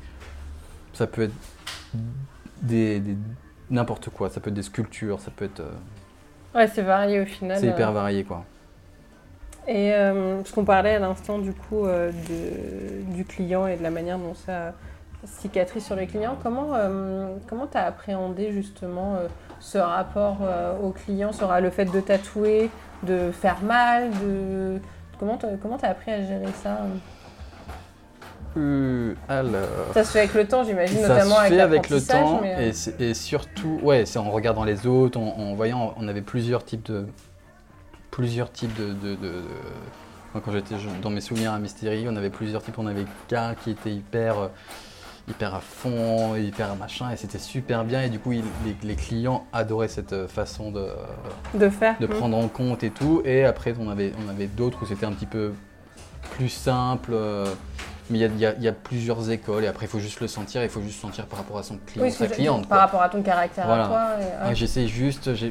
Ça 0.98 1.06
peut 1.06 1.22
être 1.22 1.34
des, 2.60 2.98
des- 2.98 3.16
n'importe 3.70 4.10
quoi. 4.10 4.28
Ça 4.30 4.40
peut 4.40 4.48
être 4.50 4.54
des 4.56 4.64
sculptures, 4.64 5.20
ça 5.20 5.30
peut 5.30 5.44
être 5.44 5.60
euh, 5.60 5.70
Ouais, 6.56 6.66
c'est 6.66 6.82
varié 6.82 7.20
au 7.20 7.24
final. 7.24 7.56
c'est 7.56 7.68
hyper 7.68 7.90
euh. 7.90 7.92
varié 7.92 8.24
quoi. 8.24 8.44
Et 9.68 9.92
euh, 9.94 10.38
parce 10.38 10.50
qu'on 10.50 10.64
parlait 10.64 10.96
à 10.96 10.98
l'instant 10.98 11.38
du 11.38 11.52
coup 11.52 11.84
euh, 11.86 12.10
de- 12.10 13.14
du 13.14 13.24
client 13.24 13.68
et 13.68 13.76
de 13.76 13.82
la 13.84 13.90
manière 13.90 14.18
dont 14.18 14.34
ça 14.34 14.74
cicatrise 15.24 15.84
sur 15.84 15.94
les 15.94 16.08
clients, 16.08 16.36
comment 16.42 16.70
euh, 16.74 17.28
comment 17.48 17.68
t'as 17.68 17.84
appréhendé 17.84 18.50
justement 18.50 19.18
ce 19.60 19.78
rapport 19.78 20.38
au 20.82 20.90
client, 20.90 21.30
sera 21.32 21.60
le 21.60 21.70
fait 21.70 21.84
de 21.84 22.00
tatouer, 22.00 22.70
de 23.04 23.30
faire 23.30 23.60
mal, 23.62 24.10
de 24.20 24.80
comment 25.20 25.36
t'as, 25.36 25.56
comment 25.62 25.76
t'as 25.78 25.90
appris 25.90 26.10
à 26.10 26.24
gérer 26.24 26.52
ça 26.62 26.78
Euh, 28.56 29.14
alors. 29.28 29.92
Ça 29.94 30.04
se 30.04 30.12
fait 30.12 30.20
avec 30.20 30.34
le 30.34 30.46
temps, 30.46 30.64
j'imagine, 30.64 30.98
Ça 30.98 31.08
notamment 31.08 31.36
se 31.36 31.40
avec 31.40 31.52
fait 31.52 31.60
avec 31.60 31.90
le 31.90 32.00
temps 32.00 32.40
mais, 32.42 32.72
euh, 32.72 32.92
et, 32.98 33.14
surtout, 33.14 33.78
ouais, 33.82 34.06
c'est 34.06 34.18
en 34.18 34.30
regardant 34.30 34.64
les 34.64 34.86
autres, 34.86 35.18
en, 35.18 35.36
en 35.38 35.54
voyant, 35.54 35.94
on 35.98 36.08
avait 36.08 36.22
plusieurs 36.22 36.64
types 36.64 36.86
de, 36.86 37.06
plusieurs 38.10 38.50
types 38.50 38.74
de, 38.76 38.86
de- 38.94 39.14
de- 39.14 39.16
de- 39.16 39.42
Moi, 40.34 40.42
quand 40.44 40.52
j'étais 40.52 40.74
dans 41.02 41.10
mes 41.10 41.20
souvenirs 41.20 41.52
à 41.52 41.58
Mystérie, 41.58 42.06
on 42.08 42.16
avait 42.16 42.30
plusieurs 42.30 42.62
types. 42.62 42.78
On 42.78 42.86
avait 42.86 43.04
qu'un 43.28 43.54
qui 43.54 43.70
était 43.70 43.92
hyper, 43.92 44.38
euh, 44.38 44.48
hyper 45.28 45.54
à 45.54 45.60
fond, 45.60 46.34
hyper 46.36 46.74
machin, 46.76 47.10
et 47.10 47.16
c'était 47.16 47.38
super 47.38 47.84
bien. 47.84 48.02
Et 48.02 48.08
du 48.08 48.18
coup, 48.18 48.32
il- 48.32 48.42
les, 48.64 48.76
les 48.82 48.96
clients 48.96 49.46
adoraient 49.52 49.88
cette 49.88 50.14
euh, 50.14 50.26
façon 50.26 50.70
de, 50.72 50.88
de 51.54 51.68
faire. 51.68 51.96
de 52.00 52.06
mm. 52.06 52.10
prendre 52.10 52.36
en 52.36 52.48
compte 52.48 52.82
et 52.82 52.90
tout. 52.90 53.22
Et 53.24 53.44
après, 53.44 53.74
on 53.78 53.88
avait, 53.88 54.12
on 54.26 54.28
avait 54.28 54.46
d'autres 54.48 54.82
où 54.82 54.86
c'était 54.86 55.06
un 55.06 55.12
petit 55.12 55.26
peu 55.26 55.52
plus 56.32 56.48
simple. 56.48 57.12
Mais 58.10 58.18
il 58.18 58.38
y 58.38 58.46
a, 58.46 58.52
y 58.54 58.66
y 58.66 58.72
plusieurs 58.72 59.30
écoles 59.30 59.64
et 59.64 59.66
après, 59.66 59.86
il 59.86 59.88
faut 59.88 59.98
juste 59.98 60.20
le 60.20 60.28
sentir. 60.28 60.62
Il 60.62 60.68
faut 60.68 60.80
juste 60.82 61.00
sentir 61.00 61.26
par 61.26 61.38
rapport 61.40 61.58
à 61.58 61.62
son 61.62 61.76
client, 61.78 62.04
Oui, 62.04 62.10
sa 62.12 62.26
cliente. 62.26 62.68
par 62.68 62.68
quoi. 62.68 62.78
rapport 62.78 63.02
à 63.02 63.08
ton 63.08 63.22
caractère 63.22 63.66
Voilà. 63.66 63.84
à 63.84 63.88
toi. 63.88 64.06
et- 64.20 64.42
Ouais, 64.44 64.48
ouais. 64.48 64.54
J'essaie 64.54 64.86
juste, 64.86 65.34
je 65.34 65.46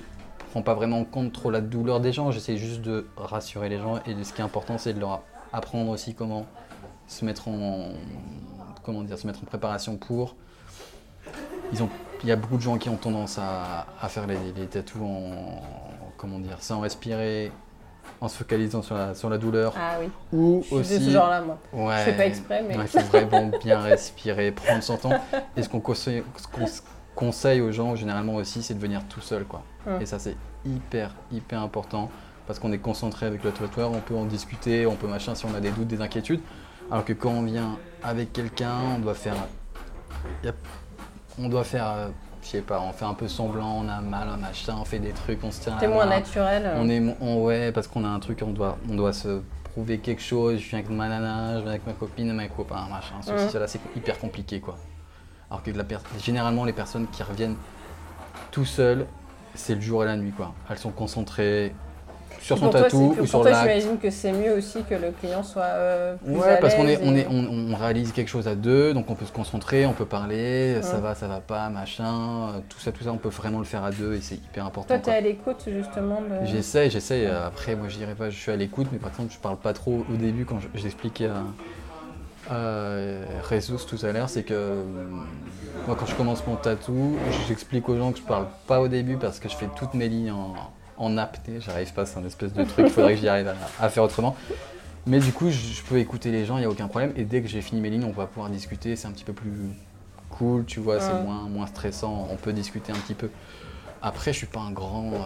prends 0.52 0.62
pas 0.62 0.74
vraiment 0.74 1.00
en 1.00 1.06
compte 1.06 1.34
trop 1.34 1.52
la 1.52 1.62
douleur 1.62 2.00
des 2.00 2.12
gens. 2.14 2.32
J'essaie 2.32 2.58
juste 2.58 2.82
de 2.82 3.08
rassurer 3.18 3.70
les 3.70 3.78
gens. 3.80 3.98
Et 4.08 4.24
ce 4.24 4.34
qui 4.34 4.42
est 4.42 4.46
important, 4.46 4.78
c'est 4.78 4.94
de 4.94 5.00
leur 5.00 5.22
apprendre 5.54 5.92
aussi 5.92 6.14
comment 6.16 6.46
se 7.08 7.24
mettre 7.26 7.48
en, 7.48 7.90
comment 8.84 9.02
dire, 9.02 9.18
se 9.18 9.28
mettre 9.28 9.40
en 9.44 9.46
préparation 9.46 9.96
pour. 9.98 10.36
Ils 11.74 11.84
ont, 11.84 11.90
il 12.24 12.30
y 12.30 12.32
a 12.32 12.36
beaucoup 12.36 12.56
de 12.58 12.62
gens 12.62 12.78
qui 12.78 12.90
ont 12.90 12.96
tendance 12.96 13.38
à, 13.38 13.86
à 14.02 14.08
faire 14.10 14.26
les, 14.28 14.38
les 14.56 14.68
tatous 14.68 15.02
en, 15.02 15.62
comment 16.18 16.40
dire, 16.40 16.58
sans 16.62 16.80
respirer, 16.80 17.52
en 18.22 18.28
se 18.28 18.38
focalisant 18.38 18.82
sur 18.82 18.96
la, 18.96 19.14
sur 19.16 19.30
la 19.30 19.38
douleur, 19.38 19.74
Ah 19.78 19.98
oui, 20.00 20.10
ou 20.34 20.60
je 20.64 20.66
suis 20.68 20.76
aussi. 20.76 21.00
de 21.00 21.06
ce 21.06 21.10
genre-là, 21.12 21.42
moi. 21.42 21.58
Ouais. 21.74 21.96
Je 22.00 22.04
fais 22.12 22.18
pas 22.18 22.26
exprès, 22.26 22.64
mais- 22.68 22.78
Ouais, 22.78 22.84
Il 22.86 22.88
faut 23.02 23.08
vraiment 23.08 23.52
bien 23.64 23.80
respirer, 23.80 24.52
prendre 24.52 24.82
son 24.84 24.98
temps. 24.98 25.20
Et 25.56 25.64
ce 25.64 25.70
qu'on 25.70 25.80
conseille, 27.16 27.62
aux 27.62 27.72
gens, 27.72 27.96
généralement 27.96 28.36
aussi, 28.36 28.64
c'est 28.64 28.74
de 28.74 28.80
venir 28.80 29.02
tout 29.10 29.22
seul. 29.22 29.44
Quoi. 29.46 29.62
Hum. 29.88 30.02
Et 30.02 30.06
ça, 30.06 30.20
c'est 30.20 30.36
hyper, 30.66 31.14
hyper 31.32 31.62
important. 31.62 32.10
Parce 32.48 32.60
qu'on 32.60 32.72
est 32.72 32.78
concentré 32.78 33.26
avec 33.26 33.44
le 33.44 33.52
tatoueur, 33.52 33.92
on 33.92 34.00
peut 34.00 34.16
en 34.16 34.24
discuter, 34.26 34.86
on 34.86 34.96
peut 34.96 35.08
machin 35.08 35.36
si 35.36 35.46
on 35.46 35.54
a 35.54 35.60
des 35.60 35.70
doutes, 35.72 35.88
des 35.88 36.00
inquiétudes. 36.02 36.40
Alors 36.90 37.04
que 37.04 37.12
quand 37.14 37.32
on 37.32 37.44
vient 37.44 37.78
avec 38.04 38.32
quelqu'un, 38.32 38.76
on 38.96 39.00
doit 39.00 39.16
faire. 39.16 39.36
on 41.40 41.50
doit 41.50 41.64
faire. 41.66 42.10
Je 42.48 42.52
sais 42.54 42.62
pas, 42.62 42.80
on 42.82 42.94
fait 42.94 43.04
un 43.06 43.14
peu 43.14 43.28
semblant, 43.28 43.82
on 43.84 43.90
a 43.90 44.00
mal, 44.00 44.30
un 44.30 44.38
machin, 44.38 44.76
on 44.80 44.86
fait 44.86 45.00
des 45.00 45.12
trucs, 45.12 45.44
on 45.44 45.52
se 45.52 45.62
tient 45.62 45.76
T'es 45.78 45.88
moins 45.88 46.06
main. 46.06 46.20
naturel. 46.20 46.64
euh. 46.66 46.80
On 46.82 46.88
est, 46.90 47.02
on- 47.20 47.44
ouais, 47.44 47.74
parce 47.74 47.88
qu'on 47.88 48.06
a 48.06 48.08
un 48.08 48.20
truc, 48.20 48.40
on 48.42 48.52
doit, 48.52 48.78
on 48.90 48.96
doit 48.96 49.12
se 49.12 49.42
prouver 49.74 49.98
quelque 49.98 50.22
chose. 50.22 50.60
Je 50.60 50.70
viens 50.70 50.80
avec 50.80 50.90
ma 50.90 51.10
nana, 51.10 51.56
je 51.58 51.62
viens 51.64 51.72
avec 51.72 51.86
ma 51.86 51.92
copine, 51.94 52.32
mes 52.34 52.48
copains, 52.48 52.88
machin, 52.90 53.16
ceci, 53.22 53.50
cela, 53.52 53.68
c'est 53.68 53.82
hyper 53.96 54.18
compliqué, 54.18 54.62
quoi. 54.62 54.78
Alors 55.50 55.62
que 55.62 55.72
la 55.72 55.84
généralement, 56.24 56.64
les 56.66 56.74
personnes 56.74 57.08
qui 57.12 57.22
reviennent 57.24 57.56
tout 58.52 58.66
seul, 58.66 59.06
c'est 59.54 59.76
le 59.76 59.82
jour 59.82 60.04
et 60.04 60.06
la 60.06 60.16
nuit 60.16 60.32
quoi. 60.32 60.54
Elles 60.70 60.78
sont 60.78 60.92
concentrées 60.92 61.74
sur 62.42 62.58
son 62.58 62.70
tatou 62.70 63.16
ou 63.20 63.26
sur 63.26 63.44
l'acte. 63.44 63.60
j'imagine 63.62 63.98
que 63.98 64.10
c'est 64.10 64.32
mieux 64.32 64.54
aussi 64.54 64.84
que 64.84 64.96
le 64.96 65.12
client 65.12 65.44
soit 65.44 65.64
euh, 65.64 66.16
plus 66.16 66.34
Ouais, 66.36 66.50
à 66.54 66.58
parce 66.58 66.76
qu'on 66.76 66.88
est, 66.88 67.00
on, 67.04 67.16
est, 67.16 67.28
on, 67.30 67.72
on 67.74 67.76
réalise 67.76 68.12
quelque 68.12 68.28
chose 68.30 68.48
à 68.48 68.56
deux, 68.56 68.94
donc 68.94 69.10
on 69.10 69.16
peut 69.16 69.26
se 69.26 69.32
concentrer, 69.32 69.86
on 69.86 69.94
peut 69.94 70.06
parler, 70.06 70.82
ça 70.82 70.98
va, 70.98 71.16
ça 71.16 71.28
va 71.28 71.40
pas, 71.40 71.70
machin, 71.70 72.50
euh, 72.56 72.60
tout 72.70 72.80
ça, 72.80 72.92
tout 72.92 73.04
ça, 73.04 73.12
on 73.12 73.18
peut 73.18 73.30
vraiment 73.30 73.60
le 73.60 73.66
faire 73.66 73.84
à 73.84 73.92
deux 73.92 74.16
et 74.16 74.22
c'est 74.22 74.36
hyper 74.36 74.66
important. 74.66 74.88
Toi, 74.96 74.98
tu 75.00 75.10
es 75.10 75.14
quoi. 75.14 75.14
à 75.14 75.22
l'écoute 75.22 75.64
justement 75.68 76.22
de. 76.22 76.46
J'essaye, 76.46 76.90
j'essaye. 76.90 77.26
Après, 77.28 77.76
moi, 77.76 77.88
je 77.90 77.98
dirais 77.98 78.16
pas, 78.16 78.30
je 78.30 78.38
suis 78.38 78.52
à 78.52 78.56
l'écoute, 78.56 78.88
mais 78.92 78.98
par 79.00 79.10
exemple, 79.10 79.34
je 79.34 79.40
parle 79.40 79.58
pas 79.58 79.74
trop 79.74 80.06
au 80.12 80.16
début 80.16 80.46
quand 80.46 80.60
je- 80.60 80.80
j'expliquais 80.80 81.28
à, 81.28 82.54
à 82.54 82.56
tout 83.88 84.06
à 84.06 84.12
l'heure, 84.12 84.30
c'est 84.30 84.44
que 84.44 84.54
euh, 84.54 84.84
moi, 85.86 85.96
quand 86.00 86.06
je 86.06 86.16
commence 86.16 86.46
mon 86.48 86.56
tatou, 86.56 87.18
j'explique 87.48 87.88
aux 87.90 87.98
gens 87.98 88.12
que 88.12 88.20
je 88.20 88.24
parle 88.24 88.48
pas 88.68 88.82
au 88.82 88.88
début 88.88 89.18
parce 89.18 89.40
que 89.40 89.50
je 89.50 89.56
fais 89.56 89.68
toutes 89.76 89.94
mes 89.94 90.08
lignes 90.10 90.32
en, 90.32 90.54
en 90.98 91.18
apnée. 91.18 91.60
J'arrive 91.60 91.94
pas, 91.94 92.06
c'est 92.06 92.18
un 92.20 92.26
espèce 92.26 92.54
de 92.54 92.64
truc, 92.64 92.86
il 92.88 92.92
faudrait 92.92 93.14
que 93.16 93.20
j'y 93.22 93.28
arrive 93.28 93.48
à, 93.48 93.56
à 93.84 93.90
faire 93.90 94.04
autrement. 94.04 94.36
Mais 95.06 95.20
du 95.20 95.32
coup, 95.32 95.50
je, 95.50 95.58
je 95.58 95.82
peux 95.84 95.98
écouter 96.00 96.32
les 96.32 96.46
gens, 96.46 96.58
il 96.58 96.62
n'y 96.62 96.66
a 96.66 96.70
aucun 96.70 96.88
problème. 96.88 97.14
Et 97.16 97.24
dès 97.24 97.42
que 97.42 97.48
j'ai 97.48 97.62
fini 97.62 97.80
mes 97.82 97.90
lignes, 97.90 98.04
on 98.04 98.12
va 98.12 98.26
pouvoir 98.28 98.50
discuter. 98.50 98.96
C'est 98.96 99.08
un 99.08 99.12
petit 99.12 99.24
peu 99.24 99.34
plus 99.34 99.52
cool, 100.30 100.66
tu 100.66 100.80
vois, 100.80 101.00
c'est 101.00 101.14
moins, 101.24 101.44
moins 101.48 101.68
stressant. 101.68 102.28
On 102.30 102.36
peut 102.36 102.52
discuter 102.54 102.92
un 102.92 102.98
petit 102.98 103.14
peu. 103.14 103.30
Après, 104.02 104.34
je 104.34 104.38
suis 104.38 104.48
pas 104.48 104.60
un 104.60 104.72
grand. 104.72 105.12
euh, 105.14 105.18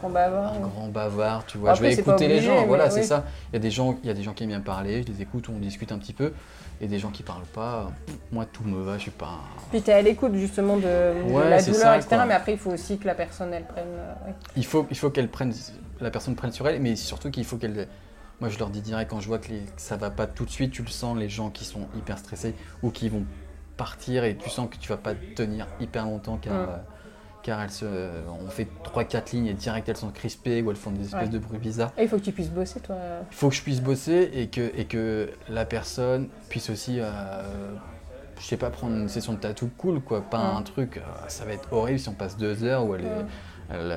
Qu'on 0.00 0.10
bavard. 0.10 0.52
un 0.54 0.58
grand 0.60 0.88
bavard, 0.88 1.46
tu 1.46 1.56
vois. 1.58 1.70
Après, 1.70 1.90
je 1.90 1.96
vais 1.96 2.00
écouter 2.00 2.28
les 2.28 2.40
gens, 2.42 2.66
voilà, 2.66 2.90
c'est 2.90 3.00
oui. 3.00 3.06
ça. 3.06 3.24
Il 3.50 3.54
y 3.54 3.56
a 3.56 3.60
des 3.60 3.70
gens, 3.70 3.96
il 4.02 4.06
y 4.08 4.10
a 4.10 4.14
des 4.14 4.22
gens 4.22 4.34
qui 4.34 4.42
aiment 4.44 4.50
bien 4.50 4.60
parler, 4.60 5.02
je 5.06 5.12
les 5.12 5.22
écoute, 5.22 5.46
on 5.48 5.58
discute 5.58 5.90
un 5.92 5.98
petit 5.98 6.12
peu, 6.12 6.32
et 6.80 6.88
des 6.88 6.98
gens 6.98 7.10
qui 7.10 7.22
parlent 7.22 7.46
pas. 7.46 7.90
Moi, 8.32 8.44
tout 8.46 8.62
me 8.64 8.82
va, 8.82 8.96
je 8.98 9.02
suis 9.02 9.10
pas. 9.10 9.40
Puis 9.70 9.82
tu 9.82 9.90
es 9.90 9.94
à 9.94 10.02
l'écoute 10.02 10.34
justement 10.34 10.76
de, 10.76 10.82
de 10.82 11.32
Ouais, 11.32 11.48
la 11.50 11.62
douleur, 11.62 11.80
ça, 11.80 11.96
etc. 11.96 12.08
quoi. 12.16 12.26
Mais 12.26 12.34
après, 12.34 12.52
il 12.52 12.58
faut 12.58 12.70
aussi 12.70 12.98
que 12.98 13.06
la 13.06 13.14
personne, 13.14 13.52
elle 13.54 13.64
prenne. 13.64 13.84
euh, 13.88 14.12
ouais. 14.26 14.34
Il 14.56 14.64
faut, 14.66 14.86
il 14.90 14.96
faut 14.96 15.10
qu'elle 15.10 15.28
prenne, 15.28 15.52
la 16.00 16.10
personne 16.10 16.34
prenne 16.34 16.52
sur 16.52 16.66
elle, 16.68 16.80
mais 16.80 16.96
surtout 16.96 17.30
qu'il 17.30 17.44
faut 17.44 17.56
qu'elle. 17.56 17.88
Moi, 18.40 18.50
je 18.50 18.58
leur 18.58 18.68
dis 18.68 18.82
direct 18.82 19.10
quand 19.10 19.20
je 19.20 19.28
vois 19.28 19.38
que, 19.38 19.48
les- 19.48 19.60
que 19.60 19.80
ça 19.80 19.96
va 19.96 20.10
pas 20.10 20.26
tout 20.26 20.44
de 20.44 20.50
suite, 20.50 20.70
tu 20.72 20.82
le 20.82 20.88
sens, 20.88 21.16
les 21.16 21.28
gens 21.30 21.48
qui 21.50 21.64
sont 21.64 21.88
hyper 21.96 22.18
stressés 22.18 22.54
ou 22.82 22.90
qui 22.90 23.08
vont 23.08 23.24
partir 23.78 24.24
et 24.24 24.36
tu 24.36 24.50
sens 24.50 24.68
que 24.70 24.76
tu 24.76 24.88
vas 24.88 24.96
pas 24.98 25.14
tenir 25.34 25.66
hyper 25.80 26.04
longtemps 26.04 26.36
car. 26.36 26.54
Mm. 26.54 26.68
Euh, 27.48 27.52
car 27.52 27.62
elles 27.62 27.70
se, 27.70 27.84
on 28.44 28.48
fait 28.48 28.66
3-4 28.94 29.32
lignes 29.32 29.46
et 29.46 29.54
direct 29.54 29.88
elles 29.88 29.96
sont 29.96 30.10
crispées 30.10 30.62
ou 30.62 30.70
elles 30.70 30.76
font 30.76 30.90
des 30.90 31.04
espèces 31.04 31.22
Ouais. 31.22 31.28
de 31.28 31.38
bruits 31.38 31.58
bizarres. 31.58 31.92
Et 31.98 32.02
il 32.02 32.08
faut 32.08 32.16
que 32.16 32.22
tu 32.24 32.32
puisses 32.32 32.50
bosser, 32.50 32.80
toi. 32.80 32.96
Il 33.30 33.36
faut 33.36 33.48
que 33.48 33.54
je 33.54 33.62
puisse 33.62 33.80
bosser 33.80 34.30
et 34.34 34.48
que, 34.48 34.70
et 34.76 34.84
que 34.84 35.30
la 35.48 35.64
personne 35.64 36.28
puisse 36.48 36.70
aussi, 36.70 36.98
euh, 37.00 37.06
je 38.38 38.44
sais 38.44 38.56
pas, 38.56 38.70
prendre 38.70 38.96
une 38.96 39.08
session 39.08 39.32
de 39.34 39.38
tatou 39.38 39.70
cool, 39.78 40.00
quoi. 40.00 40.20
Pas 40.22 40.38
un 40.38 40.62
truc, 40.62 40.96
euh, 40.98 41.00
ça 41.28 41.44
va 41.44 41.52
être 41.52 41.72
horrible 41.72 41.98
si 41.98 42.08
on 42.08 42.14
passe 42.14 42.36
deux 42.36 42.64
heures 42.64 42.84
où 42.84 42.94
elle, 42.94 43.04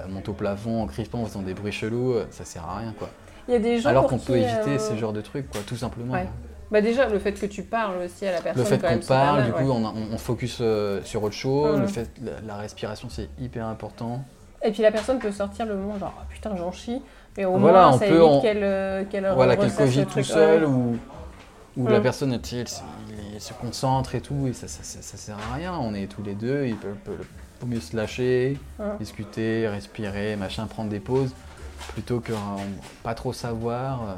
monte 0.09 0.29
au 0.29 0.33
plafond 0.33 0.81
en 0.81 0.87
crispant, 0.87 1.21
en 1.21 1.25
faisant 1.25 1.41
des 1.41 1.53
bruits 1.53 1.71
chelous, 1.71 2.13
euh, 2.13 2.25
ça 2.31 2.45
sert 2.45 2.65
à 2.65 2.77
rien, 2.79 2.93
quoi. 2.97 3.09
Il 3.47 3.53
y 3.53 3.55
a 3.55 3.59
des 3.59 3.79
gens 3.79 3.89
Alors 3.89 4.07
qu'on 4.07 4.19
peut 4.19 4.37
éviter 4.37 4.75
euh, 4.75 4.79
ce 4.79 4.95
genre 4.95 5.13
de 5.13 5.21
trucs, 5.21 5.49
quoi, 5.49 5.61
tout 5.65 5.75
simplement. 5.75 6.15
Bah 6.71 6.81
déjà, 6.81 7.07
le 7.07 7.17
fait 7.19 7.33
que 7.33 7.45
tu 7.47 7.63
parles 7.63 7.97
aussi 8.05 8.27
à 8.27 8.31
la 8.31 8.41
personne. 8.41 8.63
Le 8.63 8.69
fait 8.69 8.77
qu'on 8.79 8.99
parle, 9.07 9.45
du 9.45 9.51
ouais. 9.51 9.63
coup, 9.63 9.71
on, 9.71 9.85
a- 9.87 9.93
on- 10.13 10.17
focus 10.19 10.59
euh, 10.61 11.01
sur 11.03 11.23
autre 11.23 11.33
chose. 11.35 11.79
Le 11.79 11.87
fait, 11.87 12.09
la, 12.23 12.31
la 12.45 12.55
respiration, 12.57 13.07
c'est 13.09 13.29
hyper 13.39 13.65
important. 13.65 14.23
Et 14.61 14.71
puis 14.71 14.83
la 14.83 14.91
personne 14.91 15.17
peut 15.19 15.31
sortir 15.31 15.65
le 15.65 15.75
mot 15.75 15.97
genre, 15.99 16.13
Ah, 16.19 16.25
putain, 16.29 16.55
j'en 16.55 16.71
chie. 16.71 17.01
Mais 17.37 17.45
au 17.45 17.57
Voilà, 17.57 17.83
moins, 17.87 17.89
on 17.95 17.99
ça 17.99 18.05
peut 18.05 18.21
évite 18.23 18.41
qu'elle 18.41 18.63
euh, 18.63 19.03
qu'elle 19.05 19.31
voilà, 19.33 19.55
qu'elle 19.55 19.73
cogite 19.73 20.09
tout 20.09 20.23
seul 20.23 20.65
ou, 20.65 20.97
ou 21.77 21.87
la 21.87 21.99
Mm. 21.99 22.03
personne 22.03 22.33
elle, 22.59 22.67
se- 22.67 22.81
il- 23.09 23.35
elle 23.35 23.41
se 23.41 23.53
concentre 23.53 24.13
et 24.15 24.21
tout, 24.21 24.47
et 24.47 24.53
ça, 24.53 24.67
ça, 24.67 24.83
ça, 24.83 25.01
ça 25.01 25.17
sert 25.17 25.37
à 25.51 25.55
rien. 25.55 25.73
On 25.79 25.93
est 25.93 26.07
tous 26.07 26.21
les 26.23 26.33
deux, 26.35 26.65
il 26.67 26.75
peut, 26.75 26.89
mieux 27.65 27.79
se 27.79 27.95
lâcher, 27.95 28.57
Mm. 28.77 28.83
discuter, 28.99 29.67
respirer, 29.69 30.35
machin, 30.35 30.65
prendre 30.67 30.89
des 30.89 30.99
pauses, 30.99 31.33
plutôt 31.93 32.19
que 32.19 32.33
euh, 32.33 32.35
pas 33.03 33.13
trop 33.15 33.31
savoir. 33.33 34.01
euh. 34.03 34.13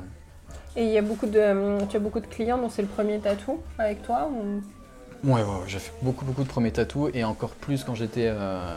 Et 0.76 0.86
il 0.86 0.92
y 0.92 0.98
a 0.98 1.02
beaucoup 1.02 1.28
de, 1.28 1.40
hum, 1.80 1.88
tu 1.90 1.98
as 1.98 2.00
beaucoup 2.00 2.20
de 2.20 2.28
clients 2.28 2.58
dont 2.58 2.70
c'est 2.70 2.82
le 2.82 2.88
premier 2.88 3.20
tatou 3.20 3.60
avec 3.78 4.04
toi 4.04 4.30
ou... 4.32 4.62
Ouais, 5.28 5.34
ouais, 5.34 5.42
ouais, 5.44 5.48
j'ai 5.68 5.78
fait 5.80 5.92
beaucoup, 6.02 6.26
beaucoup 6.26 6.44
de 6.44 6.48
premiers 6.48 6.72
tatous, 6.72 7.12
et 7.14 7.24
encore 7.24 7.52
plus 7.52 7.84
quand 7.84 7.94
j'étais 7.94 8.26
euh, 8.28 8.76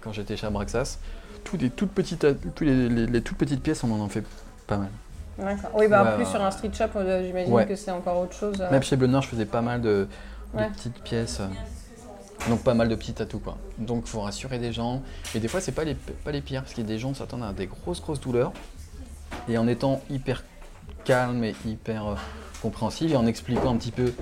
quand 0.00 0.12
j'étais 0.12 0.36
chez 0.36 0.46
Abraxas. 0.46 0.98
Tous 1.44 1.56
les 1.56 1.70
toutes 1.70 1.92
petites, 1.92 2.26
tous 2.56 2.64
les, 2.64 2.88
les- 2.88 3.06
les 3.06 3.22
toutes 3.22 3.36
petites 3.38 3.62
pièces, 3.62 3.84
on 3.84 3.92
en 4.00 4.08
fait 4.08 4.24
pas 4.66 4.78
mal. 4.78 4.88
D'accord. 5.38 5.70
Oui, 5.74 5.86
bah 5.86 6.14
en 6.14 6.16
plus 6.16 6.26
sur 6.26 6.42
un 6.42 6.50
street 6.50 6.70
shop, 6.72 6.86
euh, 6.96 7.24
j'imagine 7.24 7.52
Ouais. 7.52 7.66
que 7.66 7.76
c'est 7.76 7.90
encore 7.92 8.18
autre 8.18 8.32
chose. 8.34 8.56
euh. 8.60 8.70
Même 8.72 8.82
chez 8.82 8.96
Bleu 8.96 9.06
Noir, 9.06 9.22
je 9.22 9.28
faisais 9.28 9.44
pas 9.44 9.60
mal 9.62 9.80
de, 9.82 10.08
petites 10.74 11.00
pièces. 11.02 11.38
euh, 11.40 11.46
Donc 12.48 12.62
pas 12.64 12.74
mal 12.74 12.88
de 12.88 12.94
petits 12.96 13.12
tatous 13.12 13.40
quoi. 13.44 13.56
Donc 13.78 14.06
faut 14.06 14.20
rassurer 14.22 14.58
des 14.58 14.72
gens. 14.72 15.00
Et 15.34 15.38
des 15.40 15.46
fois 15.48 15.60
c'est 15.60 15.72
pas 15.72 15.84
les, 15.84 15.94
pas 15.94 16.32
les 16.32 16.40
pires, 16.40 16.62
parce 16.62 16.74
qu'il 16.74 16.82
y 16.82 16.86
a 16.86 16.90
des 16.92 16.98
gens 16.98 17.14
s'attendent 17.14 17.44
à 17.44 17.52
des 17.52 17.66
grosses 17.66 18.00
grosses 18.02 18.20
douleurs. 18.20 18.52
Et 19.48 19.58
en 19.58 19.68
étant 19.68 20.00
hyper 20.10 20.42
calme 21.04 21.44
et 21.44 21.54
hyper 21.66 22.06
euh, 22.06 22.14
compréhensif 22.62 23.12
et 23.12 23.16
en 23.16 23.26
expliquant 23.26 23.72
un 23.72 23.76
petit 23.76 23.90
peu 23.90 24.12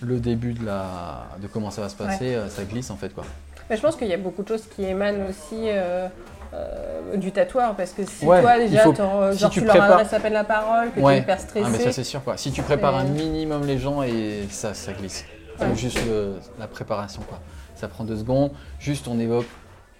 le 0.00 0.18
début 0.20 0.52
de, 0.54 0.64
la, 0.64 1.26
de 1.42 1.46
comment 1.48 1.70
ça 1.70 1.82
va 1.82 1.88
se 1.88 1.96
passer, 1.96 2.34
euh, 2.34 2.48
ça 2.48 2.64
glisse 2.64 2.90
en 2.90 2.96
fait 2.96 3.14
quoi. 3.14 3.24
Mais 3.68 3.76
je 3.76 3.82
pense 3.82 3.96
qu'il 3.96 4.08
y 4.08 4.14
a 4.14 4.18
beaucoup 4.18 4.42
de 4.42 4.48
choses 4.48 4.64
qui 4.74 4.84
émanent 4.84 5.26
aussi 5.28 5.56
euh, 5.68 6.08
euh, 6.54 7.16
du 7.16 7.32
tatoueur 7.32 7.74
parce 7.74 7.90
que 7.92 8.04
si 8.06 8.24
Ouais, 8.24 8.40
toi 8.40 8.58
déjà 8.58 8.82
faut- 8.84 8.94
si 8.94 9.38
genre, 9.38 9.50
tu 9.50 9.60
tu, 9.60 9.66
leur 9.66 9.74
prépares- 9.76 9.92
adresses 9.92 10.12
à 10.14 10.20
peine 10.20 10.32
la 10.32 10.44
parole, 10.44 10.90
que 10.90 11.00
tu 11.00 11.04
Ouais. 11.04 11.16
es 11.16 11.20
hyper 11.20 11.38
stressé. 11.40 11.64
Ah 11.66 11.70
mais 11.70 11.78
ça 11.78 11.92
c'est 11.92 12.04
sûr 12.04 12.22
quoi. 12.24 12.36
Si 12.36 12.52
tu 12.52 12.62
prépares 12.62 12.94
un 12.96 13.04
minimum 13.04 13.66
les 13.66 13.78
gens 13.78 14.02
et 14.02 14.46
ça, 14.50 14.72
ça 14.74 14.92
glisse. 14.92 15.24
Faut 15.58 15.64
Ouais. 15.64 15.74
juste 15.76 15.98
le- 16.06 16.36
la 16.58 16.66
préparation 16.68 17.22
quoi. 17.28 17.40
Ça 17.74 17.88
prend 17.88 18.04
deux 18.04 18.16
secondes. 18.16 18.52
Juste 18.78 19.08
on 19.08 19.18
évoque, 19.18 19.46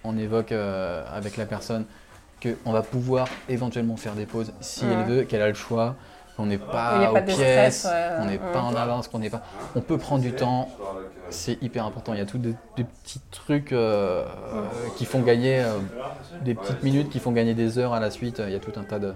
on 0.03 0.17
évoque 0.17 0.51
euh, 0.53 1.03
avec 1.13 1.37
la 1.37 1.45
personne 1.45 1.85
qu'on 2.41 2.71
va 2.71 2.81
pouvoir 2.81 3.27
éventuellement 3.47 3.97
faire 3.97 4.13
des 4.13 4.25
pauses 4.25 4.53
si 4.59 4.85
elle 4.85 5.05
veut, 5.05 5.23
qu'elle 5.23 5.41
a 5.41 5.47
le 5.47 5.53
choix, 5.53 5.95
qu'on 6.37 6.45
n'est 6.45 6.57
pas 6.57 7.11
aux 7.11 7.21
pièces, 7.21 7.87
qu'on 8.17 8.25
n'est 8.25 8.37
pas 8.37 8.61
en 8.61 8.75
avance, 8.75 9.07
qu'on 9.07 9.19
n'est 9.19 9.29
pas. 9.29 9.43
On 9.75 9.81
peut 9.81 9.97
prendre 9.97 10.21
du 10.21 10.31
temps. 10.31 10.69
C'est 11.31 11.61
hyper 11.61 11.85
important. 11.85 12.13
Il 12.13 12.19
y 12.19 12.23
a 12.23 12.25
tous 12.25 12.39
des, 12.39 12.55
des 12.75 12.83
petits 12.83 13.21
trucs 13.29 13.71
euh, 13.71 14.25
qui 14.95 15.05
font 15.05 15.19
gagner 15.19 15.59
euh, 15.59 15.77
des 16.43 16.55
petites 16.55 16.81
minutes, 16.81 17.09
qui 17.09 17.19
font 17.19 17.31
gagner 17.31 17.53
des 17.53 17.77
heures 17.77 17.93
à 17.93 17.99
la 17.99 18.09
suite. 18.09 18.41
Il 18.43 18.51
y 18.51 18.55
a 18.55 18.59
tout 18.59 18.71
un 18.79 18.83
tas 18.83 18.97
de. 18.97 19.13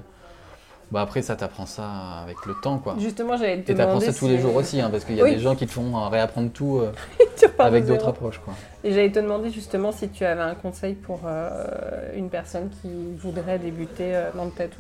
Bah 0.93 1.01
après 1.01 1.23
ça 1.23 1.35
t'apprends 1.35 1.65
ça 1.65 1.89
avec 2.23 2.45
le 2.45 2.53
temps 2.61 2.77
quoi. 2.77 2.95
Justement, 2.99 3.35
j'allais 3.35 3.61
te 3.63 3.71
Et 3.71 3.75
t'apprends 3.75 3.99
ça 3.99 4.13
tous 4.13 4.19
si- 4.19 4.27
les 4.29 4.37
jours 4.37 4.55
aussi, 4.55 4.79
hein, 4.79 4.89
parce 4.91 5.05
qu'il 5.05 5.15
y 5.15 5.21
a 5.21 5.23
Oui. 5.23 5.31
des 5.35 5.39
gens 5.41 5.55
qui 5.55 5.65
te 5.65 5.71
font 5.71 5.97
euh, 5.97 6.07
réapprendre 6.07 6.51
tout 6.51 6.77
euh, 6.77 6.91
avec 7.59 7.85
d'autres 7.85 8.07
approches. 8.09 8.39
Quoi. 8.45 8.53
Et 8.83 8.91
j'allais 8.91 9.11
te 9.11 9.17
demander 9.19 9.49
justement 9.49 9.91
si 9.91 10.09
tu 10.09 10.23
avais 10.23 10.41
un 10.43 10.53
conseil 10.53 10.93
pour 10.93 11.21
euh, 11.25 12.11
une 12.15 12.29
personne 12.29 12.69
qui 12.81 12.89
voudrait 13.17 13.57
débuter 13.57 14.15
euh, 14.15 14.29
dans 14.35 14.45
le 14.45 14.51
tatou. 14.51 14.79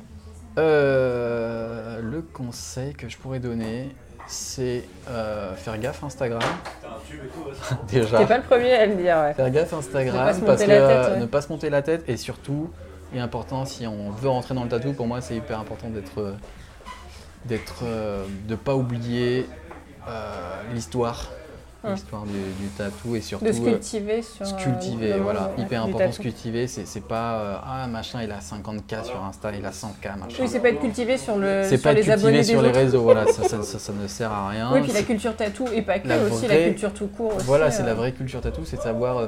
Euh, 0.59 1.99
le 2.01 2.21
conseil 2.21 2.93
que 2.93 3.09
je 3.09 3.17
pourrais 3.17 3.39
donner, 3.39 3.89
c'est 4.27 4.83
euh, 5.09 5.55
faire 5.55 5.79
gaffe 5.79 6.03
Instagram. 6.03 6.41
Déjà. 7.91 8.19
T'es 8.19 8.25
pas 8.27 8.37
le 8.37 8.43
premier 8.43 8.73
à 8.73 8.85
le 8.85 8.95
dire, 8.95 9.17
ouais. 9.17 9.33
Faire 9.33 9.49
gaffe 9.49 9.73
Instagram, 9.73 10.15
Ne 10.19 10.25
pas 10.25 10.33
se 10.33 10.39
parce 10.41 10.59
monter 10.61 10.65
que 10.65 10.71
la 10.79 10.87
tête, 11.03 11.13
ouais. 11.13 11.19
ne 11.19 11.25
pas 11.25 11.41
se 11.41 11.49
monter 11.49 11.69
la 11.71 11.81
tête 11.81 12.03
et 12.07 12.17
surtout, 12.17 12.69
et 13.13 13.19
important, 13.19 13.65
si 13.65 13.85
on 13.85 14.09
veut 14.09 14.29
rentrer 14.29 14.55
dans 14.55 14.63
le 14.63 14.69
tatou, 14.69 14.93
pour 14.93 15.07
moi 15.07 15.21
c'est 15.21 15.35
hyper 15.35 15.59
important 15.59 15.89
d'être, 15.89 16.19
euh, 16.19 16.33
d'être, 17.45 17.83
euh, 17.83 18.25
de 18.47 18.55
pas 18.55 18.75
oublier 18.75 19.47
euh, 20.07 20.61
l'histoire. 20.73 21.31
L'histoire 21.91 22.23
du, 22.23 22.31
du 22.31 22.67
tatou 22.77 23.15
et 23.15 23.21
surtout 23.21 23.45
De 23.45 23.51
se 23.51 23.61
euh, 23.61 23.65
cultiver 23.71 24.21
sur. 24.21 24.45
se 24.45 24.53
euh, 24.53 24.57
cultiver, 24.57 25.13
voilà, 25.19 25.51
ouais, 25.57 25.63
hyper 25.63 25.83
important 25.83 26.11
se 26.11 26.21
cultiver, 26.21 26.67
c'est, 26.67 27.01
pas 27.07 27.33
euh, 27.39 27.55
ah 27.63 27.87
machin 27.87 28.21
il 28.23 28.31
a 28.31 28.39
50k 28.39 29.03
sur 29.03 29.21
Insta, 29.23 29.51
il 29.57 29.65
a 29.65 29.71
100k 29.71 30.17
machin. 30.19 30.37
Oui, 30.41 30.47
c'est 30.47 30.59
pas 30.59 30.69
être 30.69 30.79
cultivé 30.79 31.17
sur, 31.17 31.37
le, 31.37 31.63
C'est 31.63 31.77
sur 31.77 31.83
pas 31.83 31.93
les 31.93 32.09
abonnés 32.09 32.43
sur 32.43 32.61
des 32.61 32.67
les 32.71 32.73
réseaux, 32.73 33.01
voilà, 33.01 33.25
ça, 33.27 33.43
ça- 33.47 33.61
ça- 33.63 33.79
ça 33.79 33.93
ne 33.93 34.07
sert 34.07 34.31
à 34.31 34.49
rien. 34.49 34.71
Oui, 34.73 34.81
puis 34.81 34.93
la 34.93 35.03
culture 35.03 35.35
tatou, 35.35 35.65
et 35.73 35.81
pas 35.81 35.99
que, 35.99 36.07
La 36.07 36.17
aussi 36.23 36.45
vraie- 36.45 36.59
la 36.59 36.69
culture 36.69 36.93
tout 36.93 37.07
court. 37.07 37.35
Aussi, 37.35 37.45
Voilà, 37.45 37.71
c'est 37.71 37.83
euh, 37.83 37.87
la 37.87 37.93
vraie 37.93 38.11
culture 38.13 38.41
tatou, 38.41 38.61
c'est 38.65 38.77
de 38.77 38.81
savoir, 38.81 39.17
euh, 39.17 39.27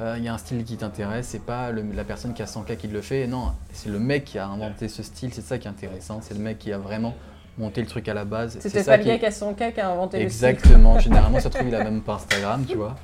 euh, 0.00 0.14
il 0.18 0.24
y 0.24 0.28
a 0.28 0.34
un 0.34 0.38
style 0.38 0.64
qui 0.64 0.76
t'intéresse, 0.76 1.26
c'est 1.28 1.44
pas 1.44 1.70
le- 1.70 1.84
la 1.94 2.04
personne 2.04 2.32
qui 2.32 2.42
a 2.42 2.46
100K 2.46 2.76
qui 2.76 2.88
le 2.88 3.00
fait, 3.02 3.26
non, 3.26 3.52
c'est 3.72 3.90
le 3.90 3.98
mec 3.98 4.24
qui 4.24 4.38
a 4.38 4.46
inventé 4.46 4.88
ce 4.88 5.02
style, 5.02 5.32
c'est 5.34 5.42
ça 5.44 5.58
qui 5.58 5.66
est 5.66 5.70
intéressant, 5.70 6.20
c'est 6.22 6.34
le 6.34 6.40
mec 6.40 6.58
qui 6.58 6.72
a 6.72 6.78
vraiment 6.78 7.14
monté 7.60 7.80
le 7.80 7.86
truc 7.86 8.08
à 8.08 8.14
la 8.14 8.24
base. 8.24 8.54
C'était 8.60 8.82
c'est 8.82 8.84
pas 8.90 8.96
le 8.96 9.04
gars 9.04 9.18
qui 9.18 9.26
a 9.26 9.30
son 9.30 9.54
cas 9.54 9.70
qui 9.70 9.80
a 9.80 9.90
inventé 9.90 10.22
le 10.22 10.28
style. 10.28 10.46
Exactement, 10.48 10.98
généralement 10.98 11.38
ça 11.38 11.44
se 11.44 11.48
trouve 11.50 11.68
il 11.68 11.74
a 11.74 11.84
même 11.84 12.00
pas 12.00 12.14
Instagram, 12.14 12.64
tu 12.66 12.76
vois. 12.76 12.96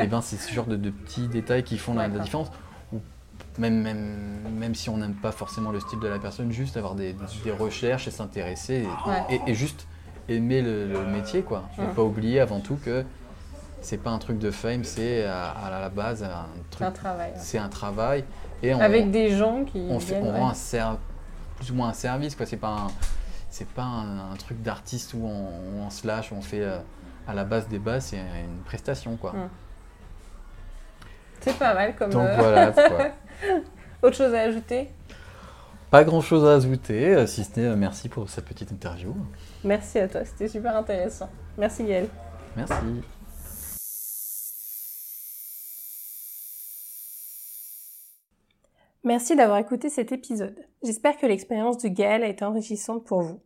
Et 0.00 0.06
ben 0.06 0.20
c'est 0.20 0.36
ce 0.36 0.52
genre 0.52 0.66
de, 0.66 0.76
de 0.76 0.90
petits 0.90 1.28
détails 1.28 1.62
qui 1.62 1.78
font 1.78 1.94
la, 1.94 2.08
différence. 2.08 2.48
Ou 2.92 3.00
même, 3.58 3.80
même, 3.80 4.16
même 4.58 4.74
si 4.74 4.90
on 4.90 4.96
n'aime 4.98 5.14
pas 5.14 5.32
forcément 5.32 5.70
le 5.70 5.80
style 5.80 6.00
de 6.00 6.08
la 6.08 6.18
personne, 6.18 6.52
juste 6.52 6.76
avoir 6.76 6.94
des, 6.94 7.14
des 7.44 7.50
recherches 7.52 8.08
et 8.08 8.10
s'intéresser 8.10 8.84
et, 8.84 9.08
Ouais. 9.08 9.40
et- 9.46 9.50
et 9.50 9.54
juste 9.54 9.86
aimer 10.28 10.60
le, 10.62 10.86
le 10.86 11.04
métier 11.06 11.42
quoi. 11.42 11.64
Ne 11.78 11.84
Mhm. 11.84 11.94
pas 11.94 12.02
oublier 12.02 12.40
avant 12.40 12.60
tout 12.60 12.76
que 12.84 13.04
c'est 13.80 13.96
pas 13.98 14.10
un 14.10 14.18
truc 14.18 14.38
de 14.38 14.50
fame, 14.50 14.84
c'est 14.84 15.24
à, 15.24 15.50
à 15.50 15.70
la 15.80 15.88
base 15.88 16.22
un 16.22 16.46
C'est 16.54 16.70
truc, 16.70 16.86
un 16.86 16.90
travail. 16.92 17.30
ouais. 17.32 17.36
c'est 17.38 17.58
un 17.58 17.68
travail 17.68 18.24
et 18.62 18.72
on, 18.74 18.80
Avec 18.80 19.10
des 19.10 19.36
gens 19.36 19.64
qui. 19.64 19.84
on, 19.90 19.98
fait, 19.98 20.14
viennent, 20.20 20.26
on 20.28 20.32
ouais. 20.32 20.38
rend 20.38 20.50
un 20.50 20.98
plus 21.56 21.70
ou 21.72 21.74
moins 21.74 21.88
un 21.88 21.92
service 21.92 22.34
quoi. 22.36 22.46
C'est 22.46 22.56
pas 22.56 22.68
un, 22.68 22.86
c'est 23.52 23.68
pas 23.68 23.82
un, 23.82 24.32
un 24.32 24.36
truc 24.36 24.62
d'artiste 24.62 25.12
où 25.14 25.24
on, 25.24 25.84
on 25.84 25.90
se 25.90 26.06
lâche, 26.06 26.32
où 26.32 26.34
on 26.34 26.40
fait 26.40 26.62
euh, 26.62 26.78
à 27.28 27.34
la 27.34 27.44
base 27.44 27.68
des 27.68 27.78
bases, 27.78 28.06
c'est 28.06 28.16
une 28.18 28.62
prestation 28.64 29.16
quoi. 29.16 29.34
C'est 31.40 31.58
pas 31.58 31.74
mal 31.74 31.94
comme. 31.94 32.10
Donc 32.10 32.26
euh, 32.26 32.36
voilà, 32.36 32.72
quoi. 32.72 33.08
Autre 34.02 34.16
chose 34.16 34.34
à 34.34 34.40
ajouter? 34.40 34.90
Pas 35.90 36.02
grand 36.02 36.22
chose 36.22 36.46
à 36.46 36.54
ajouter, 36.54 37.14
euh, 37.14 37.26
si 37.26 37.44
ce 37.44 37.60
n'est 37.60 37.76
merci 37.76 38.08
pour 38.08 38.28
cette 38.30 38.46
petite 38.46 38.72
interview. 38.72 39.14
Merci 39.62 39.98
à 39.98 40.08
toi, 40.08 40.24
c'était 40.24 40.48
super 40.48 40.74
intéressant. 40.74 41.28
Merci 41.58 41.84
Gaël. 41.84 42.08
Merci. 42.56 43.02
Merci 49.12 49.36
d'avoir 49.36 49.58
écouté 49.58 49.90
cet 49.90 50.10
épisode. 50.10 50.56
J'espère 50.82 51.18
que 51.18 51.26
l'expérience 51.26 51.76
de 51.76 51.88
Gaël 51.88 52.22
a 52.22 52.28
été 52.28 52.46
enrichissante 52.46 53.04
pour 53.04 53.20
vous. 53.20 53.42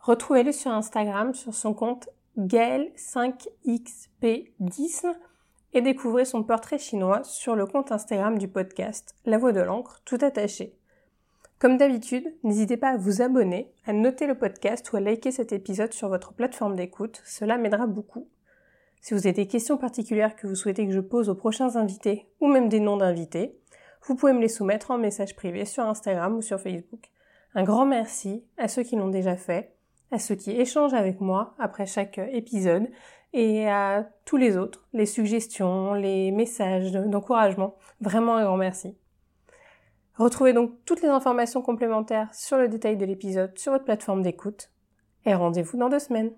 Retrouvez-le 0.00 0.50
sur 0.50 0.70
Instagram 0.70 1.34
sur 1.34 1.52
son 1.52 1.74
compte 1.74 2.08
Gaël5xp10 2.38 5.14
et 5.74 5.82
découvrez 5.82 6.24
son 6.24 6.42
portrait 6.42 6.78
chinois 6.78 7.22
sur 7.22 7.54
le 7.54 7.66
compte 7.66 7.92
Instagram 7.92 8.38
du 8.38 8.48
podcast 8.48 9.14
La 9.26 9.36
Voix 9.36 9.52
de 9.52 9.60
l'encre, 9.60 10.00
tout 10.06 10.16
attaché. 10.22 10.74
Comme 11.58 11.76
d'habitude, 11.76 12.34
n'hésitez 12.42 12.78
pas 12.78 12.92
à 12.92 12.96
vous 12.96 13.20
abonner, 13.20 13.74
à 13.84 13.92
noter 13.92 14.26
le 14.26 14.38
podcast 14.38 14.90
ou 14.90 14.96
à 14.96 15.00
liker 15.00 15.32
cet 15.32 15.52
épisode 15.52 15.92
sur 15.92 16.08
votre 16.08 16.32
plateforme 16.32 16.76
d'écoute, 16.76 17.20
cela 17.26 17.58
m'aidera 17.58 17.86
beaucoup. 17.86 18.26
Si 19.02 19.12
vous 19.12 19.26
avez 19.26 19.34
des 19.34 19.46
questions 19.46 19.76
particulières 19.76 20.34
que 20.34 20.46
vous 20.46 20.54
souhaitez 20.54 20.86
que 20.86 20.94
je 20.94 21.00
pose 21.00 21.28
aux 21.28 21.34
prochains 21.34 21.76
invités 21.76 22.26
ou 22.40 22.46
même 22.46 22.70
des 22.70 22.80
noms 22.80 22.96
d'invités, 22.96 23.58
vous 24.06 24.14
pouvez 24.14 24.32
me 24.32 24.40
les 24.40 24.48
soumettre 24.48 24.90
en 24.90 24.98
message 24.98 25.34
privé 25.34 25.64
sur 25.64 25.84
Instagram 25.84 26.36
ou 26.36 26.42
sur 26.42 26.60
Facebook. 26.60 27.10
Un 27.54 27.62
grand 27.62 27.86
merci 27.86 28.44
à 28.58 28.68
ceux 28.68 28.82
qui 28.82 28.96
l'ont 28.96 29.08
déjà 29.08 29.36
fait, 29.36 29.74
à 30.10 30.18
ceux 30.18 30.34
qui 30.34 30.50
échangent 30.50 30.94
avec 30.94 31.20
moi 31.20 31.54
après 31.58 31.86
chaque 31.86 32.18
épisode 32.18 32.88
et 33.32 33.68
à 33.68 34.08
tous 34.24 34.36
les 34.36 34.56
autres, 34.56 34.86
les 34.92 35.06
suggestions, 35.06 35.94
les 35.94 36.30
messages 36.30 36.92
d'encouragement. 36.92 37.76
Vraiment 38.00 38.36
un 38.36 38.44
grand 38.44 38.56
merci. 38.56 38.96
Retrouvez 40.16 40.52
donc 40.52 40.72
toutes 40.84 41.02
les 41.02 41.08
informations 41.08 41.62
complémentaires 41.62 42.32
sur 42.32 42.58
le 42.58 42.68
détail 42.68 42.96
de 42.96 43.04
l'épisode 43.04 43.58
sur 43.58 43.72
votre 43.72 43.84
plateforme 43.84 44.22
d'écoute 44.22 44.70
et 45.24 45.34
rendez-vous 45.34 45.76
dans 45.76 45.88
deux 45.88 45.98
semaines. 45.98 46.30